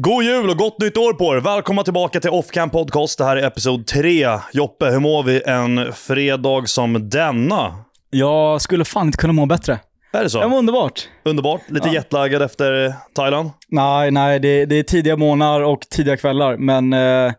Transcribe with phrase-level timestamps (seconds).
[0.00, 1.40] God jul och gott nytt år på er!
[1.40, 3.18] Välkomna tillbaka till Offcam Podcast.
[3.18, 4.28] Det här är episod 3.
[4.52, 7.74] Joppe, hur mår vi en fredag som denna?
[8.10, 9.78] Jag skulle fan inte kunna må bättre.
[10.12, 10.40] Är det så?
[10.40, 11.08] Det var underbart.
[11.24, 11.60] Underbart.
[11.68, 11.94] Lite Ja.
[11.94, 13.50] jetlaggad efter Thailand.
[13.68, 17.32] Nej, nej, det, det är tidiga månader och tidiga kvällar, men eh,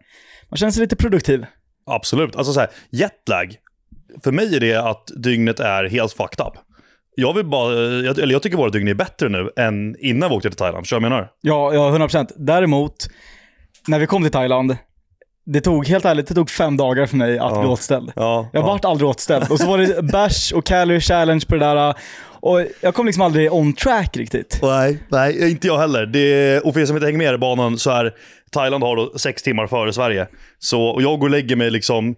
[0.50, 1.46] man känner sig lite produktiv.
[1.86, 2.36] Absolut.
[2.36, 3.56] Alltså så här, jetlag.
[4.24, 6.54] För mig är det att dygnet är helt fucked up.
[7.20, 10.36] Jag vill bara, jag, eller jag tycker våra dygn är bättre nu än innan vi
[10.36, 10.84] åkte till Thailand.
[10.84, 11.30] Förstår du vad jag menar?
[11.42, 12.28] Ja, ja, 100%.
[12.36, 12.94] Däremot,
[13.88, 14.78] när vi kom till Thailand,
[15.46, 17.60] det tog, helt ärligt, det tog fem dagar för mig att Ja.
[17.60, 18.12] bli återställd.
[18.16, 18.50] Ja.
[18.54, 18.68] Jag ja.
[18.68, 19.52] vart aldrig återställd.
[19.52, 21.94] Och så var det bärs och calorie challenge på det där.
[22.42, 24.60] Och jag kom liksom aldrig on track riktigt.
[24.62, 26.06] Nej, nej, inte jag heller.
[26.06, 28.14] Det, och för er som inte hänger med i banan så är
[28.52, 30.28] Thailand har då sex timmar före Sverige.
[30.60, 32.16] Så, och jag går och lägger mig liksom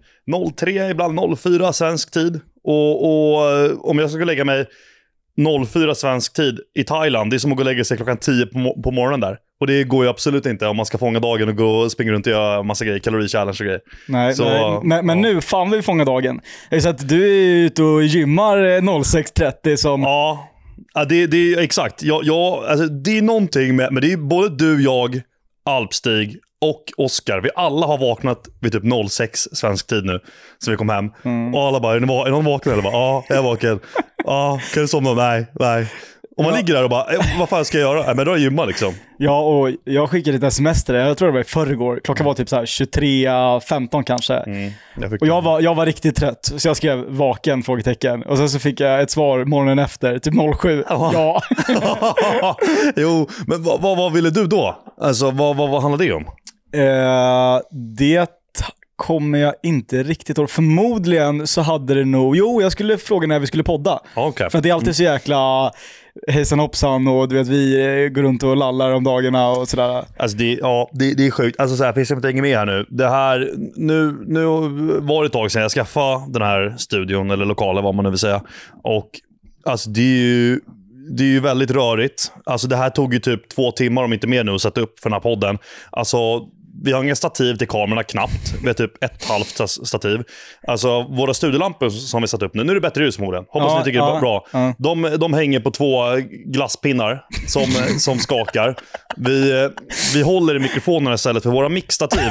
[0.56, 2.40] 03, ibland 04 svensk tid.
[2.64, 4.66] Och, och eh, om jag ska lägga mig
[5.66, 8.46] 04 svensk tid i Thailand, det är som att gå och lägga sig klockan 10
[8.46, 9.38] på, på morgonen där.
[9.60, 12.12] Och det går ju absolut inte om man ska fånga dagen och gå och springa
[12.12, 13.80] runt och göra massa grejer, kalori-challenge och grejer.
[14.08, 14.80] Nej, Så, nej.
[14.82, 15.32] Men, men ja.
[15.32, 16.40] nu, fan vill vi fånga dagen.
[16.70, 20.02] Jag har ju sett du är ute och gymmar eh, 06.30 som...
[20.02, 20.48] Ja,
[20.94, 22.02] ja det, det är exakt.
[22.02, 25.20] Jag, jag, alltså, det är någonting med, men det är både du, jag,
[25.64, 27.40] Alpstig och Oskar.
[27.40, 30.20] Vi alla har vaknat vid typ 06 svensk tid nu,
[30.58, 31.10] så vi kom hem.
[31.24, 31.54] Mm.
[31.54, 32.72] Och alla bara, är, någon vaken?
[32.72, 33.80] Eller ja, jag är vaken.
[34.24, 35.12] Ja, kan du somna?
[35.14, 35.86] Nej, nej.
[36.36, 36.58] Och man Ja.
[36.58, 38.06] ligger där och bara, eh, vad fan ska jag göra?
[38.06, 38.94] Nej, men då är jag gymma liksom.
[39.18, 42.00] Ja, och jag skickade ett sms till dig, jag tror det var i förrgår.
[42.04, 44.34] Klockan var typ så här 23.15 kanske.
[45.00, 47.62] Jag fick- Och jag var, jag var riktigt trött, så jag skrev vaken?
[47.62, 48.22] frågetecken.
[48.22, 50.84] Och sen så fick jag ett svar morgonen efter, typ 07.
[50.88, 51.42] Ja.
[52.96, 54.76] jo, men vad, vad, vad ville du då?
[55.00, 56.24] Alltså, vad, vad, vad handlade det om?
[56.72, 58.30] Eh, det
[58.96, 60.50] kommer jag inte riktigt ihåg.
[60.50, 64.00] Förmodligen så hade det nog, jo jag skulle fråga när vi skulle podda.
[64.14, 64.50] Okej.
[64.50, 65.72] För att det är alltid så jäkla
[66.28, 70.04] hejsan hoppsan och du vet vi eh, går runt och lallar om dagarna och sådär.
[70.16, 71.60] Alltså det, ja, det, det är sjukt.
[71.60, 72.86] Alltså så här, som inte hänger med här nu.
[72.88, 74.44] Det här, nu, nu
[75.00, 78.10] var det ett tag sedan jag skaffade den här studion, eller lokalen vad man nu
[78.10, 78.42] vill säga.
[78.82, 79.08] Och
[79.64, 80.60] alltså det är ju,
[81.10, 82.32] det är ju väldigt rörigt.
[82.44, 85.00] Alltså det här tog ju typ två timmar, om inte mer nu, att sätta upp
[85.00, 85.58] för den här podden.
[85.90, 86.48] Alltså,
[86.84, 88.54] vi har inga stativ till kamerorna knappt.
[88.62, 90.20] Vi har typ ett halvt sta- stativ.
[90.68, 93.44] Alltså våra studiolampor som vi satt upp nu, nu är det bättre ljus förmodligen.
[93.48, 94.46] Hoppas Ja, ni tycker det är ja, bra.
[94.52, 94.74] ja.
[94.78, 96.02] De, de hänger på två
[96.46, 97.66] glasspinnar som,
[97.98, 98.76] som skakar.
[99.16, 99.68] Vi,
[100.14, 102.30] vi håller i mikrofonerna istället för våra mixstativ.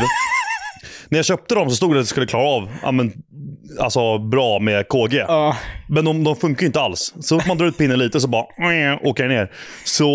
[1.12, 3.14] När jag köpte dem så stod det att det skulle klara av ja, men,
[3.80, 5.18] alltså, bra med KG.
[5.18, 5.58] Ja.
[5.90, 7.14] Men de, de funkar ju inte alls.
[7.20, 8.46] Så fort man drar ut pinnen lite så bara
[9.04, 9.52] åker det ner.
[9.84, 10.06] Så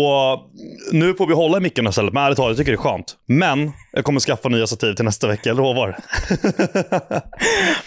[0.91, 2.13] nu får vi hålla i mickarna istället.
[2.13, 3.15] Men ärligt talat, jag tycker det är skönt.
[3.25, 5.97] Men jag kommer skaffa nya stativ till nästa vecka, jag lovar.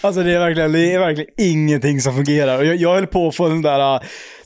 [0.01, 2.63] Alltså det är verkligen, det är verkligen ingenting som fungerar.
[2.63, 4.01] Jag, jag höll på att få en där, äh,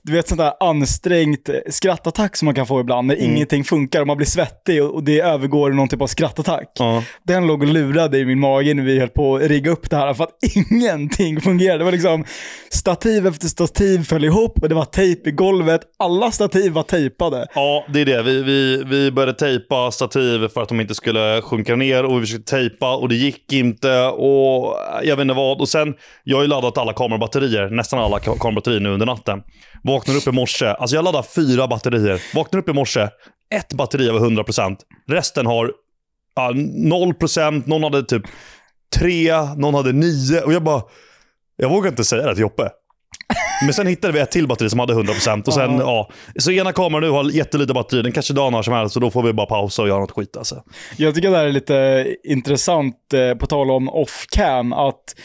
[0.06, 4.08] du vet sån där ansträngt skrattattack som man kan få ibland när ingenting funkar och
[4.08, 6.72] man blir svettig och, och det övergår i någon typ av skrattattack.
[6.80, 7.04] Ja.
[7.24, 9.96] Den låg och lurade i min mage när vi höll på att rigga upp det
[9.96, 10.30] här för att
[10.72, 11.78] ingenting fungerade.
[11.78, 12.26] Det var liksom
[12.70, 15.82] stativ efter stativ föll ihop och det var tejp i golvet.
[16.00, 17.48] Alla stativ var tejpade.
[17.56, 18.24] Ja, det är det.
[18.24, 22.22] Vi, vi, vi började tejpa stativ för att de inte skulle sjunka ner och vi
[22.22, 25.62] försökte tejpa och det gick inte och jag vet inte vad.
[25.62, 25.94] Och sen,
[26.24, 29.42] jag har ju laddat alla kamerabatterier, nästan alla ka- kamerabatterier nu under natten.
[29.86, 32.22] Vaknar upp i morse, alltså jag laddar fyra batterier.
[32.36, 33.08] Vaknar upp i morse,
[33.56, 34.78] ett batteri var 100%.
[35.08, 35.72] Resten har
[36.36, 38.24] ja, 0%, någon hade typ
[38.96, 40.82] 3, någon hade 9 och jag bara,
[41.56, 42.70] jag vågar inte säga det till Joppe.
[43.64, 46.10] Men sen hittade vi ett till batteri som hade 100% och sen, Ja.
[46.34, 46.42] ja.
[46.42, 49.12] Så ena kameran nu har jättelite batteri, den kanske dör när som helst så då
[49.12, 50.64] får vi bara pausa och göra något skit alltså.
[50.98, 55.16] Jag tycker det här är lite intressant, eh, på tal om off-cam, att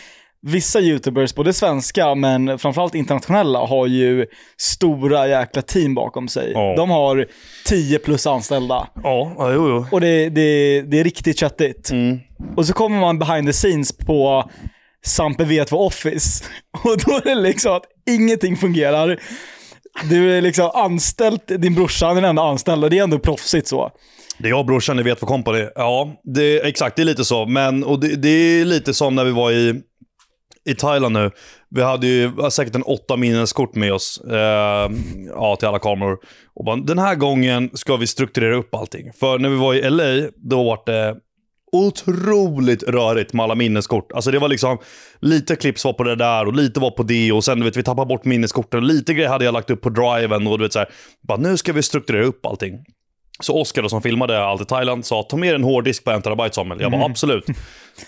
[0.43, 4.27] vissa YouTubers, både svenska men framförallt internationella, har ju
[4.61, 6.53] stora jäkla team bakom sig.
[6.53, 6.75] Ja.
[6.77, 7.27] De har
[7.67, 8.89] 10 plus anställda.
[9.03, 9.87] Ja, ja jo, jo.
[9.91, 11.91] Och det, det, det är riktigt köttigt.
[11.91, 12.19] Mm.
[12.57, 14.51] Och så kommer man behind the scenes på
[15.07, 16.45] Sampe vet vad Office.
[16.85, 19.21] Och då är det liksom att ingenting fungerar.
[20.11, 23.69] Du är liksom anställd, din brorsa han är den enda anställda, det är ändå proffsigt
[23.69, 23.91] så.
[24.39, 25.67] Det är jag och brorsan i Vet vad Company.
[25.75, 26.97] Ja, det, exakt.
[26.97, 27.47] Det är lite så.
[27.47, 29.83] Men, och det, det är lite som när vi var i,
[30.69, 31.31] i Thailand nu.
[31.69, 34.91] Vi hade ju säkert en åtta minneskort med oss eh,
[35.35, 36.19] ja, till alla kameror.
[36.55, 39.13] Och bara, den här gången ska vi strukturera upp allting.
[39.13, 41.17] För när vi var i LA, då var det
[41.73, 44.13] otroligt rörigt med alla minneskort.
[44.13, 44.79] Alltså det var liksom,
[45.21, 47.77] lite clips var på det där och lite var på det och sen du vet,
[47.77, 48.81] vi tappade bort minneskorten.
[48.81, 50.89] Och lite grejer hade jag lagt upp på driven och du vet så här,
[51.29, 52.85] bara nu ska vi strukturera upp allting.
[53.41, 56.55] Så Oskar som filmade allt i Thailand sa ta med en hårddisk på en terabyte
[56.55, 56.81] Samuel.
[56.81, 57.45] Jag bara absolut.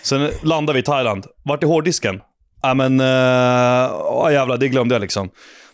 [0.01, 1.25] Sen landade vi i Thailand.
[1.43, 2.21] Vart är hårddisken?
[2.63, 5.29] Ja men, uh, jävlar det glömde jag liksom.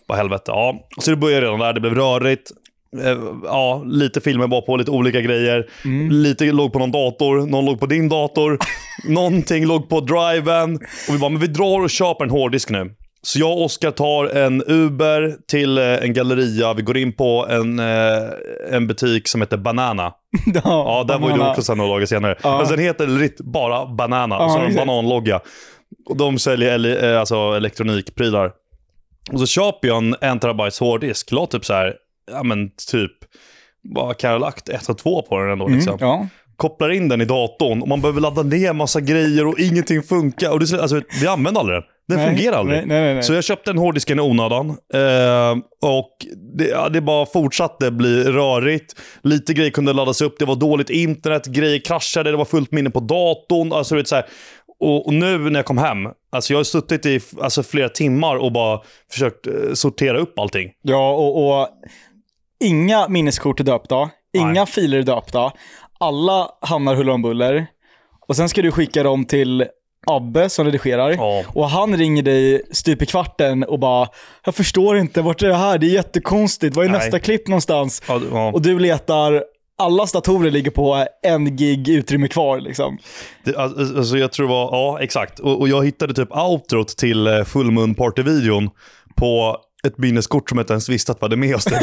[0.06, 0.44] Vad helvete.
[0.46, 1.72] Ja, så det började redan där.
[1.72, 2.50] Det blev rörigt.
[3.04, 5.66] eh, ja, lite filmer bara på, lite olika grejer.
[6.10, 8.58] Lite låg på någon dator, någon låg på din dator.
[9.08, 10.74] någonting låg på driven.
[11.08, 12.94] Och vi bara, men vi drar och köper en hårddisk nu.
[13.22, 16.72] Så jag och Oskar tar en Uber till eh, en galleria.
[16.74, 18.28] Vi går in på en, eh,
[18.70, 20.12] en butik som heter Banana.
[20.64, 22.34] Ja, där var ju du också sen några dagar senare.
[22.42, 22.58] Ja.
[22.58, 24.34] Men sen heter det bara Banana.
[24.34, 25.40] Ja, och så har de bananlogga.
[26.06, 28.52] Och de säljer ele- eh, alltså elektronikprylar.
[29.32, 31.32] Och så köper jag en 1 terabytes hårddisk.
[31.32, 31.94] La typ så här,
[32.32, 33.12] ja men typ,
[33.82, 34.68] vad kan jag ha lagt?
[34.68, 35.94] ett och två på den ändå liksom.
[35.94, 36.26] Mm, ja.
[36.56, 40.50] Kopplar in den i datorn och man behöver ladda ner massa grejer och ingenting funkar.
[40.50, 41.84] Och det, alltså, vi använder aldrig den.
[42.08, 42.86] Den Nej, fungerar aldrig.
[42.86, 43.22] Nej, nej.
[43.22, 44.68] Så jag köpte en hårddisk i onödan.
[44.70, 46.10] Eh, och
[46.58, 48.94] det, ja, det bara fortsatte bli rörigt.
[49.22, 52.90] Lite grejer kunde laddas upp, det var dåligt internet, grejer kraschade, det var fullt minne
[52.90, 53.72] på datorn.
[53.72, 54.24] Alltså, vet, så här.
[54.80, 58.36] Och, och nu när jag kom hem, alltså jag har suttit i alltså, flera timmar
[58.36, 58.80] och bara
[59.10, 60.70] försökt eh, sortera upp allting.
[60.82, 61.68] Ja, och, och
[62.64, 64.66] inga minneskort är döpta, inga Nej.
[64.66, 65.52] filer är döpta,
[65.98, 67.66] alla hamnar huller om buller.
[68.28, 69.66] Och sen ska du skicka dem till
[70.06, 71.10] Abbe som redigerar.
[71.10, 71.44] Ja.
[71.48, 74.08] Och han ringer dig stup i kvarten och bara
[74.44, 75.78] “Jag förstår inte, vart är det här?
[75.78, 76.76] Det är jättekonstigt.
[76.76, 76.98] Var är Nej.
[76.98, 78.52] nästa klipp någonstans?” Ja, ja.
[78.52, 79.44] Och du letar,
[79.80, 82.98] allas datorer ligger på en gig utrymme kvar liksom.
[83.44, 85.38] Det, alltså, alltså, alltså, jag tror det var, ja exakt.
[85.38, 87.44] Och, och jag hittade typ outrot till eh,
[87.96, 88.70] Party-videon
[89.16, 89.56] på
[89.86, 91.64] ett minneskort som jag inte ens visste att vi hade med oss.
[91.64, 91.80] det.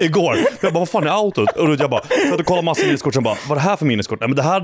[0.04, 0.36] Igår.
[0.60, 1.56] Jag bara, vad fan är outrot?
[1.56, 3.86] Och jag bara, jag hade kollat massa minneskort, sen bara, vad är det här för
[3.86, 4.20] minneskort?
[4.20, 4.60] Nej men det här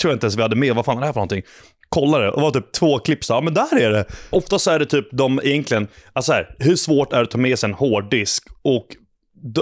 [0.00, 0.74] tror jag inte ens vi hade med.
[0.74, 1.42] Vad fan är det här för någonting?
[1.88, 4.04] Kollade och var typ två klipp så, ja men där är det.
[4.30, 7.58] Oftast är det typ de egentligen, alltså här, hur svårt är det att ta med
[7.58, 8.86] sig en hårddisk och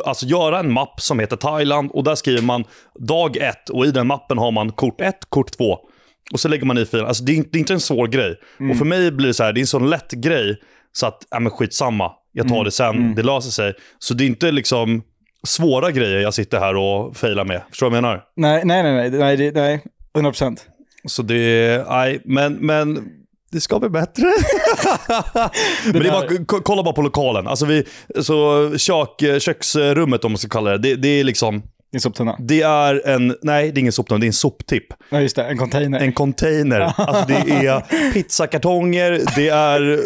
[0.04, 2.64] Alltså göra en mapp som heter Thailand och där skriver man
[2.98, 5.78] dag ett och i den mappen har man kort ett, kort två.
[6.32, 7.06] Och så lägger man i filen.
[7.06, 8.36] Alltså det är, inte, det är inte en svår grej.
[8.70, 10.56] Och för mig blir det så här, det är en sån lätt grej
[10.92, 12.12] så att, ja men skitsamma.
[12.32, 13.74] Jag tar det sen, det löser sig.
[13.98, 15.02] Så det är inte liksom
[15.46, 17.62] svåra grejer jag sitter här och failar med.
[17.70, 18.24] Förstår du vad jag menar?
[18.36, 19.84] Nej, nej, nej, nej, nej, nej
[20.24, 20.58] 100%.
[21.04, 23.08] Så det, nej, men, men
[23.50, 24.24] det ska bli bättre.
[25.84, 26.12] men det är
[26.46, 27.46] bara, kolla bara på lokalen.
[27.46, 27.84] Alltså vi,
[28.22, 31.62] så kök, köksrummet om man ska kalla det, det, det är liksom,
[31.92, 32.36] Din soptunna.
[32.38, 34.86] det är en, nej det är ingen soptunna, det är en soptipp.
[35.10, 35.44] Ja, just det.
[35.44, 36.00] En container.
[36.00, 36.80] En container.
[36.80, 37.80] Alltså det är
[38.12, 40.00] pizzakartonger, det är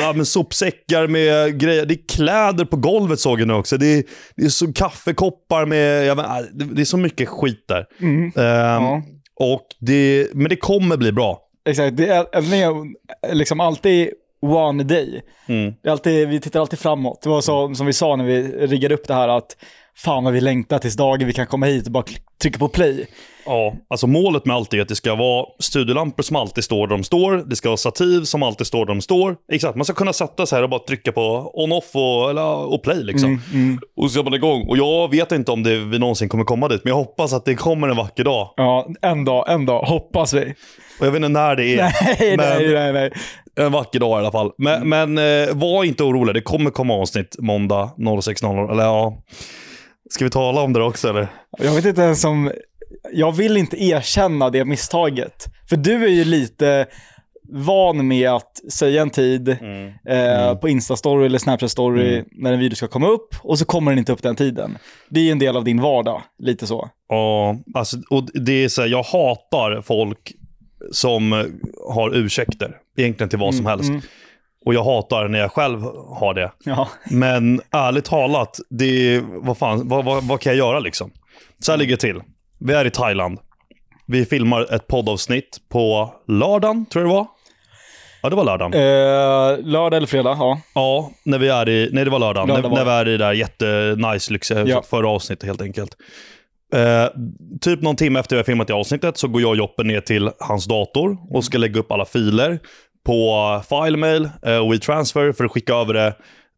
[0.00, 1.86] ja, men sopsäckar med grejer.
[1.86, 3.76] Det är kläder på golvet såg jag nu också.
[3.76, 4.04] Det är,
[4.36, 6.26] det är så kaffekoppar med, jag vet,
[6.76, 7.84] det är så mycket skit där.
[8.00, 8.24] Mm.
[8.24, 9.02] Ehm, Ja.
[9.40, 11.40] och det, men det kommer bli bra.
[11.64, 15.22] Exakt, det är, är liksom alltid one day.
[15.46, 15.74] Mm.
[15.82, 17.22] Det är alltid, vi tittar alltid framåt.
[17.22, 19.56] Det var så, som vi sa när vi riggade upp det här att
[19.96, 22.04] fan vad vi längtar tills dagen vi kan komma hit och bara
[22.42, 23.06] trycka på play.
[23.46, 26.96] Ja, alltså målet med allt är att det ska vara studiolampor som alltid står där
[26.96, 27.44] de står.
[27.46, 29.36] Det ska vara stativ som alltid står där de står.
[29.52, 32.82] Exakt, man ska kunna sätta sig här och bara trycka på on-off och, eller, och
[32.82, 33.40] play liksom.
[33.96, 34.68] Och så är man igång.
[34.68, 37.44] Och jag vet inte om det, vi någonsin kommer komma dit, men jag hoppas att
[37.44, 38.54] det kommer en vacker dag.
[38.56, 40.54] Ja, en dag, en dag, hoppas vi.
[41.00, 41.76] Och jag vet inte när det är.
[42.16, 43.12] Nej, men nej, nej, nej.
[43.56, 44.50] En vacker dag i alla fall.
[44.58, 48.72] Men, men eh, var inte orolig, det kommer komma avsnitt måndag 06.00.
[48.72, 49.22] Eller ja,
[50.10, 51.28] ska vi tala om det också eller?
[51.58, 52.52] Jag vet inte ens om,
[53.12, 55.46] jag vill inte erkänna det misstaget.
[55.68, 56.86] För du är ju lite
[57.48, 62.88] van med att säga en tid eh, på Insta-story eller Snapchat-story när en video ska
[62.88, 64.78] komma upp och så kommer den inte upp den tiden.
[65.08, 66.90] Det är ju en del av din vardag, lite så.
[67.08, 70.32] Ja, alltså, och det är så här, jag hatar folk
[70.92, 71.32] som
[71.88, 72.76] har ursäkter.
[72.96, 73.92] Egentligen till vad som helst.
[74.66, 75.80] Och jag hatar när jag själv
[76.18, 76.52] har det.
[76.64, 76.88] Ja.
[77.10, 81.10] Men ärligt talat, det är, vad, fan, vad, vad, vad kan jag göra liksom?
[81.58, 82.20] Så här ligger det till.
[82.60, 83.38] Vi är i Thailand.
[84.06, 87.26] Vi filmar ett poddavsnitt på lördagen, tror jag det var.
[88.22, 88.74] Ja, det var lördagen.
[88.74, 90.60] Eh, lördag eller fredag, ja.
[90.74, 92.48] Ja, när vi är i, nej det var lördagen.
[92.48, 94.82] Lördag när, var när vi är i det där jättenice, lyxiga Ja.
[94.90, 95.96] förra avsnittet helt enkelt.
[96.74, 97.06] Eh,
[97.60, 100.00] typ någon timme efter vi har filmat det avsnittet så går jag och Joppe ner
[100.00, 102.58] till hans dator och ska lägga upp alla filer
[103.04, 106.14] på FileMail eh, och WeTransfer för att skicka över det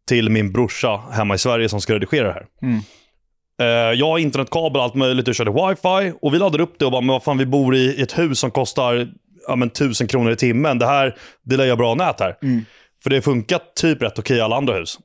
[0.09, 2.47] till min brorsa hemma i Sverige som ska redigera det här.
[2.63, 2.81] Mm.
[3.61, 6.85] Eh, jag har internetkabel och allt möjligt och körde wifi och vi laddade upp det
[6.85, 9.09] och bara, men vad fan vi bor i ett hus som kostar
[9.49, 10.79] ja, men, 1000 kronor i timmen.
[10.79, 12.39] Det här, det lär jag bra nät här.
[12.43, 12.65] Mm.
[13.03, 14.99] För det har funkat typ rätt okej i alla andra hus.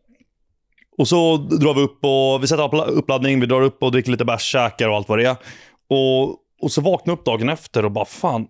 [0.97, 4.11] Och så drar vi upp och vi sätter upp uppladdning, vi drar upp och dricker
[4.11, 5.35] lite bärs, käkar och allt vad det är.
[5.89, 6.29] Och,
[6.61, 8.47] och så vaknar jag upp dagen efter och bara fan,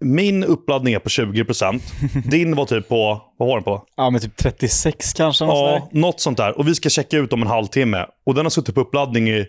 [0.00, 1.80] min uppladdning är på 20%.
[2.30, 3.84] Din var typ på, vad var den på?
[3.96, 5.44] Ja, men typ 36 kanske.
[5.44, 6.00] Ja, sådär.
[6.00, 6.58] något sånt där.
[6.58, 8.06] Och vi ska checka ut om en halvtimme.
[8.26, 9.46] Och den har suttit på uppladdning i,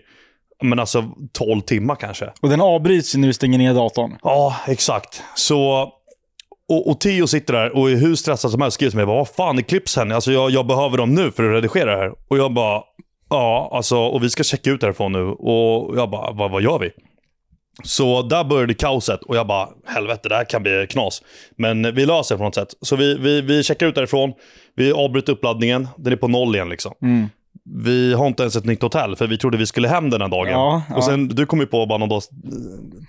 [0.62, 2.32] men alltså 12 timmar kanske.
[2.40, 4.16] Och den avbryts ju när du stänger ner datorn.
[4.22, 5.22] Ja, exakt.
[5.34, 5.92] Så...
[6.68, 9.06] Och, och Theo sitter där och är hur stressad som helst skriver till mig.
[9.06, 10.12] Vad fan är klippsen?
[10.12, 12.12] Alltså jag, jag behöver dem nu för att redigera det här.
[12.28, 12.82] Och jag bara...
[13.30, 15.22] Ja, alltså, och vi ska checka ut därifrån nu.
[15.22, 16.90] Och jag bara, vad, vad gör vi?
[17.84, 21.22] Så där började kaoset och jag bara, helvete, det här kan bli knas.
[21.56, 22.74] Men vi löser det på något sätt.
[22.80, 24.32] Så vi, vi, vi checkar ut därifrån,
[24.76, 26.92] vi avbryter uppladdningen, den är på noll igen liksom.
[27.02, 27.28] Mm.
[27.84, 30.28] Vi har inte ens ett nytt hotell, för vi trodde vi skulle hem den här
[30.28, 30.52] dagen.
[30.52, 30.82] Ja.
[30.96, 32.22] Och sen, du kom ju på bara någon dag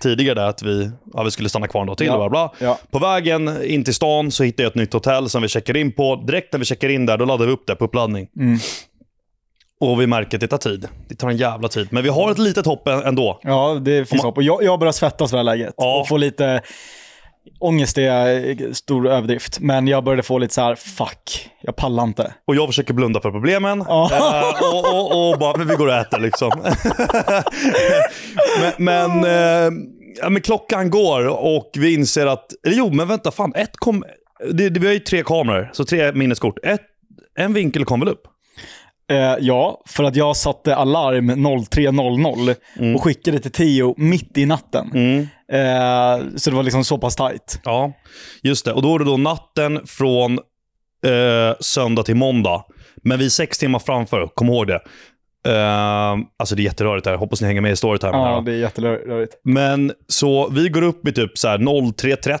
[0.00, 2.06] tidigare där att vi, ja, vi skulle stanna kvar en dag till.
[2.06, 2.52] Ja, bla bla.
[2.58, 2.78] ja.
[2.90, 5.92] På vägen in till stan så hittade jag ett nytt hotell som vi checkar in
[5.92, 6.16] på.
[6.16, 8.28] Direkt när vi checkar in där, då laddar vi upp det på uppladdning.
[8.36, 8.58] Mm.
[9.82, 10.88] Och vi märker att det tar tid.
[11.08, 11.88] Det tar en jävla tid.
[11.90, 13.40] Men vi har ett litet hopp ändå.
[13.42, 14.36] Ja, det finns man- hopp.
[14.36, 15.74] Och jag, jag börjar svettas för det här läget.
[15.76, 16.00] Ja.
[16.00, 16.62] Och få lite...
[17.60, 19.60] Ångest är stor överdrift.
[19.60, 22.34] Men jag började få lite så här: fuck, jag pallar inte.
[22.46, 23.84] Och jag försöker blunda för problemen.
[23.88, 24.10] Ja.
[24.12, 26.50] Eh, och, och, och bara, men vi går och äter liksom.
[28.60, 29.72] men men, eh,
[30.22, 34.04] ja, men klockan går och vi inser att, eller jo, men vänta, fan, ett kom,
[34.52, 36.58] det, det, vi har ju tre kameror, så tre minneskort.
[36.62, 36.82] Ett,
[37.38, 38.22] en vinkel kom väl upp?
[39.10, 42.96] Eh, ja, för att jag satte alarm 03.00 Mm.
[42.96, 44.90] och skickade till Tio mitt i natten.
[45.52, 47.60] Eh, så det var liksom så pass tight.
[47.64, 47.92] Ja,
[48.42, 48.72] just det.
[48.72, 50.32] Och då är det då natten från
[51.06, 52.64] eh, söndag till måndag.
[53.04, 54.80] Men vi är sex timmar framför, kom ihåg det.
[55.46, 58.10] Eh, alltså det är jätterörigt här, hoppas ni hänger med i här.
[58.12, 59.34] Ja, det är jätterörigt.
[59.44, 62.38] Men så vi går upp i typ så här 03.30,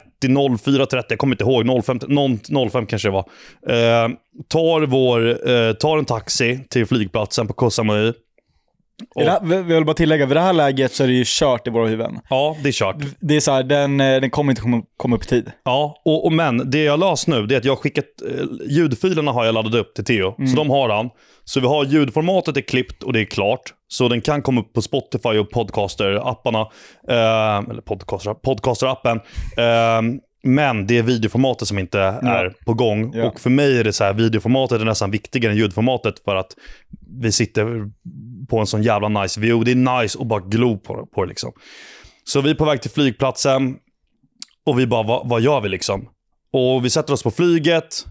[0.58, 3.24] 04.30, jag kommer inte ihåg, 05, någon- 05 kanske det var.
[3.68, 4.08] Eh,
[4.48, 8.12] tar, vår, eh, tar en taxi till flygplatsen på Koh Samui.
[9.14, 11.12] Och, det här, vi- vi vill bara tillägga, vid det här läget så är det
[11.12, 12.20] ju kört i våra huvuden.
[12.30, 12.96] ja, det är kört.
[13.20, 15.50] Det är så här, den, eh, den kommer inte komma, komma upp i tid.
[15.64, 19.32] Ja, och, och men det jag löst nu det är att jag skickat, eh, ljudfilerna
[19.32, 20.34] har jag laddat upp till Theo.
[20.50, 21.10] Så de har han.
[21.44, 23.60] Så vi har ljudformatet är klippt och det är klart.
[23.88, 26.60] Så den kan komma upp på Spotify och podcaster-apparna.
[27.08, 29.16] Eh, eller podcaster, podcaster-appen.
[29.56, 33.12] Eh, men det är videoformatet som inte är på gång.
[33.14, 33.24] Ja.
[33.24, 36.56] Och för mig är det så här, videoformatet är nästan viktigare än ljudformatet för att
[37.20, 37.90] vi sitter
[38.48, 39.64] på en sån jävla nice view.
[39.64, 41.52] Det är nice att bara glo på, på det liksom.
[42.24, 43.76] Så vi är på väg till flygplatsen
[44.66, 46.08] och vi bara, vad, vad gör vi liksom?
[46.52, 48.06] Och vi sätter oss på flyget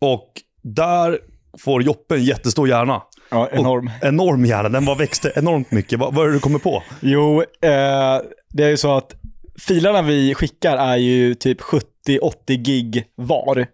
[0.00, 1.18] och där
[1.58, 3.02] får Joppe en jättestor hjärna.
[3.30, 3.90] Ja, enorm.
[4.02, 5.98] Enorm hjärna, den bara växte enormt mycket.
[5.98, 6.82] Vad, vad är det du kommer på?
[7.00, 9.14] Jo, eh, det är ju så att
[9.58, 13.66] filerna vi skickar är ju typ 70-80 gig var.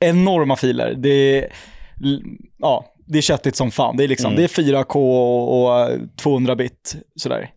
[0.00, 0.94] Enorma filer.
[0.98, 1.48] Det är,
[2.58, 3.96] ja, det är köttigt som fan.
[3.96, 4.36] Det är, liksom, Mm.
[4.36, 7.50] det är 4K och, och 200 bit sådär.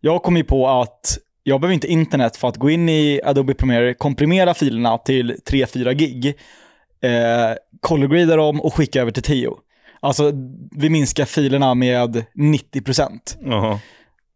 [0.00, 3.54] Jag kom ju på att jag behöver inte internet för att gå in i Adobe
[3.54, 6.26] Premiere, komprimera filerna till 3-4 gig,
[7.02, 9.50] eh, colorgrada dem och skicka över till Tio.
[10.00, 10.32] Alltså,
[10.76, 13.36] vi minskar filerna med 90%.
[13.40, 13.78] Jaha.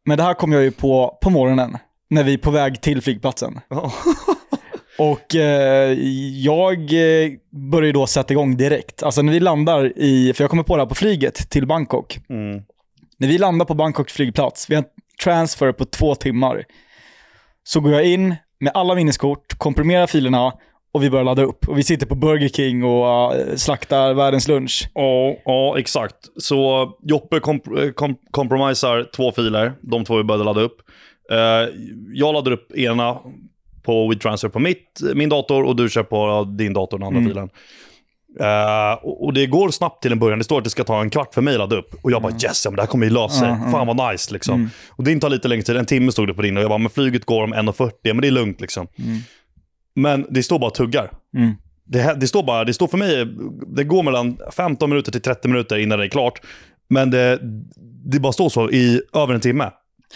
[0.04, 1.76] Men det här kom jag ju på på morgonen,
[2.12, 3.60] när vi är på väg till flygplatsen.
[4.98, 5.92] Och eh,
[6.44, 9.02] jag eh, börjar då sätta igång direkt.
[9.02, 12.18] Alltså när vi landar i, för jag kommer på det här på flyget till Bangkok.
[12.28, 12.62] Mm.
[13.18, 14.88] När vi landar på Bangkoks flygplats, vi har en
[15.24, 16.64] transfer på två timmar.
[17.64, 20.52] Så går jag in med alla minneskort, komprimerar filerna
[20.94, 21.68] och vi börjar ladda upp.
[21.68, 24.88] Och vi sitter på Burger King och eh, slaktar världens lunch.
[24.94, 26.16] Ja, ja, exakt.
[26.36, 30.76] Så Joppe komp- eh, kom- kompromissar två filer, de två vi började ladda upp.
[31.30, 31.68] Eh,
[32.12, 33.18] jag laddar upp ena
[33.82, 37.30] på WeTransfer på mitt, min dator och du kör på din dator den andra Mm.
[37.30, 37.50] filen.
[38.40, 40.38] Eh, och, det går snabbt till en början.
[40.38, 41.94] Det står att det ska ta en kvart för mig att ladda upp.
[42.02, 43.48] Och jag bara yes, ja, men det här kommer ju lösa sig.
[43.48, 43.72] Mm, mm.
[43.72, 44.54] Fan vad nice liksom.
[44.54, 44.70] Mm.
[44.90, 45.76] Och det tar lite längre tid.
[45.76, 48.20] En timme stod det på din och jag bara, men flyget går om 1.40, men
[48.20, 48.86] det är lugnt liksom.
[48.98, 49.18] Mm.
[49.94, 51.10] Men det står bara och tuggar.
[51.36, 51.52] Mm.
[51.84, 53.26] Det, det står bara, det står för mig,
[53.76, 56.40] det går mellan 15 minuter till 30 minuter innan det är klart.
[56.88, 57.38] Men det,
[58.04, 59.70] det bara står så i över en timme.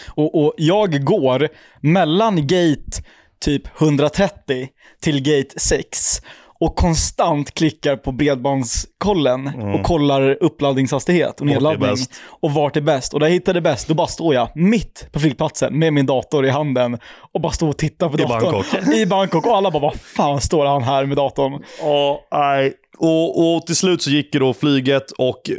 [0.07, 1.49] Och, och jag går
[1.81, 3.03] mellan gate
[3.41, 4.69] typ 130
[5.01, 6.21] till gate 6
[6.61, 11.55] och konstant klickar på bredbandskollen och kollar uppladdningshastighet och Mm.
[11.55, 12.07] Nedladdning.
[12.41, 13.15] Och vart är bäst?
[13.15, 16.47] Och där jag hittade bäst, då bara står jag mitt på flygplatsen med min dator
[16.47, 16.99] i handen
[17.33, 18.53] och bara står och tittar på I datorn.
[18.53, 18.95] Bangkok.
[18.95, 19.47] I Bangkok.
[19.47, 21.63] Och alla bara, vad fan står han här med datorn?
[21.81, 22.73] Ja, nej.
[22.99, 25.57] Och, och till slut så gick ju då flyget och eh,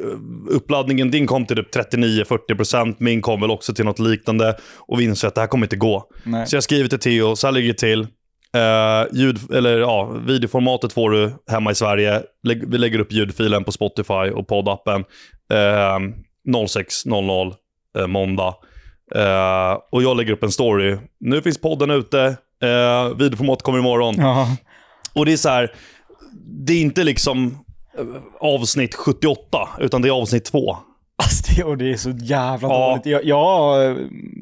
[0.50, 4.56] uppladdningen, din kom till typ 39-40%, min kom väl också till något liknande.
[4.78, 6.04] Och vi insåg att det här kommer inte gå.
[6.24, 6.48] Nej.
[6.48, 8.08] Så jag skriver till Theo, så här ligger det till.
[8.56, 12.22] Eh, ljud, eller ja, videoformatet får du hemma i Sverige.
[12.44, 15.04] Lägg, vi lägger upp ljudfilen på Spotify och poddappen.
[15.54, 16.00] Eh,
[16.48, 17.54] 06.00
[18.00, 18.56] eh, måndag.
[19.16, 20.98] Eh, och jag lägger upp en story.
[21.20, 22.38] Nu finns podden ute.
[22.64, 24.16] Eh, videoformat kommer imorgon.
[24.18, 24.48] Ja.
[25.14, 25.72] Och det är så här,
[26.66, 27.58] det är inte liksom
[28.40, 30.78] avsnitt 78, utan det är avsnitt 2.
[31.24, 32.90] Alltså det, och det är så jävla Ja.
[32.90, 33.06] dåligt.
[33.06, 33.96] Jag, jag,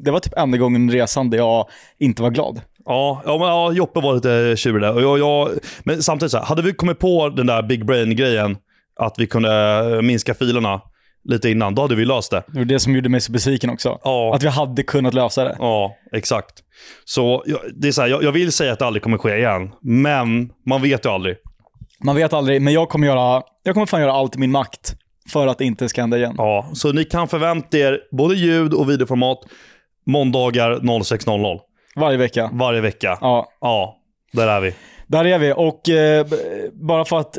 [0.04, 1.66] det var typ enda gången resan där jag
[1.98, 2.60] inte var glad.
[2.86, 4.94] Ja, ja, men, ja, Joppe var lite tjurig där.
[4.94, 5.50] Och jag, jag,
[5.84, 8.56] men samtidigt, så här, hade vi kommit på den där big brain-grejen,
[9.00, 10.80] att vi kunde minska filerna,
[11.24, 12.42] lite innan, då hade vi löst det.
[12.46, 13.98] Det var det som gjorde mig så besviken också.
[14.04, 14.34] Ja.
[14.34, 15.56] Att vi hade kunnat lösa det.
[15.58, 16.54] Ja, exakt.
[17.04, 19.36] Så jag, det är så här, jag, jag vill säga att det aldrig kommer ske
[19.36, 21.36] igen, men man vet ju aldrig.
[22.04, 24.94] Man vet aldrig, men jag kommer, göra, jag kommer fan göra allt i min makt
[25.32, 26.34] för att det inte ska hända igen.
[26.38, 29.38] Ja, så ni kan förvänta er både ljud och videoformat
[30.06, 31.60] måndagar 06.00
[31.96, 32.50] Varje vecka.
[32.52, 33.18] varje vecka.
[33.20, 33.96] Ja, Ja,
[34.32, 34.74] där är vi.
[35.06, 35.52] där är vi.
[35.56, 36.26] Och eh,
[36.72, 37.38] bara för att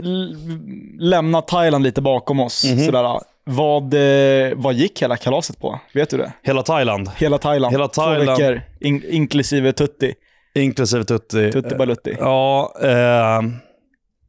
[0.99, 2.65] lämna Thailand lite bakom oss.
[2.65, 2.79] Mhm.
[2.85, 5.79] Sådär, vad, eh, vad gick hela kalaset på?
[5.93, 6.33] Vet du det?
[6.43, 7.71] Hela Thailand, Hela Thailand.
[7.73, 8.37] Hela Thailand.
[8.37, 10.13] Två veckor, in, inklusive Tutti.
[10.55, 11.51] inklusive Tutti.
[11.51, 12.15] Tutti Balutti.
[12.19, 13.41] Ja, eh,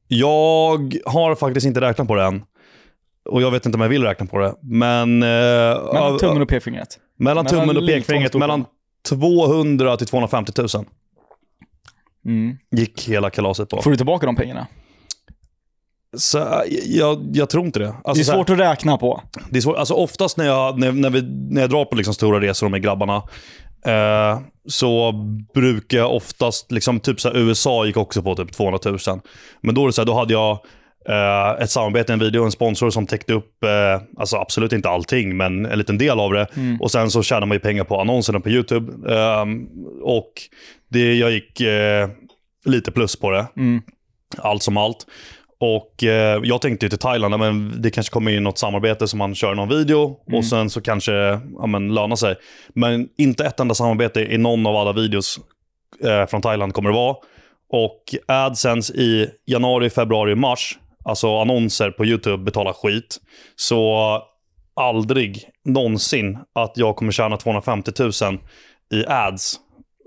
[0.09, 2.43] jag har faktiskt inte räknat på det än.
[3.31, 4.55] Och jag vet inte om jag vill räkna på det.
[4.63, 5.23] Men...
[5.23, 5.29] Eh,
[5.93, 6.99] Mellan tummen och pekfingret.
[7.19, 8.65] mellan mellan tummen och pekfingret, mellan
[9.09, 10.69] 200 till 250 000
[12.27, 12.57] Mm.
[12.71, 13.83] gick hela kalaset på.
[13.83, 14.67] Får du tillbaka de pengarna?
[16.17, 17.89] Så, jag, jag tror inte det.
[17.89, 19.23] Alltså, det är så här- svårt att räkna på.
[19.51, 19.77] Det är svårt.
[19.77, 22.83] Alltså oftast när jag, när, när vi, när jag drar på liksom stora resor med
[22.83, 23.17] grabbarna,
[23.87, 25.13] eh, så
[25.55, 28.99] brukar jag oftast, liksom, typ så här, USA gick också på typ 200 000.
[29.61, 30.59] Men då, är det så här, då hade jag
[31.09, 35.37] eh, ett samarbete, en video, en sponsor som täckte upp, eh, alltså absolut inte allting,
[35.37, 36.47] men en liten del av det.
[36.81, 39.15] Och sen så tjänar man ju pengar på annonserna på YouTube.
[39.15, 39.45] Eh,
[40.03, 40.33] och
[40.91, 42.09] det, jag gick eh,
[42.65, 43.83] lite plus på det Mm.
[44.39, 45.07] allt som allt.
[45.61, 45.95] Och
[46.43, 49.55] jag tänkte ju till Thailand, men det kanske kommer in något samarbete som man kör
[49.55, 51.13] någon video och sen så kanske
[51.59, 52.35] ja, men, lönar sig.
[52.75, 55.41] Men inte ett enda samarbete i någon av alla videos
[56.29, 57.17] från Thailand kommer det vara.
[57.73, 63.17] Och AdSense i januari, februari, mars, alltså annonser på YouTube betalar skit.
[63.57, 63.99] Så
[64.81, 68.11] aldrig någonsin att jag kommer tjäna 250 000
[68.95, 69.57] i ads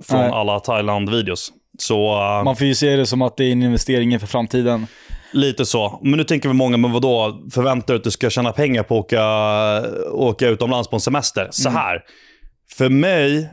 [0.08, 0.30] från Nej.
[0.32, 1.52] alla Thailand-videos.
[1.80, 2.14] Så...
[2.22, 4.88] eh, Man får ju se det som att det är en investering för framtiden.
[5.34, 6.00] Lite så.
[6.04, 7.42] Men nu tänker vi många, men vadå?
[7.54, 9.24] Förväntar du att du ska tjäna pengar på att åka,
[10.12, 11.48] åka utomlands på en semester?
[11.52, 12.02] Så här.
[12.78, 13.50] För mig,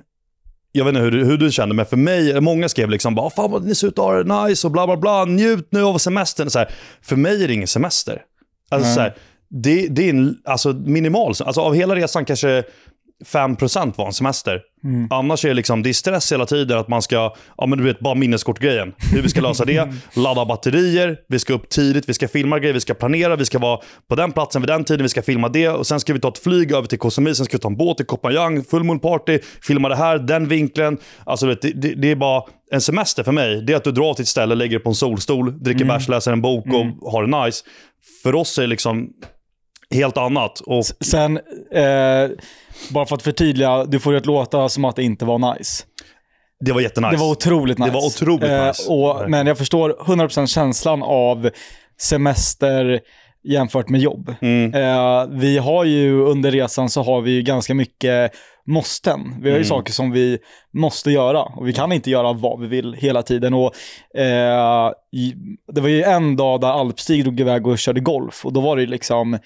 [0.72, 3.30] jag vet inte hur, du- hur du känner, men för mig, många skrev liksom bara
[3.30, 5.24] “Fan vad ni ser ut att ha det nice” och bla bla bla.
[5.24, 6.50] “Njut nu av semestern”.
[6.50, 6.68] Så här.
[7.02, 8.22] För mig är det ingen semester.
[8.70, 8.94] Alltså, Nej.
[8.94, 9.14] så här,
[9.50, 12.62] det, det är en alltså, minimal, alltså av hela resan kanske
[13.26, 14.60] 5% var en semester.
[15.10, 17.84] Annars är det, liksom, det är stress hela tiden att man ska, ja men du
[17.84, 18.94] vet, bara minneskortgrejen.
[19.12, 22.74] Hur vi ska lösa det, ladda batterier, vi ska upp tidigt, vi ska filma grejer,
[22.74, 25.48] vi ska planera, vi ska vara på den platsen vid den tiden, vi ska filma
[25.48, 27.60] det och sen ska vi ta ett flyg över till Koh Samui, sen ska vi
[27.60, 30.98] ta en båt till Phangan, full moon party, filma det här, den vinkeln.
[31.24, 33.62] Alltså vet, det, det, det är bara en semester för mig.
[33.62, 36.08] Det är att du drar till ett ställe, lägger dig på en solstol, dricker bärs,
[36.08, 36.66] läser en bok
[37.00, 37.64] och har det nice.
[38.22, 39.08] För oss är det liksom
[39.94, 40.60] helt annat.
[40.60, 41.36] Och Sen,
[41.72, 42.28] eh,
[42.90, 45.84] bara för att förtydliga, du får det att låta som att det inte var nice.
[46.60, 47.10] det var jättenice.
[47.10, 47.90] Det var otroligt nice.
[47.90, 48.92] Det var otroligt nice.
[48.92, 51.50] Och, men jag förstår 100% känslan av
[52.00, 53.00] semester
[53.44, 54.34] jämfört med jobb.
[54.40, 54.74] Mm.
[54.74, 58.32] Eh, vi har ju under resan så har vi ju ganska mycket
[58.66, 59.20] måsten.
[59.40, 59.68] Vi har ju Mm.
[59.68, 60.38] saker som vi
[60.74, 63.54] måste göra och vi kan inte göra vad vi vill hela tiden.
[63.54, 63.74] Och,
[64.20, 64.90] eh,
[65.72, 68.76] det var ju en dag där Alpstig drog iväg och körde golf och då var
[68.76, 69.38] det liksom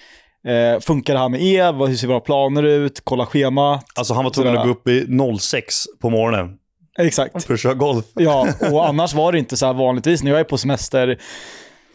[0.47, 1.87] Eh, funkar det här med er?
[1.87, 3.01] Hur ser våra planer ut?
[3.05, 3.81] Kolla schema.
[3.95, 5.07] Alltså han var tvungen att gå upp i
[5.41, 6.59] 06 på morgonen
[6.99, 7.45] Exakt.
[7.45, 8.05] för att köra golf.
[8.15, 11.19] Ja, och annars var det inte så här vanligtvis när jag är på semester,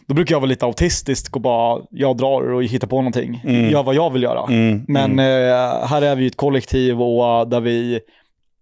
[0.06, 3.40] då brukar jag vara lite autistisk och bara, jag drar och hittar på någonting.
[3.44, 3.70] Mm.
[3.70, 4.44] Gör vad jag vill göra.
[4.48, 8.00] Mm, Men eh, här är vi ett kollektiv och eh, där vi,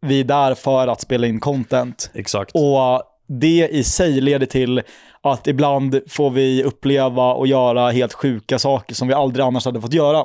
[0.00, 2.10] vi är där för att spela in content.
[2.14, 2.50] Exakt.
[2.54, 4.82] Och det i sig leder till
[5.22, 9.80] att ibland får vi uppleva och göra helt sjuka saker som vi aldrig annars hade
[9.80, 10.24] fått göra.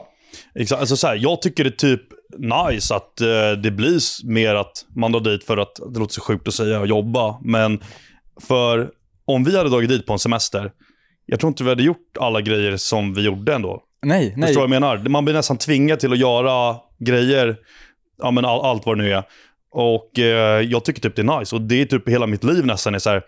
[0.55, 0.79] Exakt.
[0.79, 2.01] Alltså, så här, jag tycker det är typ
[2.37, 6.21] nice att eh, det blir mer att man drar dit för att, det låter så
[6.21, 7.39] sjukt att säga, jobba.
[7.41, 7.79] Men
[8.47, 8.89] för
[9.25, 10.71] om vi hade dragit dit på en semester,
[11.25, 13.83] jag tror inte vi hade gjort alla grejer som vi gjorde ändå.
[14.05, 14.47] Nej, nej.
[14.47, 15.09] Förstår vad jag menar?
[15.09, 17.57] Man blir nästan tvingad till att göra grejer,
[18.17, 19.23] ja men all, allt vad det nu är.
[19.71, 21.55] Och eh, jag tycker typ det är nice.
[21.55, 23.21] Och det är typ hela mitt liv nästan är så här.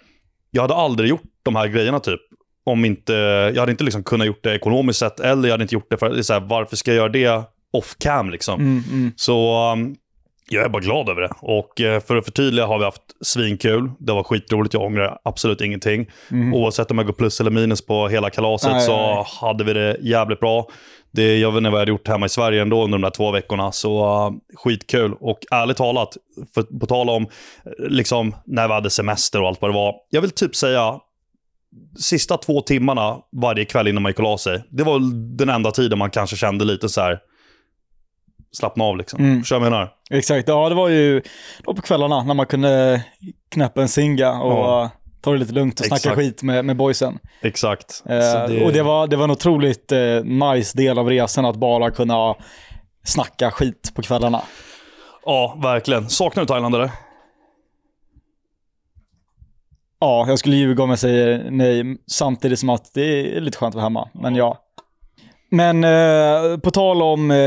[0.52, 2.20] jag hade aldrig gjort de här grejerna typ.
[2.66, 3.14] Om inte,
[3.54, 5.98] jag hade inte liksom kunnat gjort det ekonomiskt sett, eller jag hade inte gjort det
[5.98, 8.62] för, det är så här, varför ska jag göra det off cam liksom?
[8.62, 9.12] Mm, mm.
[9.16, 9.96] Så um,
[10.50, 11.32] jag är bara glad över det.
[11.42, 13.92] Och eh, för att förtydliga har vi haft svinkul.
[14.00, 16.12] Det var skitroligt, jag ångrar absolut ingenting.
[16.54, 19.26] Oavsett om jag går plus eller minus på hela kalaset Nej, så nej.
[19.42, 20.68] hade vi det jävligt bra.
[21.14, 23.10] Det, jag vet inte vad jag hade gjort hemma i Sverige ändå under de där
[23.10, 23.72] två veckorna.
[23.72, 25.14] Så uh, skitkul.
[25.20, 26.18] Och ärligt talat,
[26.54, 27.30] för, på tal om eh,
[27.90, 29.96] liksom, när vi hade semester och allt vad det var.
[30.10, 31.00] Jag vill typ säga
[32.00, 34.64] sista två timmarna varje kväll innan man gick och la sig.
[34.70, 35.00] Det var
[35.38, 37.20] den enda tiden man kanske kände lite så här
[38.52, 39.20] slappna av liksom.
[39.20, 39.42] Mm.
[39.42, 39.90] Förstår jag menar?
[40.12, 41.22] Exakt, ja det var ju
[41.64, 43.04] då på kvällarna när man kunde
[43.50, 44.92] knäppa en singa och Ja.
[45.24, 46.16] Ta det lite lugnt och snacka Exakt.
[46.16, 47.20] skit med, med boysen.
[47.42, 48.04] Exakt.
[48.10, 51.56] Eh, Så Och det var, det var en otroligt eh, nice del av resan att
[51.56, 52.36] bara kunna
[53.04, 54.42] snacka skit på kvällarna.
[55.26, 56.10] Ja, verkligen.
[56.10, 56.92] Saknar du Thailand eller?
[60.00, 63.72] Ja, jag skulle ljuga om jag säger nej, samtidigt som att det är lite skönt
[63.72, 64.10] att vara hemma.
[64.14, 64.58] Men ja.
[65.52, 67.38] Men eh, på tal om eh,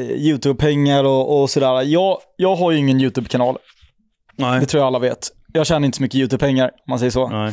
[0.00, 1.82] YouTube-pengar och, och sådär.
[1.82, 3.58] Jag, jag har ju ingen YouTube-kanal.
[4.36, 4.60] Nej.
[4.60, 5.28] Det tror jag alla vet.
[5.56, 7.28] Jag tjänar inte så mycket YouTube-pengar, om man säger så.
[7.28, 7.52] Nej.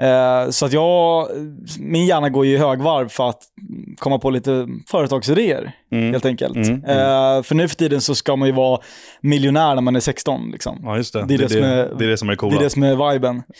[0.00, 1.28] Eh, så att jag,
[1.78, 3.42] min hjärna går ju i högvarv för att
[3.98, 6.12] komma på lite företagsidéer, Mm.
[6.12, 6.56] helt enkelt.
[6.56, 8.80] Mm, Eh, för nu för tiden så ska man ju vara
[9.20, 10.50] miljonär när man är 16.
[10.50, 10.78] Liksom.
[10.82, 11.24] Ja, det.
[11.28, 12.56] Det är det som är- det, är det som är det Det coola.
[12.56, 13.42] är det som är viben.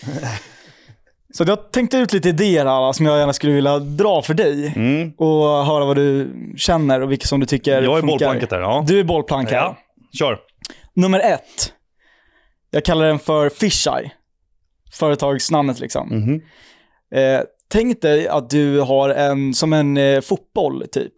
[1.34, 4.72] Så jag tänkte ut lite idéer här som jag gärna skulle vilja dra för dig.
[4.76, 5.10] Mm.
[5.18, 8.06] Och höra vad du känner och vilka som du tycker Jag är funkar.
[8.06, 8.84] bollplanket där, ja.
[8.86, 9.56] Du är bollplank här.
[9.56, 9.76] Ja,
[10.18, 10.38] kör.
[10.94, 11.72] Nummer ett.
[12.70, 14.10] Jag kallar den för Fisheye.
[14.92, 16.08] Företagsnamnet liksom.
[16.08, 16.42] Mhm.
[17.14, 21.14] Eh, tänk dig att du har en, som en eh, fotboll typ.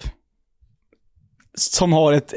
[1.54, 2.34] Som har ett,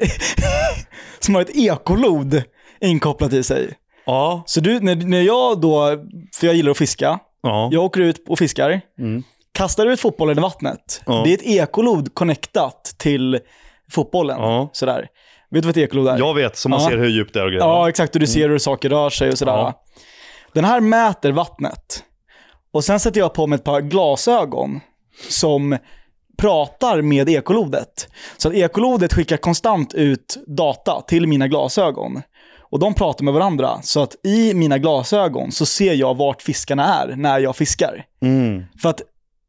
[1.19, 2.43] som har ett ekolod
[2.82, 3.73] inkopplat i sig.
[4.06, 4.43] Ja.
[4.45, 5.97] Så du, när, när jag då,
[6.36, 7.69] för jag gillar att fiska, Ja.
[7.71, 9.23] jag åker ut och fiskar, Mm.
[9.52, 11.02] kastar ut fotbollen i vattnet.
[11.06, 11.21] Ja.
[11.26, 13.39] Det är ett ekolod connectat till
[13.91, 14.67] fotbollen.
[14.71, 15.08] Sådär.
[15.53, 16.17] Vet du vad ett ekolod är?
[16.17, 16.89] Jag vet, så man Ja.
[16.89, 17.63] ser hur djupt det är och grejer.
[17.65, 18.15] Ja, exakt.
[18.15, 19.51] Och du ser hur saker rör sig och sådär.
[19.51, 19.83] Ja.
[20.53, 22.03] Den här mäter vattnet.
[22.73, 24.79] Och sen sätter jag på mig ett par glasögon
[25.29, 25.77] som
[26.37, 28.07] pratar med ekolodet.
[28.37, 32.21] Så att ekolodet skickar konstant ut data till mina glasögon.
[32.59, 33.81] Och de pratar med varandra.
[33.81, 38.05] Så att i mina glasögon så ser jag vart fiskarna är när jag fiskar.
[38.21, 38.63] Mm.
[38.81, 39.01] För att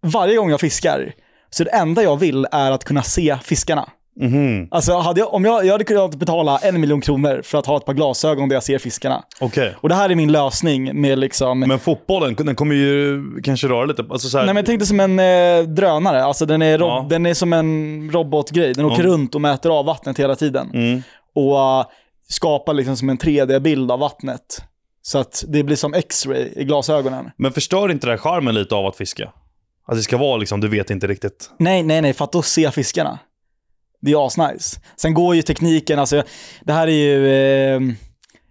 [0.03, 1.13] varje gång jag fiskar,
[1.51, 3.89] så det enda jag vill är att kunna se fiskarna.
[4.17, 4.69] Mhm.
[4.71, 7.77] Alltså hade jag, om jag, jag hade kunnat betala en miljon kronor för att ha
[7.77, 9.23] ett par glasögon där jag ser fiskarna.
[9.41, 9.75] Okej.
[9.81, 11.61] Och det här är min lösning med liksom...
[11.61, 14.05] Men fotbollen, den kommer ju kanske röra lite.
[14.11, 17.07] Alltså så här, Nej men jag tänkte som en eh, drönare, alltså den är, Ja.
[17.11, 18.73] den är som en robotgrej.
[18.75, 19.09] Den åker Ja.
[19.09, 20.71] runt och mäter av vattnet hela tiden.
[20.75, 21.03] Mm.
[21.35, 21.85] Och eh,
[22.29, 24.63] skapar liksom som en 3D-bild av vattnet.
[25.03, 27.31] Så att det blir som X-ray i glasögonen.
[27.37, 29.31] Men förstör inte det här charmen lite av att fiska?
[29.87, 31.51] Att det ska vara liksom, du vet inte riktigt.
[31.59, 33.19] Nej, nej, nej, för att då ser fiskarna.
[34.05, 34.81] Det är asnice.
[34.97, 36.23] Sen går ju tekniken, alltså
[36.63, 37.29] det här är ju...
[37.29, 37.81] Eh,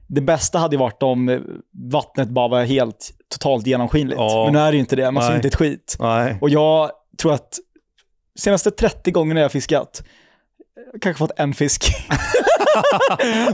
[0.08, 1.44] det bästa hade ju varit om
[1.92, 4.20] vattnet bara var helt totalt genomskinligt.
[4.20, 4.44] Ja.
[4.46, 5.96] Men nu är det ju inte det, man ser inte ett skit.
[6.00, 6.38] Nej.
[6.42, 7.60] Och jag tror att
[8.40, 10.04] senaste 30 gångerna jag fiskat,
[11.02, 11.94] kanske fått en fisk.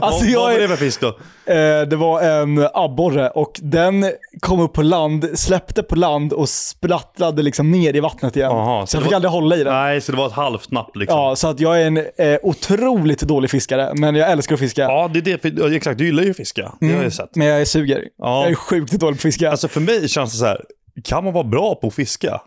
[0.00, 1.08] vad, vad var jag det är, för fisk då?
[1.46, 6.48] eh, det var en abborre och den kom upp på land, släppte på land och
[6.48, 8.50] sprattlade liksom ner i vattnet igen.
[8.50, 9.74] Jaha, så så jag fick var- aldrig hålla i den.
[9.74, 11.18] Nej, så det var ett halvt napp liksom.
[11.18, 14.82] Ja, så att jag är en eh, otroligt dålig fiskare, men jag älskar att fiska.
[14.82, 15.42] Ja, det är det.
[15.42, 16.72] för- Exakt, du gillar ju att fiska.
[16.80, 17.36] Det har jag sett.
[17.36, 18.04] Men jag suger.
[18.18, 18.42] Ja.
[18.42, 19.50] Jag är sjukt dålig på att fiska.
[19.50, 20.60] Alltså för mig känns det så här,
[21.04, 22.40] kan man vara bra på att fiska?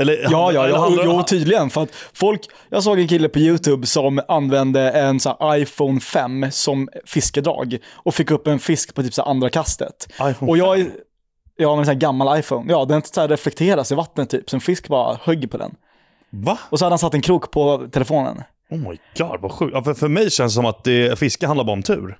[0.00, 0.88] Eller, Ja, ja, ja.
[0.90, 1.70] Jo, jo, tydligen.
[1.70, 6.46] För att folk, jag såg en kille på YouTube som använde en så iPhone 5
[6.50, 10.08] som fiskedrag och fick upp en fisk på typ så andra kastet.
[10.22, 10.90] iPhone Och jag, är-
[11.56, 14.60] ja, men en sån gammal iPhone, ja, den så reflekteras i vattnet typ, så en
[14.60, 15.74] fisk bara högg på den.
[16.32, 16.58] Va?
[16.70, 18.42] Och så hade han satt en krok på telefonen.
[18.70, 19.72] Oh my god, vad sjukt.
[19.74, 22.18] Ja, för, för mig känns det som att det, fiske handlar bara om tur.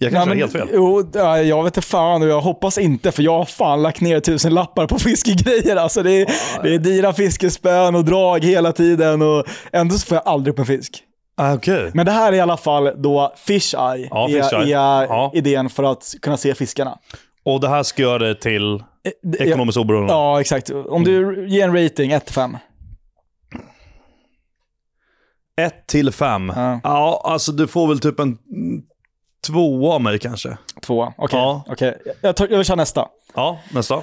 [0.00, 0.68] Jag kanske Nej, har helt fel.
[0.74, 4.00] Jo, ja, jag vet inte fan och jag hoppas inte för jag har fan lagt
[4.00, 5.76] ner tusen lappar på fiskegrejer.
[5.76, 6.26] Alltså det är,
[6.62, 10.58] det är dyra fiskespön och drag hela tiden och ändå så får jag aldrig upp
[10.58, 11.02] en fisk.
[11.36, 11.90] Ah, Okej.
[11.94, 14.78] Men det här är i alla fall då fish eye, Ja, fish eye.
[14.78, 15.30] är Ja.
[15.34, 16.98] idén för att kunna se fiskarna.
[17.44, 20.12] Och det här ska göra det till Eh, ekonomiskt oberoende?
[20.12, 20.70] Ja, exakt.
[20.70, 22.56] Om du ger en rating 1-5.
[25.60, 26.52] 1 till 5.
[26.56, 26.80] Ja.
[26.82, 28.82] Ja, alltså du får väl typ en mm,
[29.46, 30.56] tvåa av mig kanske.
[30.82, 31.12] Två.
[31.16, 31.38] Okej.
[31.38, 31.62] Ja.
[31.66, 31.98] okej.
[32.20, 33.08] Jag, tar, jag kör nästa.
[33.34, 33.94] Ja, nästa.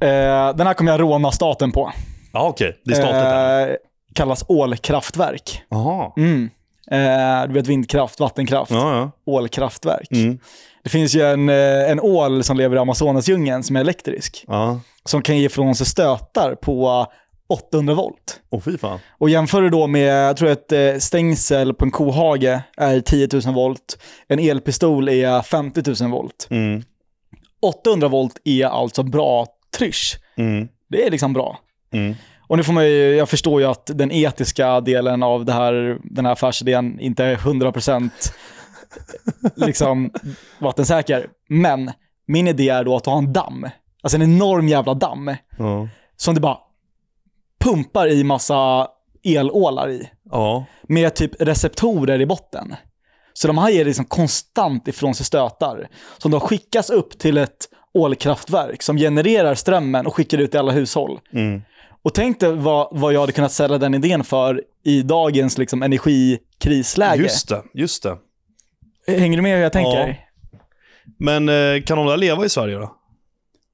[0.00, 1.92] Eh, den här kommer jag råna staten på.
[2.32, 2.80] Ja, okej.
[2.84, 3.68] Det är här.
[3.70, 3.74] Eh,
[4.14, 5.62] kallas ålkraftverk.
[5.68, 6.12] Jaha.
[6.16, 6.50] Mm.
[6.90, 9.10] Eh, du vet vindkraft, vattenkraft, Ja, ja.
[9.26, 10.08] ålkraftverk.
[10.12, 10.38] Mm.
[10.82, 14.44] Det finns ju en, eh, en ål som lever i Amazonasdjungeln som är elektrisk.
[14.48, 14.80] Ja.
[15.04, 17.06] Som kan ge ifrån sig stötar på
[17.52, 18.40] 800 volt.
[18.50, 18.98] Åh fy fan.
[19.18, 23.28] Och jämför du då med, jag tror ett eh, stängsel på en kohage är 10
[23.32, 23.98] 000 volt.
[24.28, 26.46] En elpistol är 50 000 volt.
[26.50, 26.82] Mm.
[27.62, 29.46] 800 volt är alltså bra
[29.78, 30.18] trysch.
[30.36, 30.68] Mm.
[30.88, 31.58] Det är liksom bra.
[31.92, 32.14] Mm.
[32.48, 35.98] Och nu får man ju, jag förstår ju att den etiska delen av det här,
[36.04, 38.10] den här affärsidén inte är 100%
[39.56, 40.10] liksom
[40.58, 41.26] vattensäker.
[41.48, 41.90] Men
[42.26, 43.68] min idé är då att ha en damm.
[44.02, 45.34] Alltså en enorm jävla damm.
[45.58, 45.88] Ja.
[46.16, 46.58] Som det bara
[47.62, 48.88] pumpar i massa
[49.24, 50.10] elålar i.
[50.30, 50.64] Ja.
[50.82, 52.74] Med typ receptorer i botten.
[53.32, 55.88] Så de här ger liksom konstant ifrån sig stötar.
[56.18, 60.72] Som då skickas upp till ett ålkraftverk som genererar strömmen och skickar ut till alla
[60.72, 61.20] hushåll.
[61.32, 61.62] Mm.
[62.02, 65.82] Och tänk dig vad, vad jag hade kunnat sälja den idén för i dagens liksom,
[65.82, 67.22] energikrisläge.
[67.22, 68.16] Just det, just det.
[69.06, 70.08] Hänger du med hur jag tänker?
[70.08, 70.14] Ja.
[71.18, 72.96] Men eh, kan de där leva i Sverige då?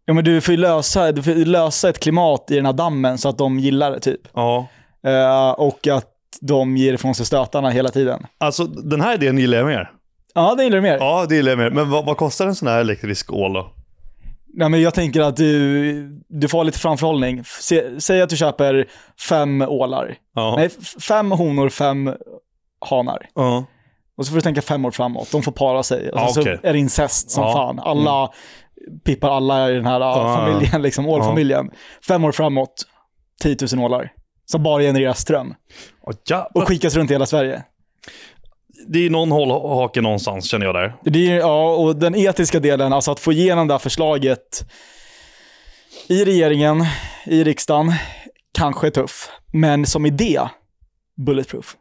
[0.08, 2.72] Ja, men du får ju lösa, du får ju lösa ett klimat i den här
[2.72, 4.20] dammen så att de gillar det typ.
[4.34, 4.66] Ja.
[5.06, 6.06] Eh, och att
[6.40, 8.26] de ger ifrån sig stötarna hela tiden.
[8.38, 9.90] Alltså den här idén gillar jag mer.
[10.34, 10.96] Ja, det gillar du mer.
[11.00, 11.70] Ja, det gillar jag mer.
[11.70, 13.70] Men vad, vad kostar en sån här elektrisk ål då?
[14.54, 17.44] Nej, men jag tänker att du, du får ha lite framförhållning.
[17.44, 18.86] Se, säg att du köper
[19.28, 20.14] fem ålar.
[20.34, 20.54] Ja.
[20.56, 22.14] Nej, f- fem honor, fem
[22.90, 23.28] hanar.
[23.34, 23.64] Ja.
[24.16, 25.32] Och så får du tänka fem år framåt.
[25.32, 26.10] De får para sig.
[26.10, 26.58] Och Ja, sen okej.
[26.62, 27.52] så är det incest som Ja.
[27.52, 27.78] fan.
[27.78, 28.30] Alla
[29.04, 30.36] pippar alla i den här Ja.
[30.36, 31.70] familjen, liksom ålfamiljen.
[32.08, 32.82] Fem år framåt,
[33.42, 34.12] 10 000 ålar.
[34.46, 35.54] Som bara genererar ström.
[36.54, 37.62] Och skickas runt i hela Sverige.
[38.88, 40.94] Det är någon hållhake någonstans känner jag där.
[41.04, 44.64] Det är, ja, och den etiska delen, alltså att få igenom det här förslaget
[46.08, 46.84] i regeringen,
[47.26, 47.92] i riksdagen,
[48.58, 49.28] kanske är tuff.
[49.52, 50.40] Men som idé,
[51.26, 51.76] bulletproof.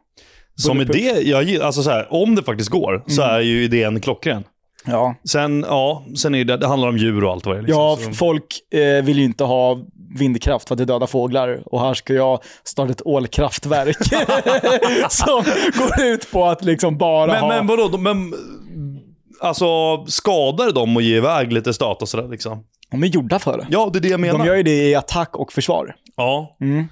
[0.54, 1.18] Som Bulletproof.
[1.18, 3.34] idé, jag, alltså så här, om det faktiskt går, så Mm.
[3.34, 4.44] är ju idén klockren.
[4.86, 7.62] Ja, Sen, ja, sen är det, det handlar om djur och allt vad det är.
[7.62, 7.80] Liksom.
[7.80, 9.78] ja folk eh, vill ju inte ha
[10.18, 11.62] vindkraft för att det dödar fåglar.
[11.66, 13.96] Och här ska jag starta ett ålkraftverk
[15.10, 15.42] som
[15.78, 17.48] går ut på att liksom bara men, ha...
[17.48, 18.34] men vadå, men,
[19.40, 19.66] alltså
[20.06, 22.64] skadar de och ge iväg lite stat och sådär liksom?
[22.90, 23.66] De är gjorda för det.
[23.70, 24.38] Ja, det är det jag menar.
[24.38, 25.94] De gör ju det i attack och försvar.
[26.16, 26.84] Ja, Mm.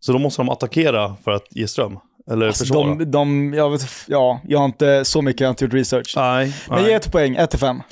[0.00, 1.98] så då måste de attackera för att ge ström?
[2.30, 2.94] Eller Alltså, försvara?
[2.94, 6.12] de, de, jag, vet, ja, jag har inte så mycket, jag har inte gjort research.
[6.16, 6.88] Nej, Men nej.
[6.88, 7.82] ge ett poäng, 1 till 5.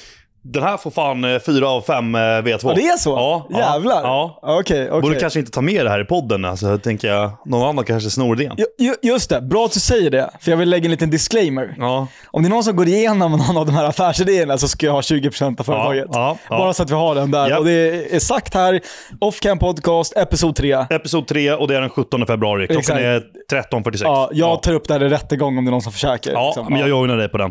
[0.44, 2.58] Den här får fan eh, fyra av fem eh, V2.
[2.62, 3.10] Ja, det är så?
[3.10, 4.02] Ja, Jävlar.
[4.02, 4.38] Ja.
[4.42, 5.00] Okej, okej.
[5.00, 7.30] Borde kanske inte ta med det här i podden, alltså, tänker jag.
[7.46, 8.56] Någon annan kanske snor idén.
[8.58, 10.30] Ju- ju- Just det, bra att du säger det.
[10.40, 11.74] För jag vill lägga en liten disclaimer.
[11.78, 12.06] Ja.
[12.30, 14.92] Om det är någon som går igenom någon av de här affärsidéerna så ska jag
[14.92, 16.06] ha 20% av företaget.
[16.12, 16.58] ja, ja.
[16.58, 17.48] Bara så att vi har den där.
[17.48, 17.58] Japp.
[17.58, 18.80] Och det är sagt här,
[19.20, 20.72] Offcam Podcast, Episod 3.
[20.90, 22.66] Episod 3 och det är den 17 februari.
[22.66, 23.00] Klockan Exakt.
[23.00, 24.00] är 13.46.
[24.02, 24.56] Ja, jag ja.
[24.56, 26.32] tar upp det här i rättegång om det är någon som försöker.
[26.32, 26.66] Ja, liksom.
[26.72, 27.50] men jag joinar dig på den.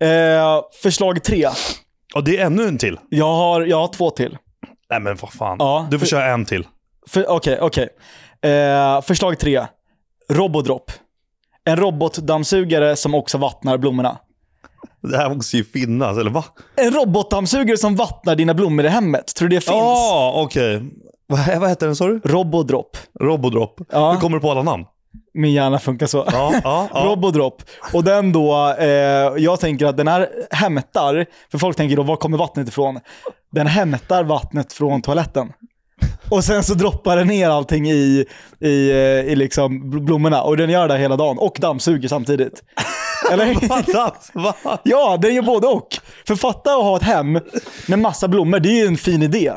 [0.00, 1.48] Eh, förslag 3.
[2.14, 2.98] Och det är ännu en till.
[3.08, 4.38] Jag har, jag har två till.
[4.90, 5.56] Nej men vad fan.
[5.58, 6.66] Ja, du får för- köra en till.
[7.28, 7.88] Okej, okej.
[8.42, 9.66] Eh, förslag 3.
[10.30, 10.90] Robodrop.
[11.64, 14.18] En robotdammsugare som också vattnar blommorna.
[15.02, 16.44] Det här måste ju finnas, eller va?
[16.76, 19.34] En robotdammsugare som vattnar dina blommor i hemmet.
[19.34, 19.74] Tror du det finns?
[19.76, 20.82] Ja, okej.
[21.26, 22.20] Vad, vad heter den sa du?
[22.24, 22.96] Robodrop.
[23.20, 23.80] Robodrop.
[23.92, 24.12] Ja.
[24.12, 24.84] Hur kommer du på alla namn?
[25.34, 26.24] Min hjärna funkar så.
[26.32, 27.00] Ja, ja, ja.
[27.04, 27.62] Robodrop.
[27.92, 28.86] Och den då, eh,
[29.36, 33.00] jag tänker att den här hämtar, för folk tänker då, var kommer vattnet ifrån?
[33.52, 35.52] Den hämtar vattnet från toaletten.
[36.30, 38.24] Och sen så droppar den ner allting i,
[38.60, 38.96] i, eh,
[39.32, 40.42] i liksom bl- blommorna.
[40.42, 41.38] Och den gör det hela dagen.
[41.38, 42.62] Och dammsuger samtidigt.
[43.32, 43.46] Eller?
[44.82, 45.88] Ja, den gör både och.
[46.26, 47.40] För fatta att ha ett hem
[47.88, 49.52] med massa blommor, det är ju en fin idé.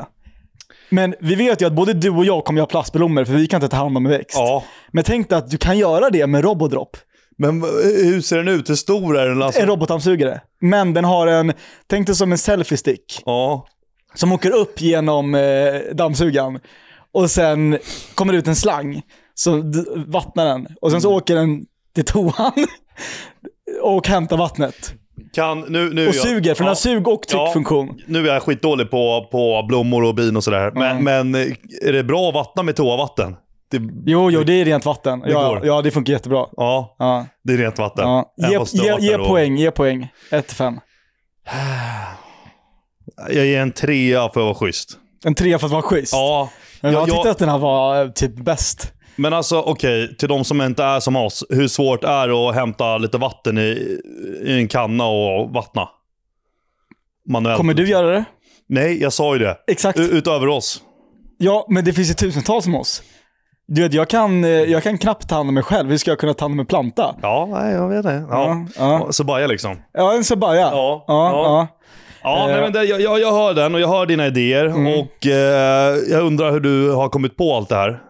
[0.90, 3.46] Men vi vet ju att både du och jag kommer ju ha plastblommor för vi
[3.46, 4.34] kan inte ta hand om en växt.
[4.36, 4.64] Ja.
[4.92, 6.96] Men tänk dig att du kan göra det med Robodrop.
[7.40, 7.62] Men
[8.04, 8.70] hur ser den ut?
[8.70, 9.42] Hur stor är den?
[9.42, 9.60] Alltså?
[9.60, 10.40] En robotdammsugare.
[10.60, 11.52] Men den har en,
[11.86, 13.66] tänk dig som en selfie-stick Ja.
[14.14, 16.58] som åker upp genom eh, dammsugaren.
[17.12, 17.78] Och sen
[18.14, 20.66] kommer det ut en slang d- vattnar den.
[20.80, 22.52] Och sen så åker den till toan
[23.82, 24.92] och hämtar vattnet.
[25.32, 28.00] Kan, nu, nu Och jag- suger, för den har sug och tryckfunktion.
[28.06, 30.70] Nu är jag skitdålig på, på blommor och bin och sådär.
[30.74, 31.30] Men, Mm.
[31.30, 31.34] men
[31.88, 33.36] är det bra att vattna med toavatten?
[33.70, 35.20] Det, Jo, jo, det är rent vatten.
[35.20, 35.66] Det Ja, går.
[35.66, 36.46] ja, det funkar jättebra.
[36.56, 37.26] ja, Ja.
[37.44, 38.04] det är rent vatten.
[38.08, 38.32] Ja.
[38.36, 40.08] Ge, ge, ge och- poäng, ge poäng.
[40.30, 40.78] 1-5.
[43.30, 44.98] Jag ger en trea för att vara schysst.
[45.24, 46.12] En trea för att vara schysst.
[46.12, 48.92] Ja, jag jag- tyckte jag- att den här var eh, typ bäst.
[49.18, 51.44] Men alltså okej, till de som inte är som oss.
[51.48, 53.98] Hur svårt är det att hämta lite vatten i,
[54.44, 55.88] i en kanna och vattna?
[57.28, 57.56] Manuellt.
[57.56, 58.24] Kommer du göra det?
[58.68, 59.56] Nej, jag sa ju det.
[59.66, 59.98] Exakt.
[59.98, 60.82] U- utöver oss.
[61.38, 63.02] Ja, men det finns ju tusentals som oss.
[63.68, 65.90] Du vet, jag kan, eh, jag kan knappt ta hand om mig själv.
[65.90, 67.14] Hur ska jag kunna ta hand om en planta?
[67.22, 68.26] Ja, jag vet det.
[68.30, 68.66] Ja.
[68.78, 69.12] Ja, ja.
[69.12, 69.76] Så bara liksom.
[69.92, 70.60] ja en sabaya.
[70.60, 71.42] Ja, ja, ja.
[71.44, 71.66] ja.
[72.22, 72.52] Ja, Eh.
[72.52, 74.64] nej, men det, jag, jag, jag hör den och jag hör dina idéer.
[74.66, 74.86] Mm.
[75.00, 78.00] Och eh, jag undrar hur du har kommit på allt det här.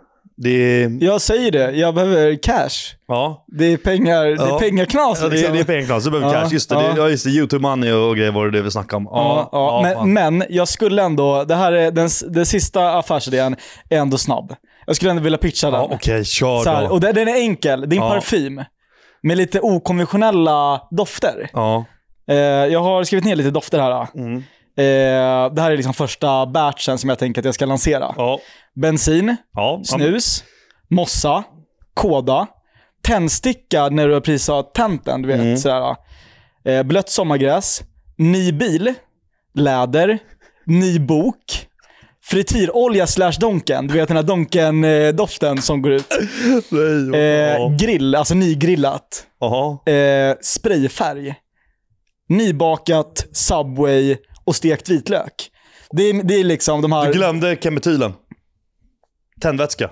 [0.41, 1.05] Det är...
[1.05, 2.95] Jag säger det, jag behöver cash.
[3.09, 3.45] Ja.
[3.47, 4.59] Det är pengar, det är Ja.
[4.59, 5.55] pengaknas Ja, det, är- liksom.
[5.55, 6.53] det är pengar, så behöver Ja, cash.
[6.53, 6.81] Just det, ja.
[6.81, 7.31] det, ja, just det.
[7.31, 9.05] YouTube money och grejer var det det vi snackade om.
[9.11, 13.57] Ja, ja, men, men jag skulle ändå, det här är den, den sista affärsidén
[13.91, 14.55] är ändå snabb.
[14.87, 15.81] Jag skulle ändå vilja pitcha den.
[15.81, 16.91] ja, Okej, kör Så här, då.
[16.91, 18.11] och den, den är enkel, det är en Ja.
[18.11, 18.63] parfym.
[19.23, 21.51] Med lite okonventionella dofter.
[21.53, 21.85] Ja.
[22.31, 24.07] Eh, jag har skrivit ner lite dofter här.
[24.15, 24.43] Mm.
[24.79, 28.15] Eh, det här är liksom första batchen som jag tänker att jag ska lansera.
[28.17, 28.39] Ja.
[28.75, 29.81] Bensin, Ja.
[29.85, 30.45] snus,
[30.91, 31.45] mossa,
[31.95, 32.47] kåda,
[33.03, 35.41] tändsticka när du har tänt den, du vet.
[35.41, 35.57] Mm.
[35.57, 35.97] Sådär.
[36.65, 37.83] Eh, blött sommargräs,
[38.17, 38.95] ny bil,
[39.55, 40.19] läder,
[40.67, 41.67] ny bok,
[42.25, 43.87] frityrolja slash Donken.
[43.87, 46.07] Du vet den här Donken-doften som går ut.
[46.71, 49.27] Nej, Eh, grill, alltså nygrillat.
[49.87, 51.35] Eh, sprayfärg.
[52.29, 54.17] Nybakat, Subway
[54.49, 55.51] och stekt vitlök.
[55.91, 57.07] Det är, det är liksom de här...
[57.07, 58.13] Du glömde kemetylen.
[59.41, 59.91] Tändvätska.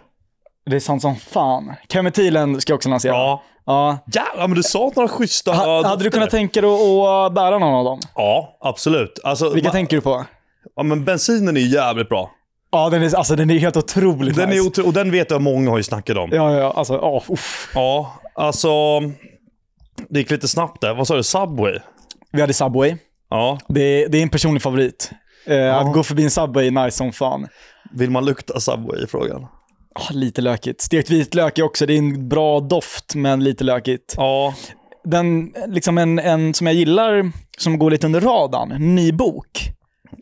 [0.71, 1.73] Det är sant som fan.
[1.89, 3.13] Kemetylen ska jag också lansera.
[3.13, 3.43] Ja.
[3.67, 3.99] Ja.
[4.15, 7.75] Jävlar, men du sa några schyssta Ha, hade du kunnat tänka dig att, bära någon
[7.75, 8.01] av dem?
[8.15, 9.19] Ja, absolut.
[9.25, 10.25] Alltså, Vilka tänker du på?
[10.77, 12.31] ja, men bensinen är jävligt bra.
[12.71, 14.61] Ja, den är, alltså, den är helt otroligt Den nice.
[14.61, 16.31] är otro- och den vet jag många har ju snackat om.
[16.33, 17.71] Ja, ja, alltså, ja, uff.
[17.75, 19.01] Ja, alltså...
[20.09, 20.95] Det gick lite snabbt där.
[20.95, 21.23] Vad sa du?
[21.23, 21.79] Subway?
[22.33, 22.97] Vi hade Subway.
[23.31, 23.59] Ja.
[23.69, 25.11] Det är, det är en personlig favorit.
[25.47, 27.47] Eh, Att gå förbi en Subway är nice som fan.
[27.93, 29.47] Vill man lukta Subway i frågan?
[29.95, 30.81] Ah, lite lökigt.
[30.81, 34.15] Stekt vitlök är också, det är en bra doft, men lite lökigt.
[34.17, 34.55] Ja.
[35.05, 39.71] Den, liksom en, en som jag gillar, som går lite under radarn, ny bok.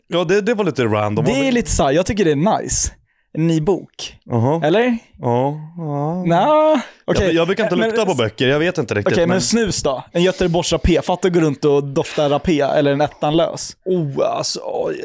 [0.09, 1.25] Ja, det, det var lite random.
[1.25, 2.93] Det är lite så här, jag tycker det är nice.
[3.35, 4.17] En ny bok.
[4.25, 4.67] Jaha.
[4.67, 4.99] Eller?
[5.21, 5.55] Ja.
[5.77, 6.25] ja.
[6.25, 7.25] Nja, okej.
[7.27, 9.13] Jag, jag brukar inte Men- lukta på böcker, jag vet inte riktigt.
[9.15, 9.41] Okej, men men...
[9.43, 10.05] snus då?
[10.13, 11.03] En Göteborgs rapé.
[11.03, 13.77] Fatta att gå runt och dofta rapé, eller en ettan lös.
[13.85, 14.61] Oh, alltså...
[14.65, 15.01] oj.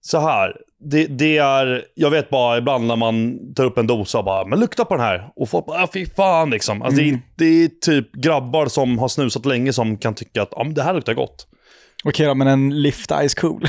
[0.00, 0.56] Så här.
[0.84, 4.44] Det, det är, jag vet bara ibland när man tar upp en dosa och bara,
[4.46, 5.28] men lukta på den här.
[5.36, 6.82] Och folk bara, ah, fy fan liksom.
[6.82, 7.20] Alltså, Mm.
[7.36, 10.74] det, är, det är typ grabbar som har snusat länge som kan tycka att, men
[10.74, 11.46] det här luktar gott.
[12.04, 13.66] Okej då, men en Lift Ice Cool.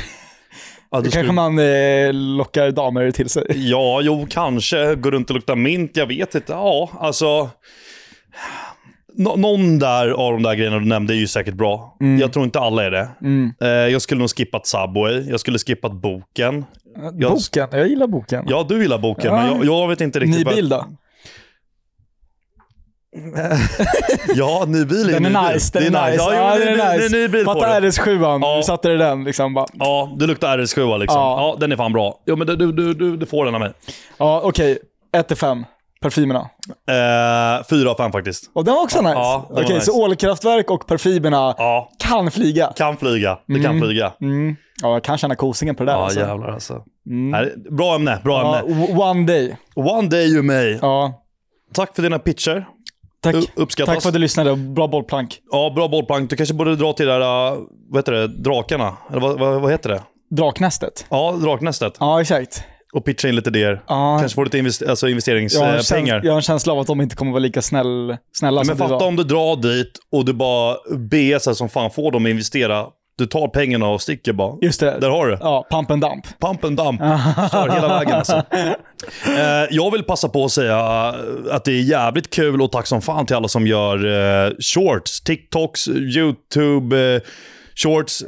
[0.94, 3.44] Ja, du kanske man eh, lockar damer till sig.
[3.54, 4.94] Ja, jo, kanske.
[4.94, 6.52] Gå runt och lukta mint, jag vet inte.
[6.52, 7.50] Ja, alltså...
[9.16, 11.96] Nå- någon där av de där grejerna du nämnde är ju säkert bra.
[12.20, 13.08] Jag tror inte alla är det.
[13.20, 13.52] Mm.
[13.60, 15.28] Eh, jag skulle nog skippat Subway.
[15.30, 16.64] Jag skulle skippat boken.
[17.18, 18.44] Jag- Boken, jag gillar boken.
[18.48, 19.36] Ja, du gillar boken, Ja.
[19.36, 20.46] men jag, jag vet inte riktigt.
[20.46, 20.86] Ny bil då?
[24.34, 25.54] Ja, ny bil är Den ny är bil.
[25.54, 26.24] nice, den Det är nice.
[26.24, 26.98] Ja, Ja, den är nice.
[26.98, 27.88] Det är ny bil på Fatta det.
[27.90, 28.56] RS7, Ja.
[28.56, 29.66] du satte i den liksom bara.
[29.72, 31.20] Ja, det luktar RS7 liksom.
[31.20, 31.38] Ja.
[31.40, 31.56] Ja.
[31.60, 32.22] den är fan bra.
[32.26, 33.72] Jo, men du, du, du, du, du får den av mig.
[34.18, 34.78] Ja, okej.
[35.16, 35.64] 1 till 5.
[36.00, 36.40] Parfymerna.
[36.88, 38.50] Eh, fyra av fem faktiskt.
[38.54, 39.14] Och den var också nice.
[39.14, 39.86] Ja, okej, nice.
[39.86, 42.72] så ålkraftverk och parfymerna Ja, kan flyga.
[42.76, 43.38] kan flyga.
[43.46, 44.12] Det kan flyga.
[44.20, 44.56] Mm.
[44.82, 46.20] Ja, jag kan känna kosingen på det där Ja, alltså.
[46.20, 46.82] jävlar alltså.
[47.06, 47.30] Mm.
[47.30, 48.86] Nej, Bra ämne, bra Ja, ämne.
[49.02, 49.56] one day.
[49.74, 50.78] One day you may.
[50.82, 51.20] Ja,
[51.74, 52.66] Tack för dina pitcher.
[53.32, 53.44] Tack.
[53.54, 53.94] Uppskattas.
[53.94, 54.56] Tack för att du lyssnade.
[54.56, 55.38] Bra bollplank.
[55.50, 56.30] Ja, bra bollplank.
[56.30, 57.58] Du kanske borde dra till där, uh,
[57.90, 58.96] vad heter det, drakarna?
[59.10, 60.02] Eller vad, vad, vad heter det?
[60.30, 61.06] Draknästet.
[61.08, 61.96] Ja, draknästet.
[62.00, 62.64] Ja, exakt.
[62.94, 63.82] Och pitcha in lite idéer.
[63.88, 65.82] Ja, Kanske få lite invest- alltså jag, investeringspengar.
[65.82, 68.64] känsla, jag har en känsla av att de inte kommer vara lika snäll, snälla Men
[68.66, 72.12] som du fatta om du drar dit och du bara ber så som fan får
[72.12, 72.86] dem att investera.
[73.18, 74.56] Du tar pengarna och sticker bara.
[74.62, 74.98] Just det.
[75.00, 75.38] Där har du.
[75.40, 76.40] Ja, pump and dump.
[76.40, 77.00] Pump and dump.
[77.52, 78.42] Kör hela vägen alltså.
[79.26, 80.78] Eh, jag vill passa på att säga
[81.50, 84.06] att det är jävligt kul och tack som fan till alla som gör
[84.46, 85.20] eh, shorts.
[85.20, 87.20] TikToks, YouTube, eh,
[87.74, 88.24] shorts,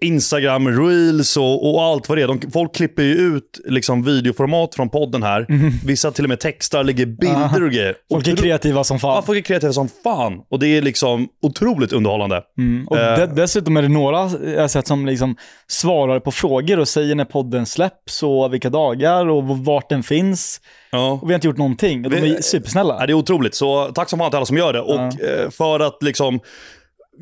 [0.00, 2.28] Instagram, reels och, och allt vad det är.
[2.28, 5.46] De, folk klipper ju ut liksom, videoformat från podden här.
[5.86, 7.94] Vissa till och med textar, lägger bilder och grejer.
[8.12, 9.14] Folk är kreativa som fan.
[9.14, 10.40] Ja, folk är kreativa som fan.
[10.50, 12.42] Och det är liksom otroligt underhållande.
[12.58, 12.88] Mm.
[12.88, 13.18] Och Eh.
[13.18, 15.36] de, dessutom är det några jag sett som liksom
[15.68, 20.60] svarar på frågor och säger när podden släpps och vilka dagar och vart den finns.
[20.92, 21.10] Ja.
[21.22, 22.02] Och vi har inte gjort någonting.
[22.02, 22.96] De Vi- är supersnälla.
[23.00, 23.54] Ja, det är otroligt.
[23.54, 24.80] Så tack som fan till alla som gör det.
[24.80, 26.40] Och eh, för att liksom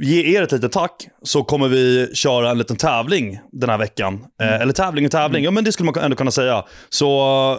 [0.01, 4.25] ge er ett litet tack så kommer vi köra en liten tävling den här veckan.
[4.43, 6.65] Eh, eller tävling och tävling, ja men det skulle man ändå kunna säga.
[6.89, 7.07] Så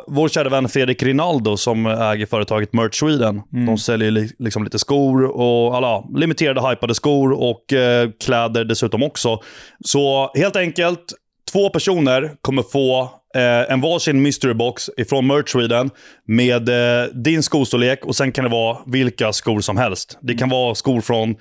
[0.07, 3.41] eh, vår kära vän Fredrik Rinaldo som äger företaget Merch Sweden.
[3.67, 9.03] De säljer li- liksom lite skor och alla limiterade hypade skor och eh, kläder dessutom
[9.03, 9.39] också.
[9.85, 11.13] Så helt enkelt,
[11.51, 13.01] två personer kommer få
[13.35, 15.89] eh, en varsin mystery box ifrån Merch Sweden
[16.27, 20.17] med eh, din skostorlek och sen kan det vara vilka skor som helst.
[20.21, 21.35] Det kan vara skor från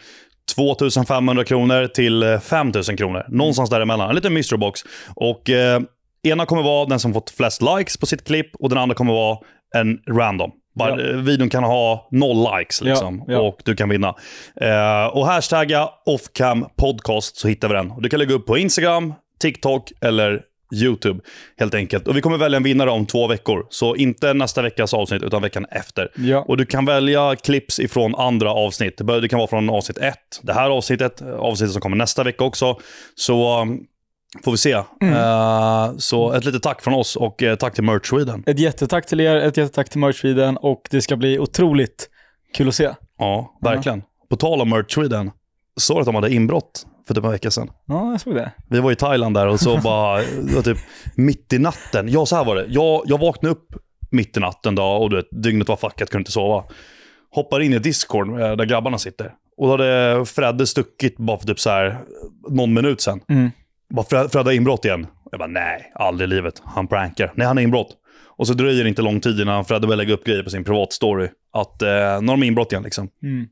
[0.55, 3.25] 2500 kronor till eh, 5000 kronor.
[3.29, 4.09] Någonstans däremellan.
[4.09, 4.81] En liten mystery box.
[5.17, 5.81] Och eh,
[6.23, 9.13] ena kommer vara den som fått flest likes på sitt klipp och den andra kommer
[9.13, 9.39] vara
[9.77, 10.51] en random.
[10.75, 11.11] Bara, Ja.
[11.11, 13.41] eh, Videon kan ha noll likes liksom, Ja, ja.
[13.41, 14.15] och du kan vinna.
[14.61, 17.93] Eh, och hashtagga offcam podcast så hittar vi den.
[18.03, 20.41] Du kan lägga upp på Instagram, TikTok eller
[20.73, 21.21] YouTube
[21.57, 22.09] helt enkelt.
[22.09, 23.67] Och vi kommer välja en vinnare om två veckor.
[23.71, 26.11] Så inte nästa veckas avsnitt utan veckan efter.
[26.17, 26.45] Ja.
[26.49, 29.01] Och du kan välja clips ifrån andra avsnitt.
[29.23, 30.41] Det kan vara från avsnitt ett.
[30.43, 32.81] Det här avsnittet, avsnittet som kommer nästa vecka också.
[33.15, 33.81] Så um,
[34.45, 34.73] får vi se.
[34.73, 38.45] Eh, så ett litet tack från oss och eh, tack till Merch Sweden.
[38.47, 42.09] Ett jättetack till er, ett jättetack till Merch Sweden och det ska bli otroligt
[42.55, 42.91] kul att se.
[43.19, 44.03] Ja, verkligen.
[44.31, 45.31] På tal om Merch Sweden.
[45.77, 47.71] Såg att de hade inbrott för typ en vecka sedan?
[47.87, 48.53] Ja, jag såg det.
[48.69, 50.23] Vi var i Thailand där och så bara,
[50.63, 50.79] typ
[51.15, 52.09] mitt i natten.
[52.09, 52.67] Ja, så här var det.
[52.69, 53.67] Jag, jag vaknade upp
[54.11, 56.65] mitt i natten då och du vet, dygnet var fuckat, kunde inte sova.
[57.31, 59.33] Hoppar in i Discord eh, där grabbarna sitter.
[59.57, 61.99] Och då hade Fredde stuckit bara för typ så här
[62.49, 63.21] någon minut sen.
[63.29, 63.51] Mm.
[63.95, 65.07] bara Fred, Fred har inbrott igen.
[65.31, 66.63] Jag bara, nej, aldrig i livet.
[66.65, 67.33] Han prankar.
[67.35, 67.97] Nej, han har inbrott.
[68.39, 70.65] Och så dröjer det inte lång tid innan Fredde börjar lägga upp grejer på sin
[70.65, 71.29] privatstory.
[71.53, 73.09] Att eh, har de inbrott igen liksom.
[73.23, 73.47] Mm.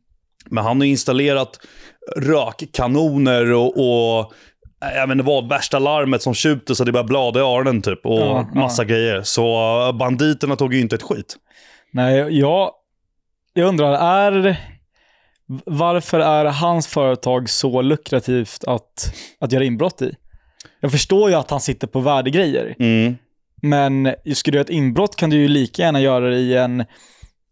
[0.51, 1.61] Men han har installerat
[2.17, 4.33] rökkanoner och, och
[4.85, 7.83] äh, jag vet inte vad, värsta larmet som tjuter så det börjar blada i öronen
[7.83, 8.07] typ.
[8.07, 9.23] Och Ja, massa grejer.
[9.23, 9.45] Så
[9.89, 11.37] eh, banditerna tog ju inte ett skit.
[11.93, 12.71] Nej, jag,
[13.55, 14.57] jag undrar, är,
[15.67, 20.15] varför är hans företag så lukrativt att, att göra inbrott i?
[20.81, 23.17] Jag förstår ju att han sitter på värdegrejer, Mm.
[23.63, 26.85] men ska du göra ett inbrott kan du ju lika gärna göra det i en,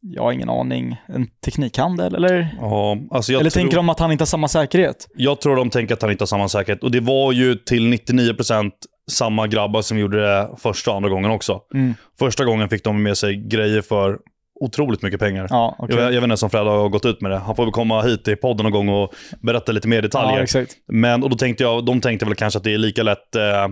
[0.06, 2.56] jag har ingen aning, en teknikhandel eller?
[2.60, 5.08] Ja, alltså eller tror, tänker de att han inte har samma säkerhet?
[5.14, 6.82] jag tror de tänker att han inte har samma säkerhet.
[6.82, 8.70] Och det var ju till 99%
[9.10, 11.60] samma grabbar som gjorde det första och andra gången också.
[11.74, 11.94] Mm.
[12.18, 14.18] Första gången fick de med sig grejer för
[14.60, 15.46] otroligt mycket pengar.
[15.50, 15.96] Ja, okej.
[15.96, 17.38] Jag, jag vet inte om Fred har gått ut med det.
[17.38, 20.48] Han får väl komma hit till podden någon gång och berätta lite mer detaljer.
[20.54, 20.64] Ja.
[20.88, 23.70] Men, och då tänkte jag, de tänkte väl kanske att det är lika lätt eh,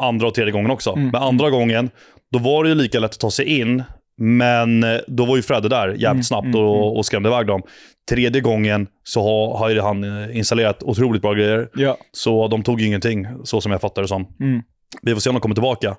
[0.00, 0.90] andra och tredje gången också.
[0.90, 1.08] Mm.
[1.08, 1.90] Men andra gången,
[2.32, 3.82] då var det ju lika lätt att ta sig in.
[4.24, 7.46] Men eh, då var ju Fredde där jävligt Mm, snabbt mm, och, och skrämde iväg
[7.46, 7.62] dem.
[8.10, 11.68] Tredje gången så har, har han eh, installerat otroligt bra grejer.
[11.74, 11.96] Ja.
[12.12, 14.26] Så de tog ju ingenting, så som jag fattar det som.
[14.40, 14.62] Mm.
[15.02, 15.96] Vi får se om de kommer tillbaka.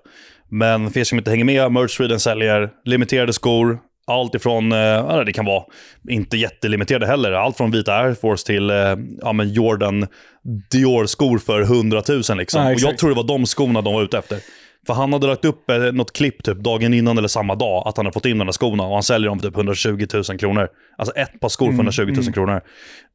[0.50, 3.80] Men för er som inte hänger med, Merch Sweden säljer limiterade skor.
[4.08, 5.64] Allt ifrån, eh, det kan vara
[6.10, 7.32] inte jättelimiterade heller.
[7.32, 8.76] Allt från vita Air Force till eh,
[9.22, 10.08] ja, men Jordan
[10.72, 12.22] Dior-skor för 100 000.
[12.38, 12.62] Liksom.
[12.62, 14.40] Ja, och jag tror det var de skorna de var ute efter.
[14.88, 17.98] För han hade lagt upp eh, något klipp typ dagen innan eller samma dag att
[17.98, 20.24] han hade fått in de där skorna och han säljer dem för typ 120 000
[20.40, 20.68] kronor.
[20.98, 22.34] Alltså ett par skor för Mm, 120 000 mm.
[22.34, 22.62] kronor.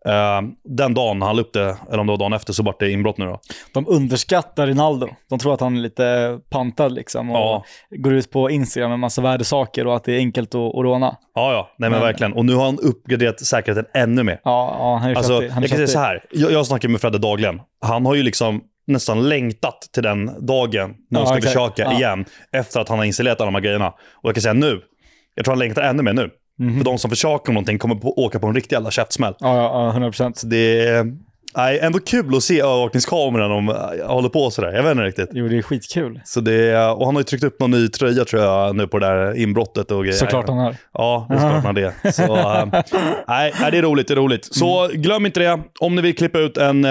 [0.07, 2.81] Eh, den dagen han la upp det, eller om det var dagen efter, så vart
[2.81, 3.41] det inbrott nu då.
[3.75, 5.09] De underskattar Rinaldo.
[5.31, 7.65] De tror att han är lite pantad liksom och Ja.
[7.91, 11.17] går ut på Instagram med massa värdesaker och att det är enkelt att, att råna.
[11.35, 11.69] Ja, ja.
[11.79, 12.33] Nej men Men- verkligen.
[12.33, 14.41] Och nu har han uppgraderat säkerheten ännu mer.
[14.45, 15.49] Ja, ja han är Alltså, köttig.
[15.49, 16.25] Han är jag kan säga så här.
[16.31, 17.61] Jag, jag snackar med Fredde dagligen.
[17.81, 21.53] Han har ju liksom nästan längtat till den dagen när han ska exakt.
[21.55, 22.25] försöka igen.
[22.53, 23.89] Efter att han har installerat alla de här grejerna.
[23.89, 24.81] Och jag kan säga nu.
[25.35, 26.31] Jag tror han längtar ännu mer nu.
[26.59, 26.77] Mhm.
[26.79, 29.35] För de som försöker någonting kommer på, åka på en riktig jävla käftsmäll.
[29.39, 30.39] Ja, ja, ja, 100 procent.
[30.39, 31.07] Så det är
[31.57, 33.69] nej, ändå kul att se övervakningskameran om
[33.99, 34.73] jag håller på sådär.
[34.73, 35.29] Jag vet inte riktigt.
[35.33, 36.21] Jo, det är skitkul.
[36.25, 38.87] Så det är, och han har ju tryckt upp någon ny tröja tror jag nu
[38.87, 40.17] på det där inbrottet och grejer.
[40.19, 40.77] Såklart han har.
[40.93, 42.13] Ja, det är klart det.
[42.13, 42.67] Så, äh,
[43.29, 44.09] nej, det är roligt.
[44.09, 44.45] Det är roligt.
[44.55, 45.03] Så Mm.
[45.03, 45.59] glöm inte det.
[45.81, 46.91] Om ni vill klippa ut en, eh,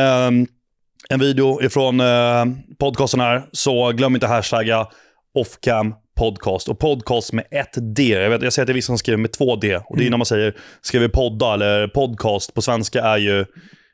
[1.09, 2.45] en video ifrån eh,
[2.79, 4.87] podcasten här, så glöm inte hashtagga
[5.33, 6.67] offcam podcast.
[6.69, 8.03] Och podcast med ett D.
[8.03, 9.75] Jag, vet, jag ser att det är vissa som skriver med två D.
[9.85, 10.11] Och det är Mm.
[10.11, 13.45] när man säger, ska vi podda eller podcast på svenska är ju...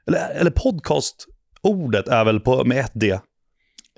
[0.08, 1.16] Eller, eller podcast,
[1.62, 3.20] ordet är väl på, med ett D.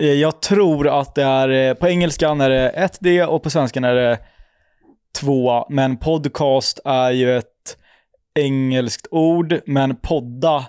[0.01, 3.83] Eh, Jag tror att det är, eh, på engelskan är det 1D och på svenskan
[3.83, 4.19] är det
[5.19, 5.65] 2.
[5.69, 7.77] Men podcast är ju ett
[8.39, 10.65] engelskt ord, men podda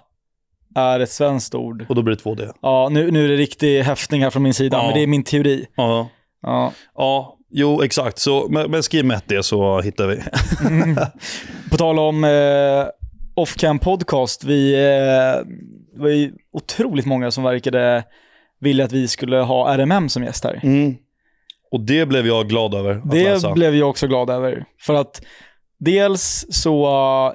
[0.76, 1.86] är ett svenskt ord.
[1.88, 2.48] Och då blir det två D.
[2.62, 4.84] Ja, nu, nu är det riktig häftning här från min sida, Ja.
[4.84, 5.66] men det är min teori.
[5.76, 6.08] Ja.
[6.42, 6.72] Ja.
[6.94, 8.18] Ja, jo exakt.
[8.18, 10.16] Så, men, men skriv med ett D så hittar vi.
[11.70, 12.86] På tal om eh,
[13.34, 15.46] Offcam Podcast, vi eh,
[15.94, 18.04] det var ju otroligt många som verkade
[18.60, 20.60] vilja att vi skulle ha RMM som gäst här.
[20.62, 20.94] Mm.
[21.70, 23.52] Och det blev jag glad över att Det läsa.
[23.52, 24.64] blev jag också glad över.
[24.80, 25.22] För att
[25.78, 26.84] dels så,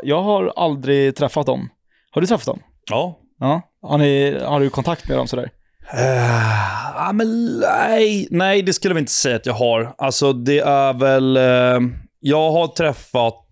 [0.03, 1.69] jag har aldrig träffat dem.
[2.11, 2.59] Har du träffat dem?
[2.89, 3.17] Ja.
[3.41, 3.61] Ja.
[3.81, 5.49] Har, ni, har du kontakt med dem sådär?
[5.93, 6.01] Uh,
[6.95, 9.93] ja, men nej, nej, det skulle vi inte säga att jag har.
[9.97, 11.37] Alltså det är väl...
[11.37, 11.79] eh,
[12.19, 13.45] jag har träffat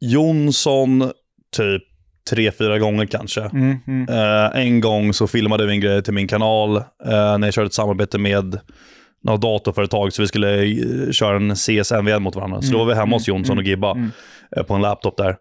[0.00, 1.10] Jonsson
[1.56, 1.82] typ
[2.30, 3.40] tre, fyra gånger kanske.
[3.40, 4.08] Mm, mm.
[4.08, 6.82] Eh, en gång så filmade vi en grej till min kanal eh,
[7.38, 8.60] när jag körde ett samarbete med
[9.24, 12.62] något datorföretag så vi skulle eh, köra en CSNVN mot varandra.
[12.62, 14.10] Så då var vi hemma hos Mm, Jonsson och Gibba mm.
[14.56, 15.36] eh, på en laptop där.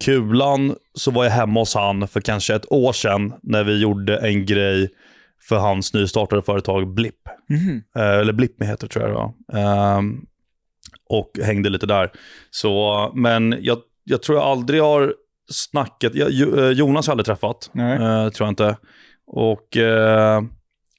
[0.00, 3.80] Eh, Kulan så var jag hemma hos han för kanske ett år sedan när vi
[3.80, 4.88] gjorde en grej
[5.48, 7.20] för hans nystartade företag Blipp.
[7.48, 7.82] Mhm.
[7.96, 9.14] Eh, eller Blipp heter det tror jag det
[9.52, 9.60] var.
[9.98, 10.20] Ehm,
[11.08, 12.10] och hängde lite där.
[12.50, 15.14] Så, men jag, jag tror jag aldrig har
[15.52, 17.70] snackat, jag, eh, Jonas har jag aldrig träffat,
[18.00, 18.76] eh, tror jag inte.
[19.26, 20.42] Och eh,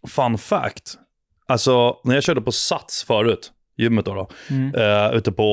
[0.08, 0.96] fun fact,
[1.48, 4.76] alltså när jag körde på Sats förut, gymmet då, då Mm.
[4.76, 5.44] eh, ute på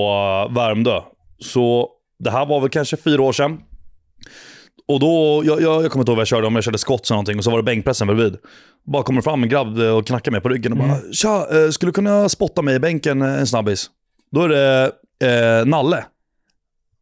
[0.49, 1.01] eh, Värmdö.
[1.39, 3.61] Så det här var väl kanske fyra år sedan.
[4.89, 7.11] Och då, jag, jag, jag kommer inte ihåg vad jag körde, om jag körde skott
[7.11, 8.37] eller någonting och så var det bänkpressen bredvid.
[8.87, 11.13] Bara kommer fram en grabb eh, och knackar mig på ryggen och bara Mm.
[11.13, 13.91] “Tja, eh, skulle du kunna spotta mig i bänken eh, en snabbis?”
[14.31, 14.93] Då är det
[15.61, 16.05] eh, Nalle.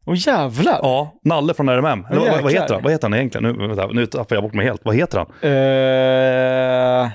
[0.06, 0.78] Åh jävlar!
[0.82, 2.06] Ja, Nalle från RMM.
[2.10, 2.82] Eller, vad, vad heter han?
[2.82, 3.56] Vad heter han egentligen?
[3.58, 4.80] Nu, vänta, nu tappar jag bort mig helt.
[4.84, 5.26] Vad heter han?
[5.52, 7.10] Eh...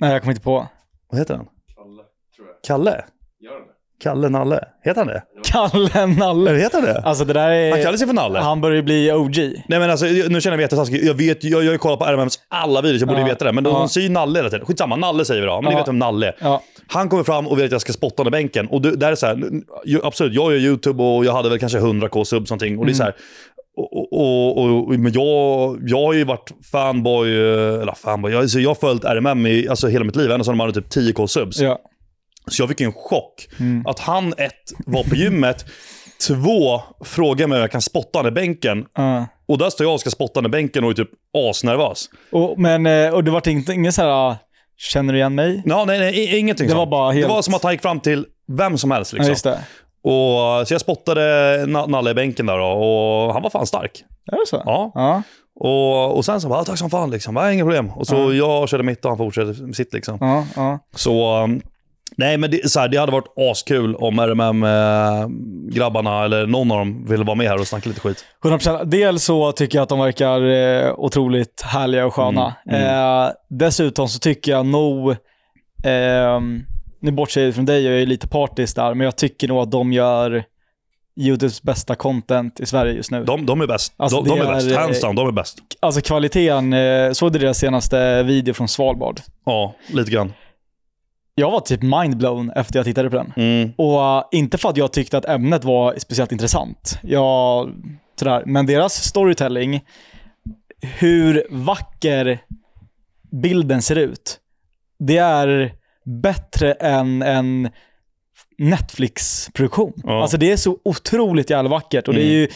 [0.00, 0.66] Nej, jag kommer inte på.
[1.10, 1.46] Vad heter han?
[1.76, 2.02] Kalle,
[2.36, 2.56] tror jag.
[2.66, 3.04] Kalle?
[3.40, 3.73] Gör han det?
[4.04, 4.60] Kalle Nalle.
[4.84, 5.22] Heter han det?
[5.44, 6.50] Kalle Eller Nalle.
[6.50, 7.00] heter han det?
[7.04, 7.70] Alltså det där är...
[7.70, 8.38] Han kallar sig för Nalle.
[8.38, 9.36] Han börjar ju bli OG.
[9.36, 11.04] Nej men alltså, nu känner jag mig jättetaskig.
[11.04, 13.32] Jag vet, jag, jag har ju kollat på RMMs alla videos, jag borde ju Ja.
[13.32, 13.52] veta det.
[13.52, 13.88] Men de, Ja.
[13.88, 14.66] säger Nalle hela tiden.
[14.66, 15.60] Skitsamma, Nalle säger vi då.
[15.62, 15.78] Men ni Ja.
[15.78, 16.32] vet vem Nalle.
[16.40, 16.62] Ja.
[16.86, 18.66] Han kommer fram och vill att jag ska spotta honom i bänken.
[18.66, 19.38] Och det, där är så här,
[20.02, 22.78] absolut, jag gör YouTube och jag hade väl kanske 100k subs någonting.
[22.78, 23.14] Och det är så här,
[23.76, 28.40] och, och, och, och, men jag, jag har ju varit fanboy, eh, eller fanboy, jag,
[28.42, 30.88] alltså jag har följt RMM i alltså hela mitt liv, ända sedan de hade typ
[30.96, 31.60] 10k subs.
[31.60, 31.78] Ja.
[32.50, 33.48] Så jag fick en chock.
[33.86, 35.64] Att han ett, var på gymmet,
[36.28, 38.84] två, frågade mig om jag kan spotta honom i bänken.
[38.96, 39.26] Ja.
[39.48, 41.10] Och där står jag och ska spotta honom i bänken och är typ
[41.50, 42.08] asnervös.
[42.32, 44.36] Och, men, eh, och det var inte, ingen så här, ah,
[44.76, 45.62] känner du igen mig?
[45.66, 48.00] Ja, nej, nej, ingenting Det var bara helt- Det var som att han gick fram
[48.00, 49.12] till vem som helst.
[49.12, 49.50] Ja, Liksom.
[49.52, 49.58] det.
[50.10, 51.20] och, så jag spottade
[51.66, 54.04] Na- Nalle i bänken där då, och han var fan stark.
[54.32, 54.62] Är det så?
[54.66, 54.92] Ja.
[54.94, 55.22] Ja.
[55.60, 57.36] Och, och sen så bara, "Ah, tack som fan liksom.
[57.36, 57.90] Ja, inga problem.
[57.90, 60.18] Och så jag körde mitt och han fortsatte sitt liksom.
[60.20, 60.78] Ja, ja.
[60.94, 61.62] Så, um,
[62.16, 67.06] nej men det, så här, det hade varit askul om RMM-grabbarna eller någon av dem
[67.08, 68.24] ville vara med här och snacka lite skit.
[68.44, 68.84] 100%.
[68.84, 72.54] Dels så tycker jag att de verkar eh, otroligt härliga och sköna.
[72.70, 72.82] Mm,
[73.26, 75.16] Eh, dessutom så tycker jag nog, eh,
[77.00, 79.70] nu bortser jag från dig, jag är lite partisk där, men jag tycker nog att
[79.70, 80.44] de gör
[81.20, 83.24] YouTubes bästa content i Sverige just nu.
[83.24, 83.94] De, de är bäst.
[83.96, 84.70] Alltså, de, de är bäst.
[84.70, 85.58] är- Hands down, de är bäst.
[85.80, 89.20] Alltså kvaliteten, eh, såg du deras senaste video från Svalbard?
[89.46, 90.32] Ja, lite grann.
[91.34, 93.32] Jag var typ mindblown efter jag tittade på den.
[93.36, 93.72] Mm.
[93.76, 96.98] Och uh, inte för att jag tyckte att ämnet var speciellt intressant.
[97.02, 97.70] Jag,
[98.18, 98.42] sådär.
[98.46, 99.84] Men deras storytelling,
[100.80, 102.38] hur vacker
[103.30, 104.38] bilden ser ut,
[104.98, 105.72] det är
[106.04, 107.70] bättre än en
[108.58, 109.92] Netflix-produktion.
[110.04, 110.22] Ja.
[110.22, 112.08] Alltså det är så otroligt jävla vackert.
[112.08, 112.50] Och det är ju eh,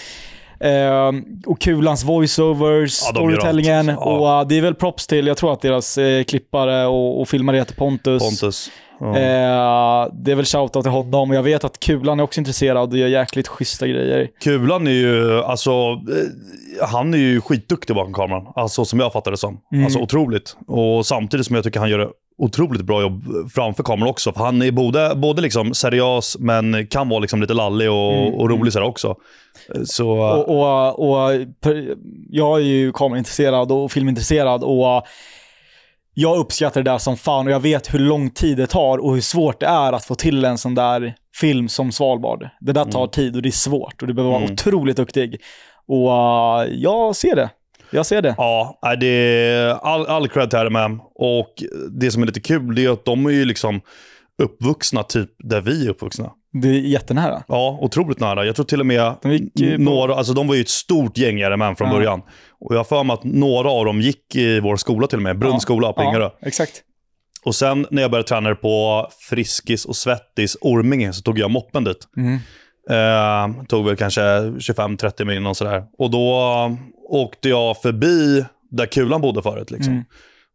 [1.47, 3.89] och Kulans voiceovers, Ja, storytellingen.
[3.89, 3.97] Ja.
[3.97, 7.29] Och uh, det är väl props till, jag tror att deras eh, klippare och, och
[7.29, 8.23] filmare heter Pontus.
[8.23, 8.71] Pontus.
[9.01, 9.07] Ja.
[9.07, 12.93] Eh, det är väl shoutout till honom och jag vet att Kulan är också intresserad
[12.93, 14.29] och gör jäkligt schyssta grejer.
[14.43, 18.47] Kulan är ju, alltså, eh, han är ju skitduktig bakom kameran.
[18.57, 19.61] Alltså som jag fattar det som.
[19.73, 19.85] Mm.
[19.85, 20.57] Alltså otroligt.
[20.67, 23.25] Och samtidigt som jag tycker han gör ett otroligt bra jobb
[23.55, 24.33] framför kameran också.
[24.33, 28.51] För han är både, både liksom seriös, men kan vara liksom lite lallig och, och
[28.51, 29.15] rolig sådär också.
[29.75, 30.39] Eh, Så, Mm.
[30.39, 31.31] Och, och, och
[32.31, 35.07] jag är ju kameraintresserad och filmintresserad och
[36.21, 39.15] jag uppskattar det där som fan och jag vet hur lång tid det tar och
[39.15, 42.49] hur svårt det är att få till en sån där film som Svalbard.
[42.61, 44.53] Det där tar tid och det är svårt och du behöver vara Mm.
[44.53, 45.41] otroligt duktig.
[45.89, 47.51] Och uh, jag ser det.
[47.91, 48.35] Jag ser det.
[48.39, 51.01] Ja, det är all, all cred till RMM.
[51.15, 51.55] Och
[51.91, 53.81] det som är lite kul, det är att de är ju liksom
[54.43, 56.31] uppvuxna typ där vi är uppvuxna.
[56.63, 57.43] Det är jättenära.
[57.49, 58.45] Ja, otroligt nära.
[58.47, 60.69] Jag tror till och med De gick ju på- några, alltså de var ju ett
[60.69, 61.95] stort gäng RMM från Ja.
[61.95, 62.23] början.
[62.61, 65.23] Och jag har för mig att några av dem gick i vår skola till och
[65.23, 66.25] med, Brunns skola på Ingarö.
[66.25, 66.83] Ja, exakt.
[67.45, 71.85] Och sen när jag började träna på Friskis och Svettis Orminge så tog jag moppen
[71.85, 72.09] dit.
[72.17, 72.39] Mm.
[72.91, 75.85] Eh, tog väl kanske 25-30 min och sådär.
[75.99, 76.37] Och då
[77.09, 79.71] åkte jag förbi där Kulan bodde förut.
[79.71, 79.93] Liksom.
[79.93, 80.05] Mm.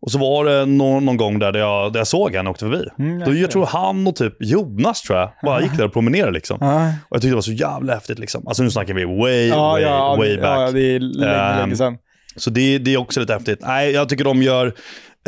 [0.06, 2.66] Och så var det någon, någon gång där, där, jag, där jag såg henne åkte
[2.66, 2.86] förbi.
[3.00, 6.32] Mm, då, jag tror han och typ Jonas tror jag, bara gick där och promenerade.
[6.32, 6.58] Liksom.
[7.10, 8.20] Och jag tyckte det var så jävla häftigt.
[8.20, 8.48] Liksom.
[8.48, 10.60] Alltså nu snackar vi way, Ja, way, ja, way back.
[10.60, 11.98] ja, det är länge, Ehm, länge sedan.
[12.36, 13.60] Så det, det är också lite häftigt.
[13.62, 14.74] Nej, jag tycker de gör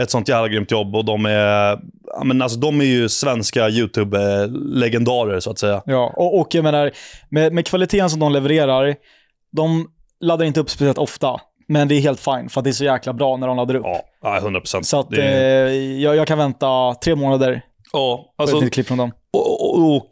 [0.01, 1.80] ett sånt jävla grymt jobb och de är,
[2.23, 5.82] men alltså, de är ju svenska YouTube-legendarer så att säga.
[5.86, 6.91] Ja, och, och jag menar,
[7.30, 8.95] med, med kvaliteten som de levererar,
[9.51, 9.88] de
[10.21, 11.39] laddar inte upp speciellt ofta.
[11.68, 13.84] Men det är helt fine, för det är så jäkla bra när de laddar upp.
[13.86, 14.86] Ja, ja 100 procent.
[14.86, 17.61] Så att eh, jag, jag kan vänta tre månader
[17.93, 19.11] ja, på alltså, ett nytt klipp från dem.
[19.34, 20.07] och, och, och,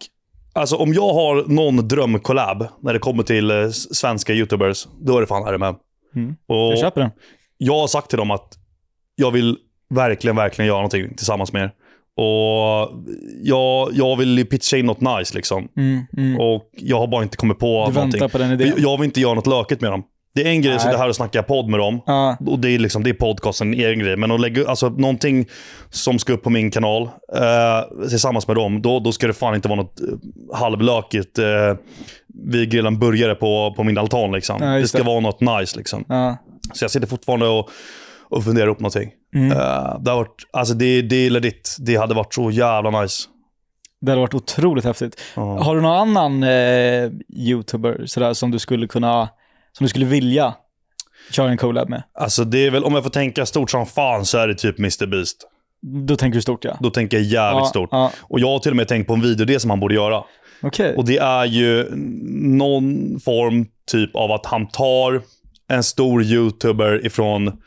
[0.54, 5.22] alltså, om jag har någon drömkollab när det kommer till eh, svenska YouTubers, då är
[5.22, 5.76] det fan RMM.
[6.16, 6.36] Mm.
[6.48, 7.10] Och Jag köper den.
[7.58, 8.54] jag har sagt till dem att
[9.16, 9.58] jag vill
[9.90, 11.72] verkligen, verkligen göra någonting tillsammans med er.
[12.16, 12.92] Och
[13.44, 15.68] jag, jag vill pitcha in något nice liksom.
[15.78, 16.40] Mm, mm.
[16.40, 18.20] Och jag har bara inte kommit på Du någonting.
[18.22, 18.74] väntar på den idén.
[18.78, 20.04] Jag vill inte göra något lökigt med dem.
[20.36, 20.92] Det är en grej Nej.
[20.92, 22.02] det här att snacka podd med dem.
[22.06, 24.18] Ja, Och det är, liksom, det är podcasten, en egen grej.
[24.18, 25.46] Men att lägga alltså, någonting
[25.90, 27.04] som ska upp på min kanal
[27.36, 30.08] eh, tillsammans med dem, då, då ska det fan inte vara något eh,
[30.58, 31.40] halvlökigt.
[31.40, 31.46] Eh,
[32.50, 34.32] vi grillar en burgare på, på min altan.
[34.32, 34.58] Liksom.
[34.62, 35.04] Ja, det ska det.
[35.04, 35.78] vara något nice.
[35.78, 36.06] Liksom.
[36.08, 36.38] ja.
[36.74, 37.70] Så jag sitter fortfarande och,
[38.30, 39.12] och funderar upp någonting.
[39.36, 39.52] Mm.
[39.52, 41.76] Eh, det, har varit, alltså det, det legit.
[41.80, 43.24] Det hade varit så jävla nice.
[44.02, 45.22] Det hade varit otroligt häftigt.
[45.36, 49.30] Har du någon annan eh, YouTuber sådär, som du skulle kunna,
[49.78, 50.56] som du skulle vilja
[51.32, 52.04] köra en collab med?
[52.14, 54.80] Alltså det är väl, om jag får tänka stort som fan så är det typ
[54.80, 55.06] Mr.
[55.06, 55.50] Beast.
[55.82, 56.78] Då tänker du stort ja.
[56.80, 57.90] Då tänker jag jävligt ja, stort.
[57.92, 58.12] Ja.
[58.22, 60.24] Och jag har till och med tänkt på en videodel som han borde göra.
[60.62, 60.96] Okej.
[60.96, 61.90] Och det är ju
[62.58, 65.22] någon form typ av att han tar
[65.70, 67.62] en stor YouTuber ifrån,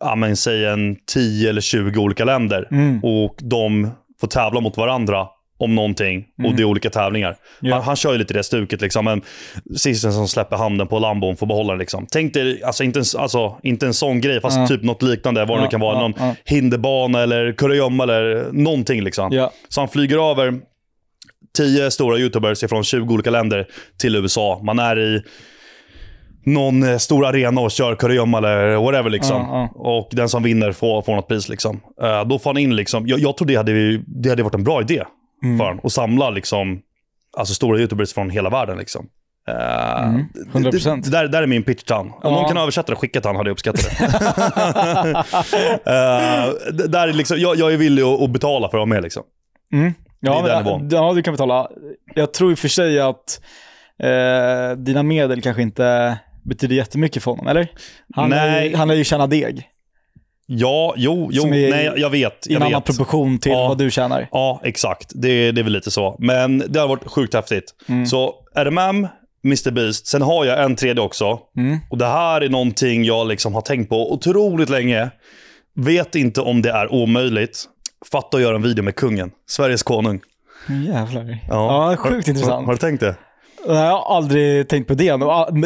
[0.00, 2.68] ja men säg en 10 eller 20 olika länder.
[2.70, 3.04] Mm.
[3.04, 5.26] Och de får tävla mot varandra
[5.58, 6.56] om någonting och Mm.
[6.56, 7.36] det är olika tävlingar.
[7.60, 7.74] Ja.
[7.74, 9.04] Han, han kör ju lite det stuket liksom.
[9.04, 9.22] Men
[9.76, 12.06] sisten som släpper handen på Lambon får behålla den liksom.
[12.10, 14.66] Tänk dig, alltså inte en, alltså, inte en sån grej, fast Ja.
[14.66, 15.44] typ något liknande.
[15.44, 15.94] Vad det nu kan vara.
[15.94, 16.34] ja, någon ja.
[16.44, 19.32] hinderbana eller kurragömma eller någonting liksom.
[19.32, 19.52] Ja.
[19.68, 20.60] Så han flyger över
[21.56, 23.66] tio stora YouTubers från 20 olika länder
[24.00, 24.60] till USA.
[24.64, 25.22] Man är i
[26.44, 29.10] någon eh, stor arena och kör kurragömma eller whatever.
[29.10, 29.36] Liksom.
[29.36, 31.48] Ja, Och den som vinner får, får något pris.
[31.48, 31.80] Liksom.
[32.02, 34.64] Eh, då får han in, liksom, jag, jag tror det hade, det hade varit en
[34.64, 35.02] bra idé
[35.42, 35.58] Mm.
[35.58, 35.80] för honom.
[35.84, 36.80] Att samla liksom,
[37.36, 38.78] alltså, stora YouTubers från hela världen.
[38.78, 39.06] Liksom.
[39.48, 41.02] Eh, Mm, 100%.
[41.02, 42.06] Det, det, där, där är min pitch till han.
[42.06, 42.30] Om Ja.
[42.30, 44.04] någon kan översätta det och skicka till han hade jag uppskattat det.
[45.86, 48.86] Eh, det- där är liksom, jag, jag är villig att, att betala för att vara
[48.86, 49.02] med.
[49.02, 49.22] Liksom.
[49.72, 49.94] Mm.
[50.20, 50.88] Ja, men, nivån.
[50.92, 51.68] ja, du kan betala.
[52.14, 53.40] Jag tror i och för sig att
[54.02, 57.68] eh, dina medel kanske inte betyder jättemycket för honom, eller?
[58.14, 58.72] Han, Nej.
[58.72, 59.68] Är, han är ju tjäna deg
[60.54, 62.46] Ja, jo, jo Som är nej, jag vet.
[62.46, 63.68] i en annan proportion till Ja.
[63.68, 64.28] vad du tjänar.
[64.32, 65.12] Ja, exakt.
[65.14, 66.16] Det, det är väl lite så.
[66.18, 67.64] Men det har varit sjukt häftigt.
[67.88, 68.06] Mm.
[68.06, 69.08] Så RMM,
[69.44, 70.06] Mr Beast.
[70.06, 71.38] Sen har jag en tredje också.
[71.56, 71.78] Mm.
[71.90, 75.10] Och det här är någonting jag liksom har tänkt på otroligt länge.
[75.76, 77.64] Vet inte om det är omöjligt.
[78.12, 79.30] Fatta att göra en video med kungen.
[79.48, 80.20] Sveriges konung.
[80.88, 81.38] Jävlar.
[81.48, 82.50] Ja, sjukt har, intressant.
[82.52, 83.14] Har, har du tänkt det?
[83.66, 85.04] Jag har aldrig tänkt på det.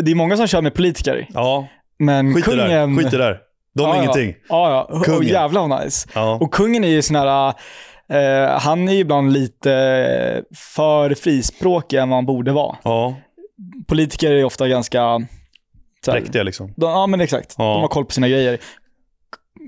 [0.03, 1.27] Det är många som kör med politiker.
[1.35, 1.69] Ja,
[1.99, 2.67] Men skit i det där.
[2.69, 2.97] kungen...
[2.97, 3.39] Skit i det där.
[3.77, 4.35] De är ja, ingenting.
[4.49, 5.01] Ja, ja.
[5.03, 5.19] Kungen.
[5.19, 6.09] Och jävlar vad nice.
[6.15, 6.39] Ja.
[6.41, 7.49] Och kungen är ju sån här,
[8.09, 9.71] eh, han är ju ibland lite
[10.75, 12.77] för frispråkig än vad han borde vara.
[12.83, 13.15] ja,
[13.87, 15.21] Politiker är ofta ganska...
[16.07, 16.73] präktiga liksom.
[16.77, 17.65] De, ja men exakt, Ja.
[17.65, 18.59] de har koll på sina grejer.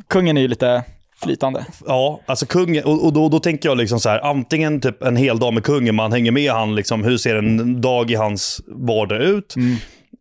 [0.09, 0.85] Kungen är ju lite
[1.23, 1.65] flytande.
[1.87, 5.17] Ja, alltså kungen, och, och då, då tänker jag liksom så här, antingen typ en
[5.17, 8.61] hel dag med kungen, man hänger med han, liksom, hur ser en dag i hans
[8.67, 9.57] vardag ut?
[9.57, 9.77] Mm.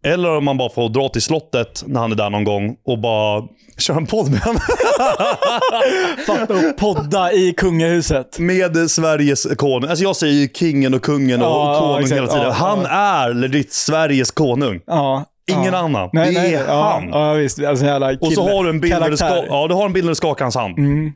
[0.06, 3.00] Eller om man bara får dra till slottet när han är där någon gång och
[3.00, 3.44] bara
[3.78, 4.62] köra en podd med honom.
[6.28, 8.40] Fatta att podda i kungahuset.
[8.40, 9.90] med Sveriges konung.
[9.90, 12.18] Alltså jag säger ju kingen och kungen och, Ja, och konung exakt.
[12.18, 12.44] hela tiden.
[12.46, 12.88] Ja, han ja.
[12.90, 14.80] är legit Sveriges konung.
[14.88, 15.26] Ja.
[15.52, 15.78] Ingen ja.
[15.80, 16.10] annan.
[16.14, 17.10] Nej, det nej, är ja, han.
[17.10, 17.64] Ja, visst.
[17.64, 18.42] Alltså jävla Och så kille.
[18.56, 20.46] har du en bild där du, ska, ja, du har en bild där du skakar
[20.46, 20.78] hans hand.
[20.78, 21.12] Mm.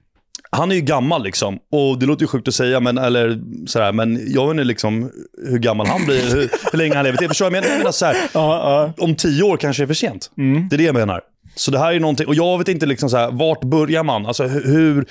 [0.51, 1.59] Han är ju gammal liksom.
[1.71, 5.11] Och det låter ju sjukt att säga, men, eller, sådär, men jag vet inte liksom
[5.47, 7.27] hur gammal han blir, hur, hur länge han lever till.
[7.27, 7.51] Förstår du?
[7.51, 9.03] Men jag menar så här, Ja, ja.
[9.03, 10.31] om tio år kanske är för sent.
[10.37, 10.69] Mm.
[10.69, 11.21] Det är det jag menar.
[11.55, 14.25] Så det här är någonting, och jag vet inte liksom så här, vart börjar man?
[14.25, 15.05] Alltså hur, hur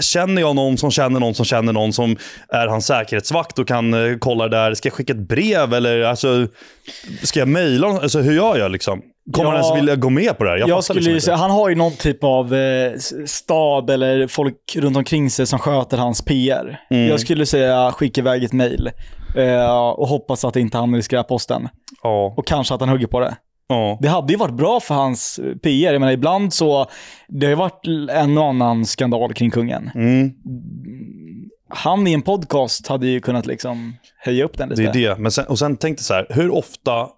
[0.00, 2.16] Känner jag någon som känner någon som känner någon som
[2.48, 4.74] är hans säkerhetsvakt och kan eh, kolla det där?
[4.74, 6.46] Ska jag skicka ett brev eller alltså,
[7.22, 7.88] ska jag mejla?
[7.88, 9.02] Alltså, hur gör jag liksom?
[9.32, 9.56] Kommer Ja.
[9.56, 10.68] han ens vilja gå med på det här?
[10.68, 11.24] Jag, skulle liksom ju inte.
[11.24, 12.92] säga, han har ju någon typ av eh,
[13.26, 16.80] stab eller folk runt omkring sig som sköter hans PR.
[16.90, 17.08] Mm.
[17.08, 18.90] Jag skulle säga skicka iväg ett mail
[19.36, 21.68] eh, och hoppas att det inte hamnar i skräpposten.
[22.02, 23.36] Ja, Och kanske att han hugger på det.
[23.68, 23.98] ja.
[24.02, 25.92] Det hade ju varit bra för hans eh, PR.
[25.92, 26.86] Jag menar, ibland så,
[27.28, 29.90] det har ju varit en och annan skandal kring kungen.
[29.94, 30.30] Mm,
[31.68, 34.82] Han i en podcast hade ju kunnat liksom höja upp den lite.
[34.82, 35.18] det är det.
[35.22, 37.08] Men sen, och sen tänkte jag så här, hur ofta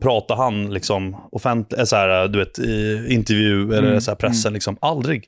[0.00, 4.52] pratar han liksom offentligt, så här, du vet, i intervju eller Mm, så här, pressen?
[4.52, 4.76] Liksom?
[4.80, 5.24] Aldrig.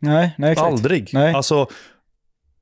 [0.00, 0.66] Nej, nej exakt.
[0.72, 1.10] Aldrig.
[1.12, 1.34] Nej.
[1.34, 1.66] Alltså,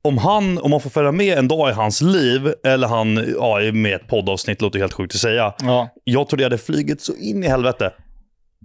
[0.01, 3.59] om, han, om man får följa med en dag i hans liv, eller han ja,
[3.73, 5.53] med i ett poddavsnitt, låter helt sjukt att säga.
[5.61, 7.93] Ja, Jag tror det hade flugit så in i helvete.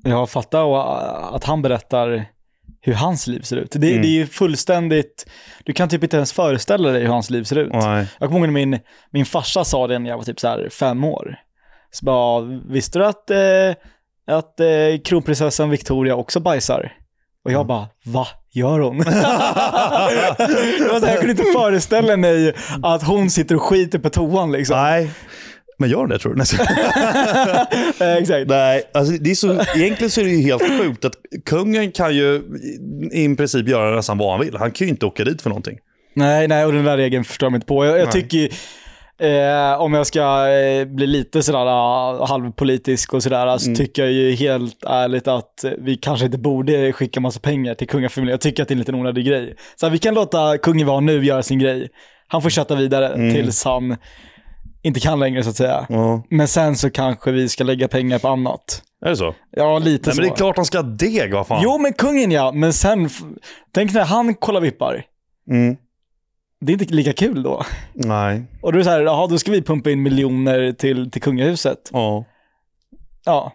[0.04, 2.24] jag fattar och, äh, att han berättar
[2.82, 3.70] hur hans liv ser ut.
[3.72, 4.02] Det, Mm.
[4.02, 5.30] det är ju fullständigt,
[5.64, 7.72] du kan typ inte ens föreställa dig hur hans liv ser ut.
[7.72, 8.06] Nej.
[8.20, 8.78] Jag kommer ihåg när min,
[9.10, 11.36] min farsa sa det när jag var typ så här fem år.
[11.90, 14.66] Så bara, visste du att, eh, att eh,
[15.04, 16.92] kronprinsessan Victoria också bajsar?
[17.44, 17.58] Och Mm.
[17.58, 18.26] jag bara, va?
[18.52, 19.00] Gör hon?
[19.06, 24.76] här, jag kunde inte föreställa mig att hon sitter och skiter på toan liksom.
[24.76, 25.10] Nej.
[25.78, 26.42] Men gör det tror du?
[28.04, 28.48] Eh, Exakt.
[28.48, 31.12] Nej, alltså det är så, egentligen så är det ju helt sjukt att
[31.46, 32.42] kungen kan ju
[33.12, 34.56] i princip göra nästan vad han vill.
[34.56, 35.78] Han kan ju inte åka dit för någonting.
[36.14, 37.84] Nej, nej, och den där regeln förstår jag mig inte på.
[37.84, 38.48] Jag, jag tycker
[39.20, 43.76] eh, om jag ska eh, bli lite sådär uh, halvpolitisk och sådär, så Mm.
[43.76, 48.32] tycker jag ju helt ärligt att vi kanske inte borde skicka massa pengar till kungafamiljen.
[48.32, 49.54] Jag tycker att det är en liten onödig grej.
[49.76, 51.88] Så här, vi kan låta kungen vara nu göra sin grej.
[52.28, 53.34] Han får kötta vidare Mm.
[53.34, 53.96] tills han
[54.82, 55.86] inte kan längre så att säga.
[55.88, 56.22] Ja.
[56.30, 58.82] Men sen så kanske vi ska lägga pengar på annat.
[59.04, 59.34] Är det så?
[59.56, 60.20] Ja, lite Nej, så.
[60.22, 61.60] men det är klart han ska ha deg, vad fan.
[61.64, 63.08] Jo, men kungen ja, men sen,
[63.74, 65.02] tänk när han kollar vippar.
[65.50, 65.76] Mm.
[66.60, 67.64] Det är inte lika kul då.
[67.94, 68.42] Nej.
[68.62, 71.22] Och då är det så här, jaha, då ska vi pumpa in miljoner till, till
[71.22, 71.88] kungahuset.
[71.92, 72.24] Ja.
[73.24, 73.52] Ja,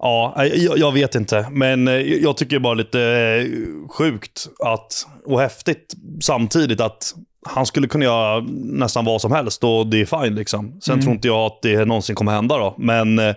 [0.00, 1.48] Ja, jag, jag vet inte.
[1.50, 7.14] Men eh, jag tycker bara lite eh, sjukt att, och häftigt samtidigt att
[7.46, 10.34] han skulle kunna göra nästan vad som helst och det är fine.
[10.34, 10.80] Liksom.
[10.80, 11.02] Sen Mm.
[11.04, 12.58] tror inte jag att det någonsin kommer hända.
[12.58, 12.74] Då.
[12.78, 13.34] Men eh,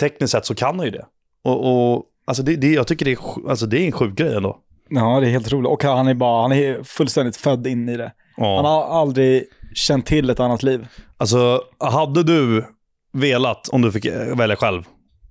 [0.00, 1.06] tekniskt sett så kan han ju det.
[1.44, 4.34] Och, och, alltså det, det, jag tycker det är, alltså det är en sjuk grej
[4.36, 4.58] ändå.
[4.90, 5.68] Ja det är helt roligt.
[5.70, 8.12] Och han är bara, han är fullständigt född in i det.
[8.36, 8.56] Ja.
[8.56, 10.86] Han har aldrig känt till ett annat liv.
[11.16, 12.64] Alltså, hade du
[13.12, 14.06] velat, om du fick
[14.36, 14.82] välja själv,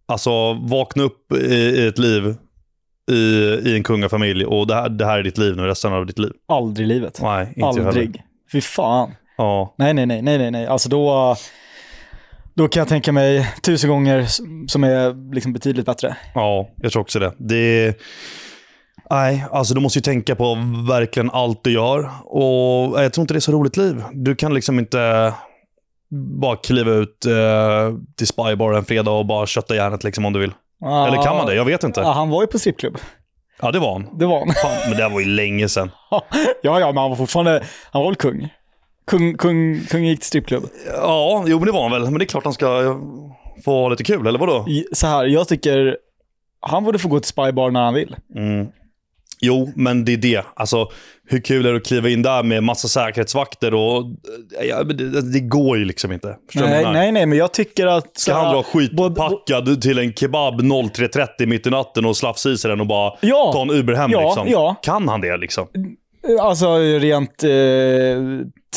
[0.06, 2.36] alltså vakna upp i, i ett liv
[3.12, 3.16] i,
[3.70, 6.20] i en kungafamilj och det här, det här är ditt liv nu resten av ditt
[6.20, 6.32] liv?
[6.48, 7.20] Aldrig i livet.
[7.22, 7.68] Nej, inte.
[7.68, 8.24] Aldrig.
[8.52, 9.12] Fy fan.
[9.38, 10.68] Ja, Nej, nej, nej, nej, nej.
[10.68, 11.36] Alltså då,
[12.54, 14.26] då kan jag tänka mig tusen gånger
[14.68, 16.18] som är liksom betydligt bättre.
[16.36, 17.34] ja, jag tror också det.
[17.38, 17.98] det
[19.10, 20.58] Nej, alltså du måste ju tänka på
[20.90, 22.10] verkligen allt du gör.
[22.24, 24.04] Och jag tror inte det är så roligt liv.
[24.14, 25.34] Du kan liksom inte
[26.40, 30.40] bara kliva ut eh, till Spybar en fredag och bara kötta järnet liksom om du
[30.40, 30.54] vill.
[31.08, 31.56] Eller kan man det?
[31.56, 32.02] Jag vet inte.
[32.02, 32.98] Ja, han var ju på strippklubb.
[33.62, 34.18] Ja, det var han.
[34.20, 34.48] Det var han.
[34.48, 35.92] Fan, men det var ju länge sedan.
[36.62, 38.50] ja, ja, men han var fortfarande, han var väl kung?
[39.08, 40.64] Kung, kung, kung gick till strippklubb.
[40.98, 42.02] Ja, jo men det var han väl.
[42.02, 42.98] Men det är klart han ska eh,
[43.66, 44.66] få ha lite kul, eller vadå?
[44.92, 45.98] Så här, jag tycker
[46.60, 48.16] han borde få gå till spybar när han vill.
[48.36, 48.68] Mm.
[49.46, 50.44] Jo, men det är det.
[50.54, 50.88] Alltså,
[51.30, 54.04] hur kul är det att kliva in där med massa säkerhetsvakter och...
[54.70, 56.36] Ja, men det, det går ju liksom inte.
[56.52, 58.18] Förstår Nej, nej, nej, men jag tycker att...
[58.18, 58.64] Ska han dra
[58.94, 62.88] både- skitpackad till en kebab 03.30 mitt i natten och slafsa i sig den och
[62.88, 63.52] bara Ja.
[63.54, 64.48] ta en Uber hem Ja, liksom?
[64.50, 64.76] ja.
[64.82, 65.68] Kan han det liksom?
[66.42, 67.50] Alltså rent eh,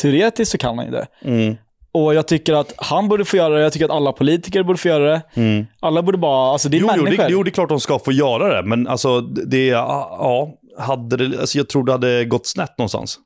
[0.01, 1.07] teoretiskt så kan han ju det.
[1.25, 1.55] Mm.
[2.03, 4.79] Och jag tycker att han borde få göra det, jag tycker att alla politiker borde
[4.79, 5.21] få göra det.
[5.33, 5.65] Mm.
[5.79, 7.23] Alla borde bara, alltså det är Jo, jo, människor.
[7.23, 9.65] det, jo, det är klart de ska få göra det, men alltså det...
[9.67, 13.19] Ja, hade det, alltså, jag tror det hade gått snett någonstans.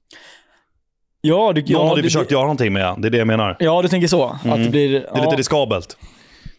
[1.22, 2.95] ja, du, Någon ja, hade det, försökt göra någonting med det.
[3.01, 3.55] Det är det jag menar.
[3.59, 4.24] Ja, du tänker så.
[4.26, 4.89] Att det blir...
[4.91, 5.97] Det är lite riskabelt.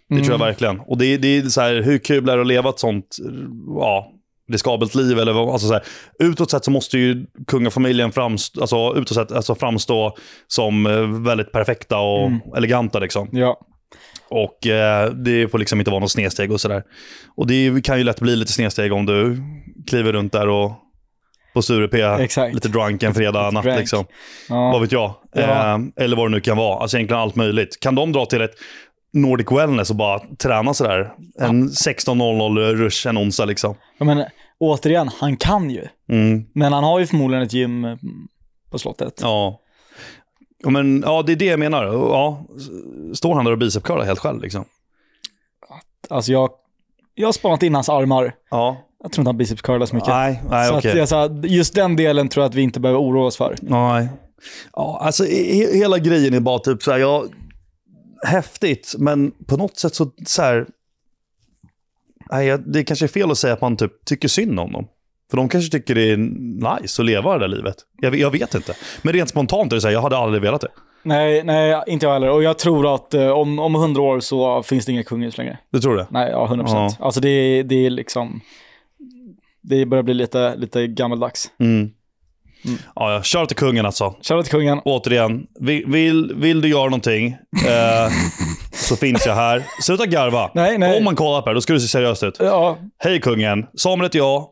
[0.08, 0.80] Det tror jag verkligen.
[0.80, 3.16] Och det, är- det är så här, hur kul är det att leva ett sånt
[3.78, 4.12] ja,
[4.52, 5.18] riskabelt liv?
[5.18, 5.82] Eller, vad- alltså så här,
[6.18, 11.52] utåt sett så måste ju kungafamiljen framstå, alltså, utåt sett, alltså framstå som eh, väldigt
[11.52, 12.98] perfekta och eleganta.
[12.98, 13.28] Liksom.
[13.32, 13.60] Ja.
[14.28, 16.82] Och eh, det får liksom inte vara någon snedsteg och sådär.
[17.36, 19.42] Och det kan ju lätt bli lite snedsteg om du
[19.86, 20.72] kliver runt där och
[21.54, 21.62] på
[22.22, 22.54] Exakt.
[22.54, 23.64] lite drunk en fredag natt.
[23.64, 23.78] drank.
[23.80, 24.04] Liksom.
[24.48, 24.70] ja.
[24.72, 25.14] Vad vet jag?
[25.34, 25.40] Ja.
[25.74, 26.80] Eh, eller vad det nu kan vara.
[26.80, 27.80] Alltså egentligen allt möjligt.
[27.80, 28.54] Kan de dra till ett
[29.12, 31.12] Nordic Wellness och bara träna sådär?
[31.40, 33.74] En 16.00 rush en onsdag liksom.
[33.98, 34.24] Ja, men
[34.62, 35.86] återigen, han kan ju.
[36.08, 37.98] Mm, Men han har ju förmodligen ett gym mm,
[38.70, 39.18] på slottet.
[39.22, 39.58] ja.
[40.64, 41.84] Men, ja, det är det jag menar.
[41.84, 42.46] Ja,
[43.14, 44.64] står han där och bicepcurlar helt själv liksom?
[46.10, 46.50] Alltså jag,
[47.14, 48.34] jag har spanat in hans armar.
[48.50, 48.76] Ja.
[49.02, 50.08] Jag tror inte han biceps curlar så mycket.
[50.08, 50.90] Nej, nej så okej.
[50.90, 53.56] att, jag sa, just den delen tror jag att vi inte behöver oroa oss för.
[53.62, 54.08] Nej.
[54.72, 57.24] Ja, alltså he- hela grejen är bara typ så här, ja,
[58.26, 60.66] häftigt, men på något sätt så, så här,
[62.32, 64.88] nej, det kanske är fel att säga att man typ tycker synd om dem.
[65.30, 66.16] För de kanske tycker det är
[66.80, 67.76] nice att leva det där livet.
[68.00, 68.74] Jag, jag vet inte.
[69.02, 70.68] Men rent spontant är det så här, jag hade aldrig velat det.
[71.04, 72.30] Nej, nej, inte jag heller.
[72.30, 75.58] Och jag tror att eh, om, om 100 år så finns det inga kungahus längre.
[75.70, 76.06] Du tror det?
[76.10, 76.64] Nej, ja, 100%.
[76.66, 76.96] Ja.
[77.00, 78.40] Alltså det, är- det är liksom...
[79.62, 81.50] Det börjar bli lite, lite gammaldags.
[81.58, 81.90] Mm.
[82.94, 84.14] Ja, ja, kör till kungen alltså.
[84.22, 84.80] Shoutout till kungen.
[84.84, 87.26] Återigen, vill, vill, vill du göra någonting
[87.66, 88.12] eh,
[88.72, 89.64] så finns jag här.
[89.80, 90.50] Sluta garva.
[90.54, 90.98] Nej, nej.
[90.98, 92.36] Om man kollar på det, då ska det se seriöst ut.
[92.40, 94.48] Ja, Hej kungen, Samuel heter jag.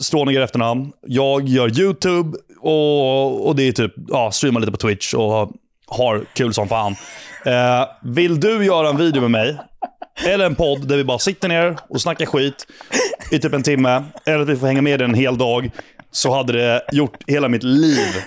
[0.00, 0.92] Stråniga efternamn.
[1.06, 5.52] Jag gör YouTube och, och det är typ, ja, streamar lite på Twitch och
[5.86, 6.96] har kul som fan.
[7.44, 9.56] Eh, vill du göra en video med mig,
[10.26, 12.66] eller en podd där vi bara sitter ner och snackar skit
[13.30, 15.70] i typ en timme, eller att vi får hänga med en hel dag,
[16.16, 18.22] så hade det gjort hela mitt liv.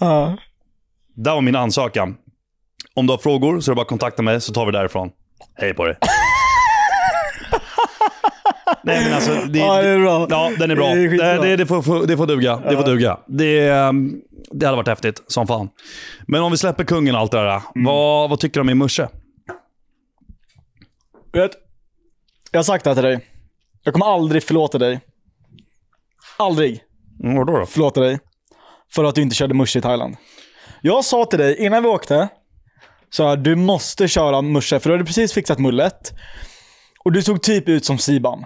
[0.00, 0.36] ja.
[1.14, 2.16] Där var min ansökan.
[2.94, 5.10] Om du har frågor så är det bara att kontakta mig så tar vi därifrån.
[5.54, 5.96] Hej på dig.
[8.84, 10.26] Nej men alltså, det, Ja, det är bra.
[10.30, 10.94] Ja, den är bra.
[10.94, 12.56] Det är Det, det, får, det får duga.
[12.56, 13.18] Det får duga.
[13.26, 15.68] Det, ehm, det hade varit häftigt som fan.
[16.26, 17.62] Men om vi släpper kungen och allt det där.
[17.74, 17.84] Mm.
[17.84, 19.08] Vad, vad tycker du om min musche?
[21.32, 21.50] Vet,
[22.50, 23.26] jag har sagt det här till dig.
[23.82, 25.00] Jag kommer aldrig förlåta dig.
[26.36, 26.82] Aldrig
[27.22, 27.66] Mm, vadå då?
[27.66, 28.18] förlåta dig.
[28.94, 30.16] För att du inte körde musche i Thailand.
[30.80, 32.28] Jag sa till dig innan vi åkte,
[33.10, 36.12] så här, du måste köra musche, för du hade precis fixat mullet.
[37.04, 38.44] Och du såg typ ut som Sibam.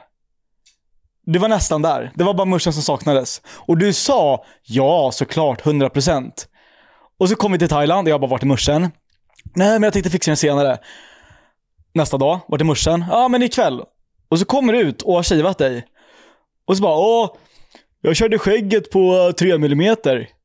[1.22, 2.12] Du var nästan där.
[2.14, 3.42] Det var bara muschen som saknades.
[3.46, 6.32] Och du sa, ja såklart, 100%.
[7.18, 8.82] Och så kom vi till Thailand, jag bara vart är muschen.
[9.54, 10.78] Nej, men jag tänkte fixa den senare.
[11.94, 13.04] Nästa dag, vart är muschen.
[13.10, 13.82] Ja, men ikväll.
[14.28, 15.86] Och så kommer du ut och har kivat dig.
[16.66, 17.36] Och så bara, åh,
[18.06, 19.96] jag körde skägget på 3 mm.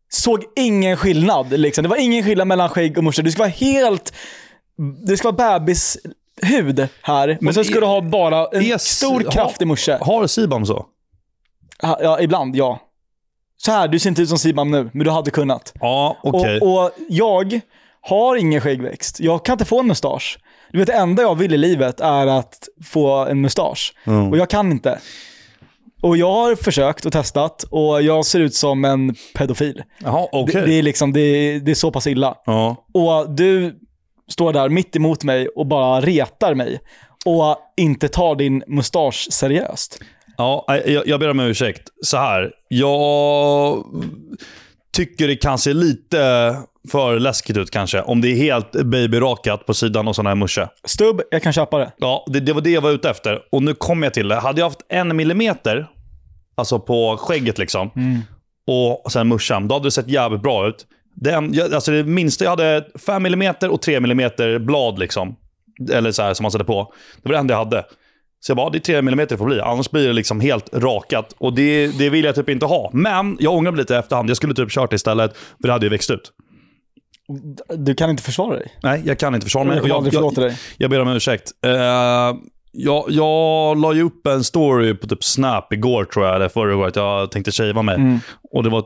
[0.09, 1.84] Såg ingen skillnad liksom.
[1.84, 3.22] Det var ingen skillnad mellan skägg och musche.
[3.22, 4.14] Du ska vara helt...
[5.07, 7.38] Det ska vara bebishud här.
[7.41, 9.97] Men så ska du ha bara en är- stor har- kraftig musche.
[10.01, 10.86] Har Sibam så?
[11.82, 12.80] Ja, Ja, ibland ja.
[13.57, 15.74] Så här, du ser inte ut som Sibam nu, men du hade kunnat.
[15.80, 16.59] Ja, okej.
[16.59, 17.59] Och, och jag
[18.01, 19.20] har ingen skäggväxt.
[19.20, 20.39] Jag kan inte få en mustasch.
[20.72, 23.93] Du vet, det enda jag vill i livet är att få en mustasch.
[24.05, 24.30] Mm.
[24.32, 24.99] Och jag kan inte.
[26.02, 29.84] Och jag har försökt och testat och jag ser ut som en pedofil.
[29.99, 30.62] Jaha, okej.
[30.62, 32.38] Det, det, är liksom, det, det är så pass illa.
[32.45, 32.86] Ja.
[32.93, 33.80] Och du
[34.30, 36.80] står där mitt emot mig och bara retar mig.
[37.26, 39.99] Och inte tar din mustasch seriöst.
[40.38, 41.82] Ja, jag, jag ber om ursäkt.
[42.04, 42.52] Så här.
[42.68, 43.86] Jag
[44.92, 46.56] tycker det kan se lite
[46.92, 48.02] för läskigt ut kanske.
[48.02, 50.68] Om det är helt babyrakat på sidan och sån här musche.
[50.84, 51.92] Stubb, jag kan köpa det.
[51.98, 53.39] Ja, det, det var det jag var ute efter.
[53.52, 54.36] Och nu kommer jag till det.
[54.36, 55.88] Hade jag haft en millimeter,
[56.56, 57.92] alltså på skägget liksom,
[59.04, 60.86] och sen muschan, då hade det sett jävligt bra ut.
[61.16, 64.32] Den, jag, alltså det minsta jag hade 5 mm och 3 mm
[64.66, 65.36] blad liksom.
[65.92, 66.94] Eller så här som man sätter på.
[67.24, 67.86] Det var det enda jag hade.
[68.44, 69.60] Så jag bara, det är 3 mm får bli.
[69.60, 71.36] Annars blir det liksom helt rakat.
[71.38, 72.89] Och det, det vill jag typ inte ha.
[72.94, 74.30] Men jag ångrar mig lite i efterhand.
[74.30, 75.38] Jag skulle typ kört det istället.
[75.38, 76.32] För det hade ju växt ut.
[77.78, 78.78] Du kan inte försvara dig.
[78.84, 79.82] Nej, jag kan inte försvara mig.
[79.84, 80.58] Jag aldrig förlåta dig.
[80.78, 81.52] Jag ber om ursäkt.
[81.66, 81.72] Uh,
[82.72, 86.76] jag, jag la ju upp en story på typ Snap igår tror jag, eller förra
[86.76, 86.96] året.
[86.96, 87.96] Jag tänkte shava mig.
[87.96, 88.20] Mm.
[88.52, 88.84] Och det var,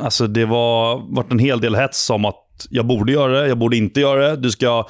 [0.00, 3.58] alltså det var varit en hel del hets om att jag borde göra det, jag
[3.58, 4.36] borde inte göra det.
[4.36, 4.86] Du ska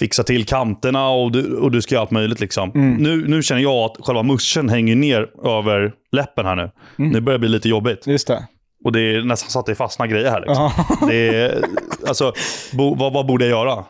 [0.00, 2.40] fixa till kanterna och du, och du ska göra allt möjligt.
[2.40, 2.70] Liksom.
[2.74, 2.94] Mm.
[2.94, 6.70] Nu, nu känner jag att själva muschen hänger ner över läppen här nu.
[6.98, 7.12] Mm.
[7.12, 8.06] Det börjar bli lite jobbigt.
[8.06, 8.46] Just det.
[8.84, 10.40] Och det är nästan så att det fastnar grejer här.
[10.40, 10.70] Liksom.
[11.08, 11.64] Det är,
[12.08, 12.32] alltså,
[12.72, 13.84] bo, vad, vad borde jag göra?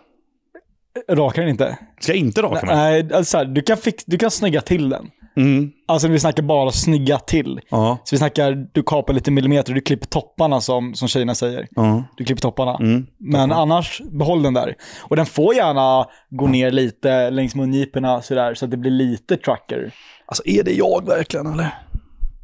[1.08, 1.78] Rakar den inte?
[2.00, 2.76] Ska jag inte raka mig?
[2.76, 5.10] Nej, alltså, du, kan fix, du kan snygga till den.
[5.36, 5.70] Mm.
[5.88, 7.60] Alltså vi snackar bara snygga till.
[7.70, 7.98] Ja.
[8.04, 11.68] Så vi snackar, du kapar lite millimeter du klipper topparna som, som tjejerna säger.
[11.70, 12.04] Ja.
[12.16, 12.76] Du klipper topparna.
[12.76, 13.06] Mm.
[13.18, 14.74] Men annars, behåll den där.
[15.00, 19.36] Och den får gärna gå ner lite längs mungiporna sådär, så att det blir lite
[19.36, 19.94] trucker.
[20.26, 21.74] Alltså är det jag verkligen eller?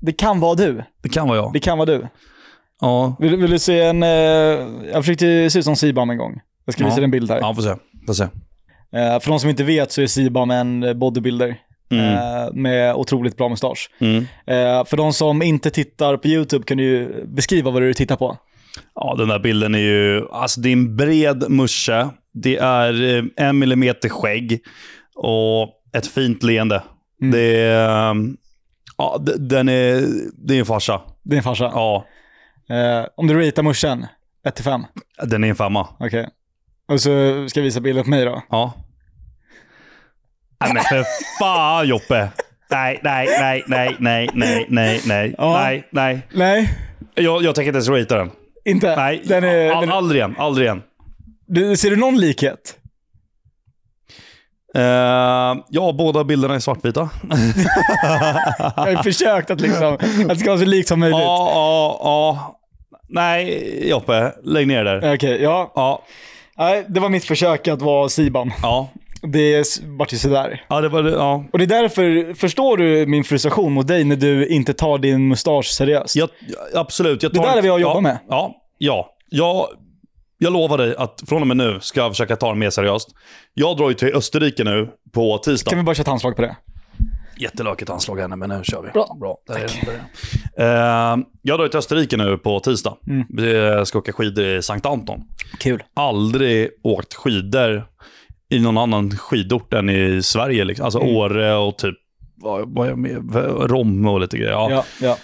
[0.01, 0.83] Det kan vara du.
[1.03, 1.53] Det kan vara jag.
[1.53, 2.07] Det kan vara du.
[2.81, 3.17] Ja.
[3.19, 4.03] Vill, vill du se en...
[4.03, 4.09] Eh,
[4.93, 6.41] jag försökte se ut som Sibam en gång.
[6.65, 6.87] Jag ska Ja.
[6.87, 7.39] visa dig en bild här.
[7.41, 7.75] Ja, får se.
[8.07, 8.23] Får se.
[8.93, 11.57] Eh, för de som inte vet så är Sibam en bodybuilder.
[11.91, 12.05] Mm.
[12.15, 13.91] Eh, med otroligt bra mustasch.
[13.99, 14.19] Mm.
[14.47, 18.37] Eh, för de som inte tittar på YouTube kan du beskriva vad du tittar på.
[18.95, 20.29] Ja, den där bilden är ju...
[20.33, 22.09] Alltså det är en bred musche.
[22.33, 24.61] Det är eh, en millimeter skägg
[25.15, 26.83] och ett fint leende.
[27.23, 27.33] Mm.
[27.33, 28.11] Det är...
[28.11, 28.37] um,
[28.99, 30.07] Ja, den är...
[30.47, 31.01] Det är en farsa.
[31.23, 31.65] Det är en farsa.
[31.75, 32.07] Ja,
[32.71, 34.07] Eh, om du ratear morsan,
[34.49, 34.85] 1-5.
[35.23, 35.89] den är en femma.
[36.01, 36.29] Okej.
[36.89, 37.09] Och så
[37.49, 38.43] ska jag visa bilden på mig då.
[38.51, 38.73] Ja.
[40.61, 41.05] Nej men för
[41.39, 42.29] fan Joppe!
[42.71, 45.53] Nej, nej, nej, nej, nej, nej, nej, nej, Ja.
[45.61, 46.21] nej, nej.
[46.35, 46.71] Nej,
[47.15, 48.31] Jag, jag tänker inte ens ratea den.
[48.65, 48.97] inte.
[48.97, 50.35] Nej, Den är, all, den, aldrig igen.
[50.39, 50.83] Aldrig igen.
[51.47, 52.77] du, ser du någon likhet?
[54.77, 54.83] Uh,
[55.69, 57.11] ja, båda bilderna är svartvita.
[58.77, 61.19] Jag har försökt att, liksom, att det ska vara så likt som möjligt.
[61.19, 62.59] Ja, ja, ja.
[63.09, 64.33] Nej, Joppe.
[64.45, 65.15] Lägg ner det där.
[65.15, 65.73] Okej, ja.
[65.75, 66.03] Ja,
[66.59, 68.53] Nej, det var mitt försök att vara Sibam.
[68.63, 68.89] ja.
[69.23, 69.65] Det
[69.99, 70.65] vart ju sådär.
[70.69, 71.11] Ja, det var det.
[71.11, 71.45] Ja.
[71.53, 75.29] Och det är därför, förstår du min frustration mot dig när du inte tar din
[75.29, 76.17] mustasch seriöst?
[76.17, 76.29] Jag,
[76.75, 77.23] absolut.
[77.23, 78.19] Jag Det tar där är vad jag ja, jobbar med.
[78.29, 79.13] Ja, ja.
[79.29, 79.67] Jag,
[80.39, 83.09] jag lovar dig att från och med nu ska jag försöka ta det mer seriöst.
[83.55, 85.71] Jag drar ju till Österrike nu på tisdag.
[85.71, 86.57] Kan vi bara köra ett handslag på det?
[87.39, 88.91] Jättelökigt anslag nu, men nu kör vi.
[88.91, 89.17] Bra.
[89.21, 89.39] Bra.
[89.47, 89.95] Där är den,
[90.57, 91.13] där.
[91.13, 92.97] Eh, jag drar till Österrike nu på tisdag.
[93.07, 93.27] Mm.
[93.29, 95.21] Vi ska åka skidor i Sankt Anton.
[95.61, 95.83] Kul.
[95.95, 97.87] Aldrig åkt skidor
[98.51, 100.65] i någon annan skidort än i Sverige.
[100.65, 100.85] Liksom.
[100.85, 101.17] Alltså Mm.
[101.17, 101.95] Åre och typ
[102.37, 103.35] vad, jag med?
[103.71, 104.53] Romme och lite grejer.
[104.53, 104.71] Ja.
[104.71, 105.17] Ja, ja.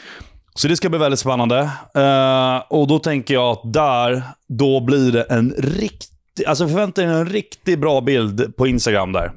[0.54, 1.58] Så det ska bli väldigt spännande.
[1.94, 7.06] Eh, och då tänker jag att där, då blir det en riktig, alltså förvänta er
[7.06, 9.32] en riktigt bra bild på Instagram där.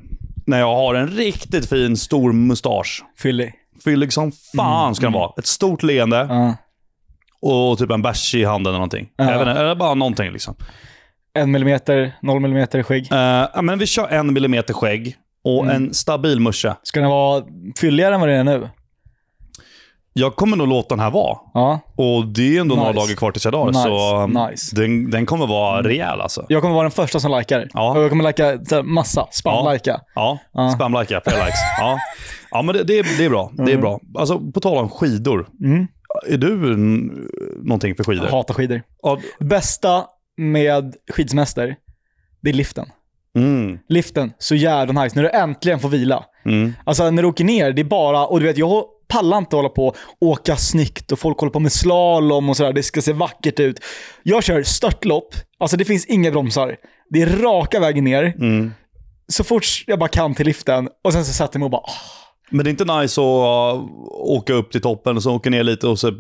[0.46, 3.04] När jag har en riktigt fin stor mustasch.
[3.18, 3.54] Fyllig.
[3.84, 5.32] Fyllig som fan ska den vara.
[5.38, 6.56] Ett stort leende Ja.
[7.42, 9.10] och typ en bärs i handen eller någonting.
[9.18, 9.30] Ja.
[9.30, 10.56] Även, eller bara någonting liksom.
[11.36, 13.08] En millimeter, noll millimeter skägg.
[13.10, 15.76] Ja, men vi kör en millimeter skägg och Mm.
[15.76, 16.76] en stabil musche.
[16.84, 17.44] Ska den vara
[17.82, 18.70] fylligare än vad det är nu?
[20.18, 21.38] Jag kommer nog låta den här vara.
[21.54, 21.80] Ja.
[21.96, 23.00] Och det är ändå några Nice.
[23.02, 23.66] dagar kvar tills jag drar.
[23.68, 24.76] Nice, Så nice.
[24.76, 26.46] Den, den kommer vara rejäl alltså.
[26.50, 27.68] Jag kommer vara den första som likar.
[27.74, 27.92] Ja.
[27.98, 29.28] Och jag kommer lika här, massa.
[29.32, 30.02] Spam-lika.
[30.16, 30.70] Ja, Ja.
[30.70, 31.60] spamlika, fler likes.
[31.80, 32.00] Ja,
[32.52, 33.52] ja men det, det, är, det är bra.
[33.66, 34.00] Det är bra.
[34.18, 35.48] Alltså, på tal om skidor.
[35.64, 35.88] Mm.
[36.28, 36.58] Är du
[37.64, 38.26] någonting för skidor?
[38.26, 38.82] Jag hatar skidor.
[39.04, 40.04] Ja, Bästa
[40.38, 41.76] med skidsemester,
[42.42, 42.86] det är liften.
[43.38, 45.16] Mm, Liften, så jävla nice.
[45.16, 46.26] När du äntligen får vila.
[46.46, 49.56] mm, Alltså när du åker ner, det är bara, och du vet jag pallar inte
[49.56, 49.96] hålla på och
[50.28, 52.74] åka snyggt och folk håller på med slalom och sådär.
[52.74, 53.80] Det ska se vackert ut.
[54.24, 56.76] Jag kör störtlopp, alltså det finns inga bromsar.
[57.10, 58.74] Det är raka vägen ner, mm.
[59.28, 61.82] så fort jag bara kan till liften och sen så sätter jag mig och bara,
[61.82, 61.92] ah,
[62.50, 65.64] Men det är inte nice att uh, åka upp till toppen och så åka ner
[65.64, 66.12] lite och så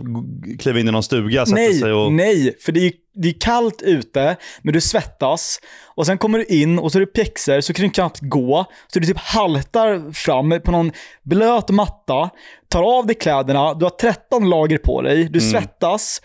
[0.60, 2.14] kliva in i någon stuga, sätta Nej, sig och...
[2.14, 5.60] nej, för det är, det är kallt ute, men du svettas.
[5.96, 8.66] Och sen kommer du in och så är det pjäxor, så kan du knappt gå.
[8.94, 10.92] Så du typ haltar fram på någon
[11.24, 12.30] blöt matta,
[12.70, 16.22] tar av dig kläderna, du har 13 lager på dig, du svettas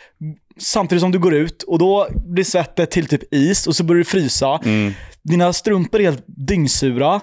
[0.60, 3.98] samtidigt som du går ut och då blir svettet till typ is och så börjar
[3.98, 4.60] du frysa.
[4.64, 4.92] Mm.
[5.22, 7.20] Dina strumpor är helt dyngsura.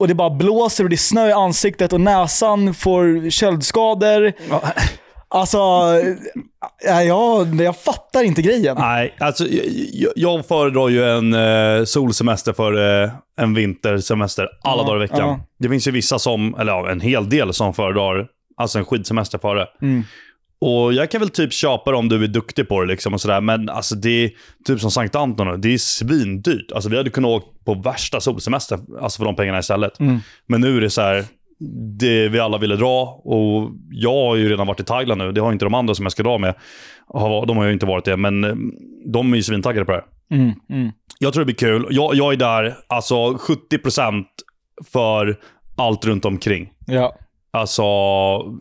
[0.00, 4.32] Och det bara blåser och det är snö i ansiktet och näsan får köldskador.
[5.28, 5.58] Alltså,
[6.84, 8.76] ja, jag, jag fattar inte grejen.
[8.78, 14.82] Nej, alltså jag, jag- jag föredrar ju en eh, solsemester för eh, en vintersemester alla
[14.82, 15.18] Ja, dagar i veckan.
[15.18, 15.40] ja.
[15.58, 18.26] Det finns ju vissa som, eller ja, en hel del som föredrar
[18.56, 19.66] alltså en skidsemester före.
[19.82, 20.04] Mm.
[20.60, 23.20] Och jag kan väl typ köpa det om du är duktig på det liksom och
[23.20, 23.40] sådär.
[23.40, 24.30] Men alltså det är
[24.64, 26.72] typ som Sankt Anton, det är svindyrt.
[26.72, 30.00] Alltså vi hade kunnat åka på värsta solsemester alltså för de pengarna istället.
[30.00, 30.18] Mm.
[30.46, 31.24] Men nu är det så här,
[31.98, 35.32] det vi alla ville dra och jag har ju redan varit i Thailand nu.
[35.32, 36.54] Det har inte de andra som jag ska dra med.
[37.46, 38.54] De har ju inte varit det, men eh,
[39.06, 40.38] de är ju svintaggade på det här.
[40.40, 40.92] Mm, mm.
[41.18, 41.86] Jag tror det blir kul.
[41.90, 44.24] Jag, jag är där, alltså 70%
[44.92, 45.38] för
[45.76, 46.70] allt runt omkring.
[46.86, 47.16] Ja.
[47.52, 47.82] Alltså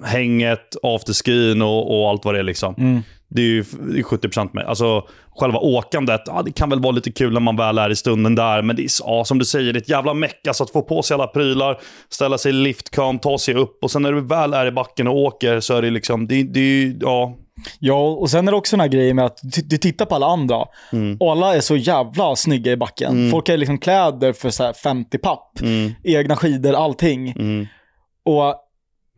[0.04, 2.76] hänget, afterskin och, och allt vad det är liksom.
[2.78, 3.02] Mm.
[3.30, 3.64] Det är ju
[3.94, 4.66] det är 70% med.
[4.66, 5.04] Alltså
[5.40, 8.36] själva åkandet, ja, det kan väl vara lite kul när man väl är i stunden
[8.36, 8.62] där.
[8.62, 10.48] Men det är ja, som du säger, det är ett jävla meck.
[10.48, 11.78] Alltså att få på sig alla prylar,
[12.10, 13.84] ställa sig i liftkön, ta sig upp.
[13.84, 16.44] Och sen när du väl är i backen och åker så är det liksom, det,
[16.44, 17.36] det ja.
[17.80, 20.26] Ja, och sen är det också den här grejen med att du, tittar på alla
[20.28, 21.18] andra Mm.
[21.20, 23.32] och alla är så jävla snygga i backen.
[23.32, 27.30] Folk har liksom kläder för så här 50 papp, Mm, egna skidor, allting.
[27.32, 27.68] mm,
[28.26, 28.56] Och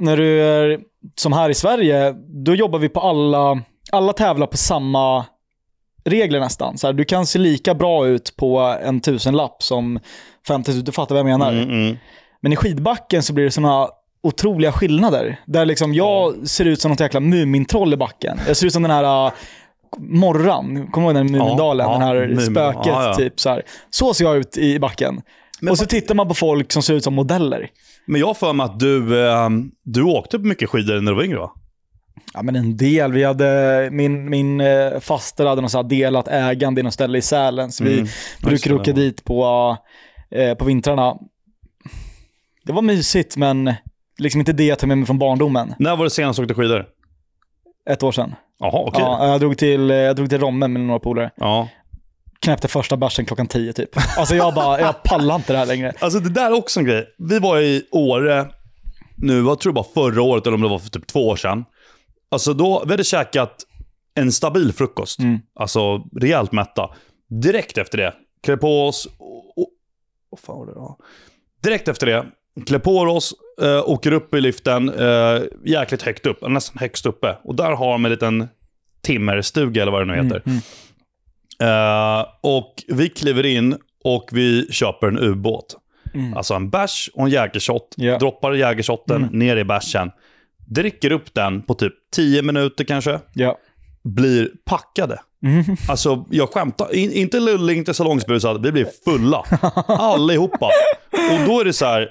[0.02, 0.80] när du är
[1.16, 5.26] som här i Sverige, då jobbar vi på alla, alla tävlar på samma
[6.04, 6.78] regler nästan.
[6.78, 10.00] Så här, du kan se lika bra ut på en tusenlapp som
[10.48, 11.52] 50 000, du fattar vad jag menar.
[11.52, 11.98] mm, mm.
[12.42, 13.88] Men i skidbacken så blir det såna
[14.24, 15.40] otroliga skillnader.
[15.46, 18.40] Där liksom jag ser ut som något jäkla Mumintroll i backen.
[18.48, 19.34] Jag ser ut som den här uh,
[19.98, 21.88] Morran, kommer du ihåg den Mumindalen?
[21.88, 23.14] Ja, den här ja, spöket Ja, ja.
[23.14, 23.40] typ.
[23.40, 23.64] Så, här.
[23.90, 25.22] så ser jag ut i backen.
[25.70, 27.70] och så tittar man på folk som ser ut som modeller.
[28.06, 29.50] Men jag har för mig att du, eh,
[29.84, 31.52] du åkte på mycket skidor när du var yngre va?
[32.34, 33.12] Ja men en del.
[33.12, 37.72] Vi hade, min, min eh, faster hade något delat ägande i något ställe i Sälen.
[37.72, 38.08] Så vi Mm.
[38.42, 39.78] brukade åka dit på,
[40.32, 41.16] eh, på vintrarna.
[42.66, 43.74] Det var mysigt men
[44.18, 45.74] liksom inte det jag tar med mig från barndomen.
[45.80, 46.86] När var det senast du åkte skidor?
[47.90, 48.36] Ett år sedan.
[48.60, 49.02] Jaha, okej.
[49.04, 51.32] Ja, jag, drog till, jag drog till Romme med några polare.
[51.36, 51.68] Ja.
[52.42, 53.90] Knäppte första bärsen klockan tio typ.
[54.18, 55.94] Alltså jag bara, jag pallar inte det här längre.
[56.00, 57.16] Alltså det där är också en grej.
[57.18, 58.48] Vi var i Åre,
[59.16, 61.36] nu, jag tror det var förra året eller om det var för typ två år
[61.36, 61.66] sedan.
[62.30, 63.56] Alltså då, vi hade käkat
[64.16, 65.20] en stabil frukost.
[65.20, 65.40] Mm.
[65.56, 66.90] Alltså rejält mätta.
[67.42, 68.14] Direkt efter det,
[68.44, 69.06] klä på oss
[69.56, 69.68] och...
[70.30, 70.98] vad fan var det då?
[71.64, 72.26] Direkt efter det,
[72.66, 77.38] klä på oss, äh, åker upp i liften, äh, jäkligt högt upp, nästan högst uppe.
[77.44, 78.48] Och där har de en liten
[79.02, 80.42] timmerstuga eller vad det nu heter.
[80.46, 80.62] Mm,
[81.62, 85.76] Eh, och vi kliver in och vi köper en ubåt.
[86.14, 86.34] Mm.
[86.38, 87.94] Alltså en bärs och en jägershot.
[87.98, 88.18] Ja.
[88.18, 89.40] Droppar jägershotten Mm.
[89.40, 90.12] ner i bärsen.
[90.68, 93.20] Dricker upp den på typ 10 minuter kanske.
[93.34, 93.58] Ja.
[94.04, 95.20] Blir packade.
[95.46, 95.64] Mm.
[95.90, 96.96] Alltså jag skämtar.
[96.96, 98.64] In, inte lullig, inte salongsberusad.
[98.64, 99.44] Vi blir fulla.
[99.88, 100.66] Allihopa.
[101.12, 102.10] Och då är det så här.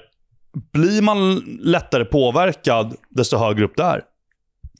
[0.73, 4.01] Blir man lättare påverkad desto högre upp det är.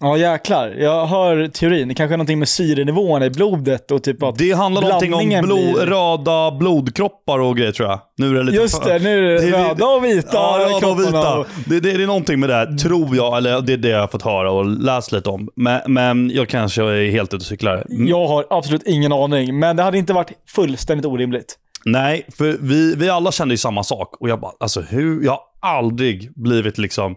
[0.03, 1.87] Ja jäklar, jag hör teorin.
[1.87, 4.37] Det kanske är någonting med syrenivåerna i blodet och typ att...
[4.37, 7.99] Det handlar någonting om blod, blir- röda blodkroppar och grejer tror jag.
[8.17, 10.99] Nu är det lite Just det, nu är det, röda och vita Ja, röda och
[10.99, 11.37] vita.
[11.39, 13.37] och- Det, det, det är någonting med det, här, tror jag.
[13.37, 15.49] Eller det är det jag har fått höra och läst lite om.
[15.55, 17.85] Men, men jag kanske är helt ute och cyklar.
[17.89, 18.07] Mm.
[18.07, 21.55] Jag har absolut ingen aning, men det hade inte varit fullständigt orimligt.
[21.85, 24.15] Nej, för vi, vi alla kände ju samma sak.
[24.21, 25.23] Och jag bara, alltså hur?
[25.25, 27.15] Jag har aldrig blivit liksom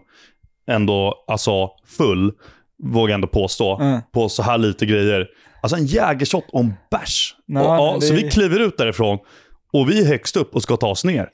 [0.67, 2.31] ändå alltså full,
[2.83, 4.01] vågar jag ändå påstå, Mm.
[4.13, 5.27] på så här lite grejer.
[5.61, 7.35] Alltså en jägershot en bärs.
[7.49, 9.17] Och, ja, det- Så vi kliver ut därifrån
[9.73, 11.29] och vi är högst upp och ska ta oss ner.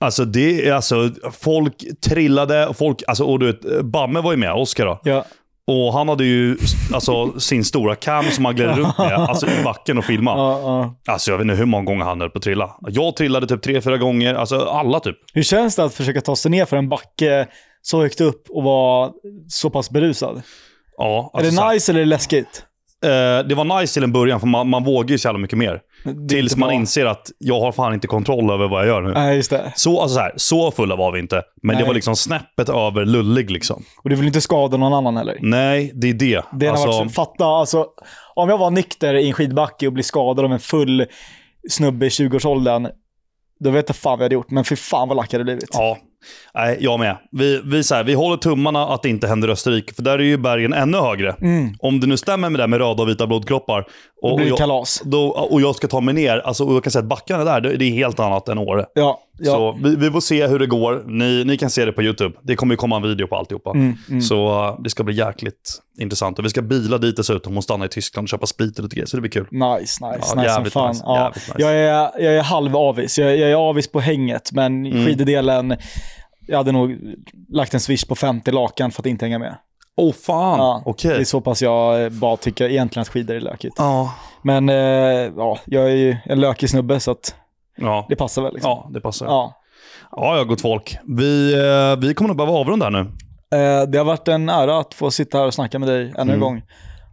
[0.00, 1.10] Alltså det är alltså,
[1.40, 1.74] folk
[2.08, 5.00] trillade, och folk, alltså, och du vet, Bamme var ju med, Oskar då.
[5.04, 5.24] Ja.
[5.66, 6.56] Och han hade ju
[6.94, 10.30] alltså, sin stora cam som han gled runt med, alltså i backen och filma.
[10.36, 11.12] Ja, ja.
[11.12, 12.70] Alltså jag vet inte hur många gånger han höll på att trilla.
[12.80, 14.34] Jag trillade typ tre, fyra gånger.
[14.34, 15.16] Alltså alla typ.
[15.34, 17.46] Hur känns det att försöka ta sig ner för en backe
[17.82, 19.12] så högt upp och vara
[19.48, 20.42] så pass berusad?
[20.96, 22.64] Ja, är alltså, det så här, nice eller är det läskigt?
[23.04, 25.58] eh, det var nice till en början, för man, man vågar ju så jävla mycket
[25.58, 25.80] mer.
[26.04, 26.74] Det är Tills man bra.
[26.74, 29.12] inser att jag har fan inte kontroll över vad jag gör nu.
[29.12, 29.72] Nej, just det.
[29.76, 31.42] Så, alltså så, här, så fulla var vi inte.
[31.62, 31.86] Men det Nej.
[31.88, 33.84] var liksom snäppet över lullig liksom.
[34.02, 35.38] Och du vill inte skada någon annan heller?
[35.40, 36.44] Nej, det är det.
[36.52, 37.86] Det har alltså, varit, fatta, alltså,
[38.34, 41.06] om jag var nykter i en skidbacke och blev skadad av en full
[41.68, 42.88] snubbe i 20-årsåldern,
[43.60, 44.50] då vet jag fan vad jag hade gjort.
[44.50, 45.68] Men för fan vad lack jag hade blivit.
[45.72, 45.98] Ja,
[46.54, 47.16] Nej, jag med.
[47.30, 50.22] Vi, vi, så här, vi håller tummarna att det inte händer Österrike, för där är
[50.22, 51.32] ju bergen ännu högre.
[51.40, 51.74] Mm.
[51.78, 53.86] Om det nu stämmer med det med röda och vita blodkroppar,
[54.22, 55.02] Då och, blir det och, jag, kalas.
[55.04, 57.60] då, och jag ska ta mig ner, alltså, och jag kan säga att backarna där,
[57.60, 58.86] det det är helt annat än Åre.
[58.94, 59.52] Ja, ja.
[59.52, 61.04] Så vi, vi får se hur det går.
[61.06, 62.36] Ni, ni kan se det på YouTube.
[62.42, 63.70] Det kommer ju komma en video på alltihopa.
[63.70, 64.20] Mm, mm.
[64.22, 66.38] Så uh, det ska bli jäkligt intressant.
[66.38, 68.96] Och vi ska bila dit dessutom och stanna i Tyskland och köpa sprit och lite
[68.96, 69.46] grejer, så det blir kul.
[69.50, 70.88] Nice, nice, Ja, nice jävligt fan.
[70.88, 71.54] nice, Ja, jävligt nice.
[71.62, 73.18] jag, är, jag är halv avis.
[73.18, 75.06] Jag, jag är avis på hänget, men Mm.
[75.06, 75.76] skidedelen,
[76.46, 76.96] jag hade nog
[77.48, 79.56] lagt en swish på 50 lakan för att inte hänga med.
[79.96, 81.10] Åh oh, fan, Ja, okej.
[81.10, 83.74] Det är så pass jag eh, bara tycker egentligen att skidor är lökigt.
[83.78, 84.14] Ja.
[84.42, 84.74] Men eh,
[85.36, 87.34] ja, jag är ju en lökig snubbe så att
[87.80, 88.06] Ja.
[88.08, 88.52] det passar väl.
[88.54, 88.70] Liksom.
[88.70, 89.26] ja, det passar.
[89.26, 89.54] Ja,
[90.10, 90.36] Ja.
[90.38, 90.98] ja, gott folk.
[91.18, 92.98] Vi, eh, vi kommer nog behöva avrunda här nu.
[93.54, 96.12] Eh, det har varit en ära att få sitta här och snacka med dig ännu
[96.18, 96.40] en Mm.
[96.40, 96.62] gång.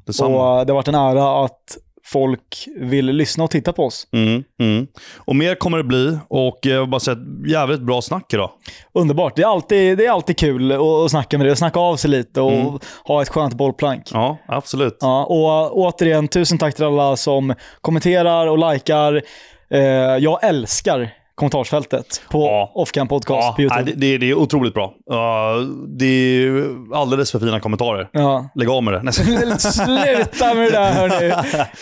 [0.06, 0.54] Detsamma.
[0.54, 4.08] Och eh, det har varit en ära att folk vill lyssna och titta på oss.
[4.14, 4.88] Mm, mm.
[5.18, 6.18] Och mer kommer det bli.
[6.30, 8.50] Och jag vill bara säga ett jävligt bra snack idag.
[8.94, 9.36] Underbart.
[9.36, 12.10] Det är alltid, det är alltid kul att, snacka med dig och snacka av sig
[12.10, 12.80] lite och Mm.
[13.06, 14.04] ha ett skönt bollplank.
[14.14, 14.98] Ja, absolut.
[15.00, 19.22] Ja, och återigen, tusen tack till alla som kommenterar och likar.
[19.70, 19.80] Eh,
[20.18, 22.72] jag älskar kommentarsfältet på Ja.
[22.76, 23.84] Offcam Podcast Ja, på YouTube.
[23.84, 24.96] nej, det, det, är otroligt bra.
[25.12, 28.10] Uh, det är alldeles för fina kommentarer.
[28.12, 28.50] Ja.
[28.56, 29.12] Lägg av med det.
[29.60, 31.34] Sluta med det där hörni.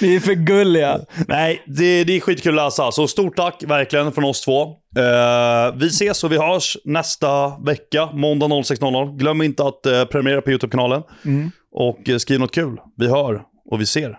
[0.01, 0.99] Ni är för gulliga.
[1.27, 2.91] Nej, det, det är skitkul att läsa.
[2.91, 4.61] Så stort tack verkligen från oss två.
[4.97, 9.17] Eh, vi ses och vi hörs nästa vecka, måndag 06.00.
[9.17, 11.03] Glöm inte att uh, prenumerera på YouTube-kanalen.
[11.25, 11.51] Mm.
[11.71, 12.77] Och eh, skriv något kul.
[12.97, 14.17] Vi hör och vi ser.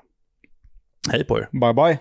[1.11, 1.49] Hej på er.
[1.53, 1.99] Bye bye.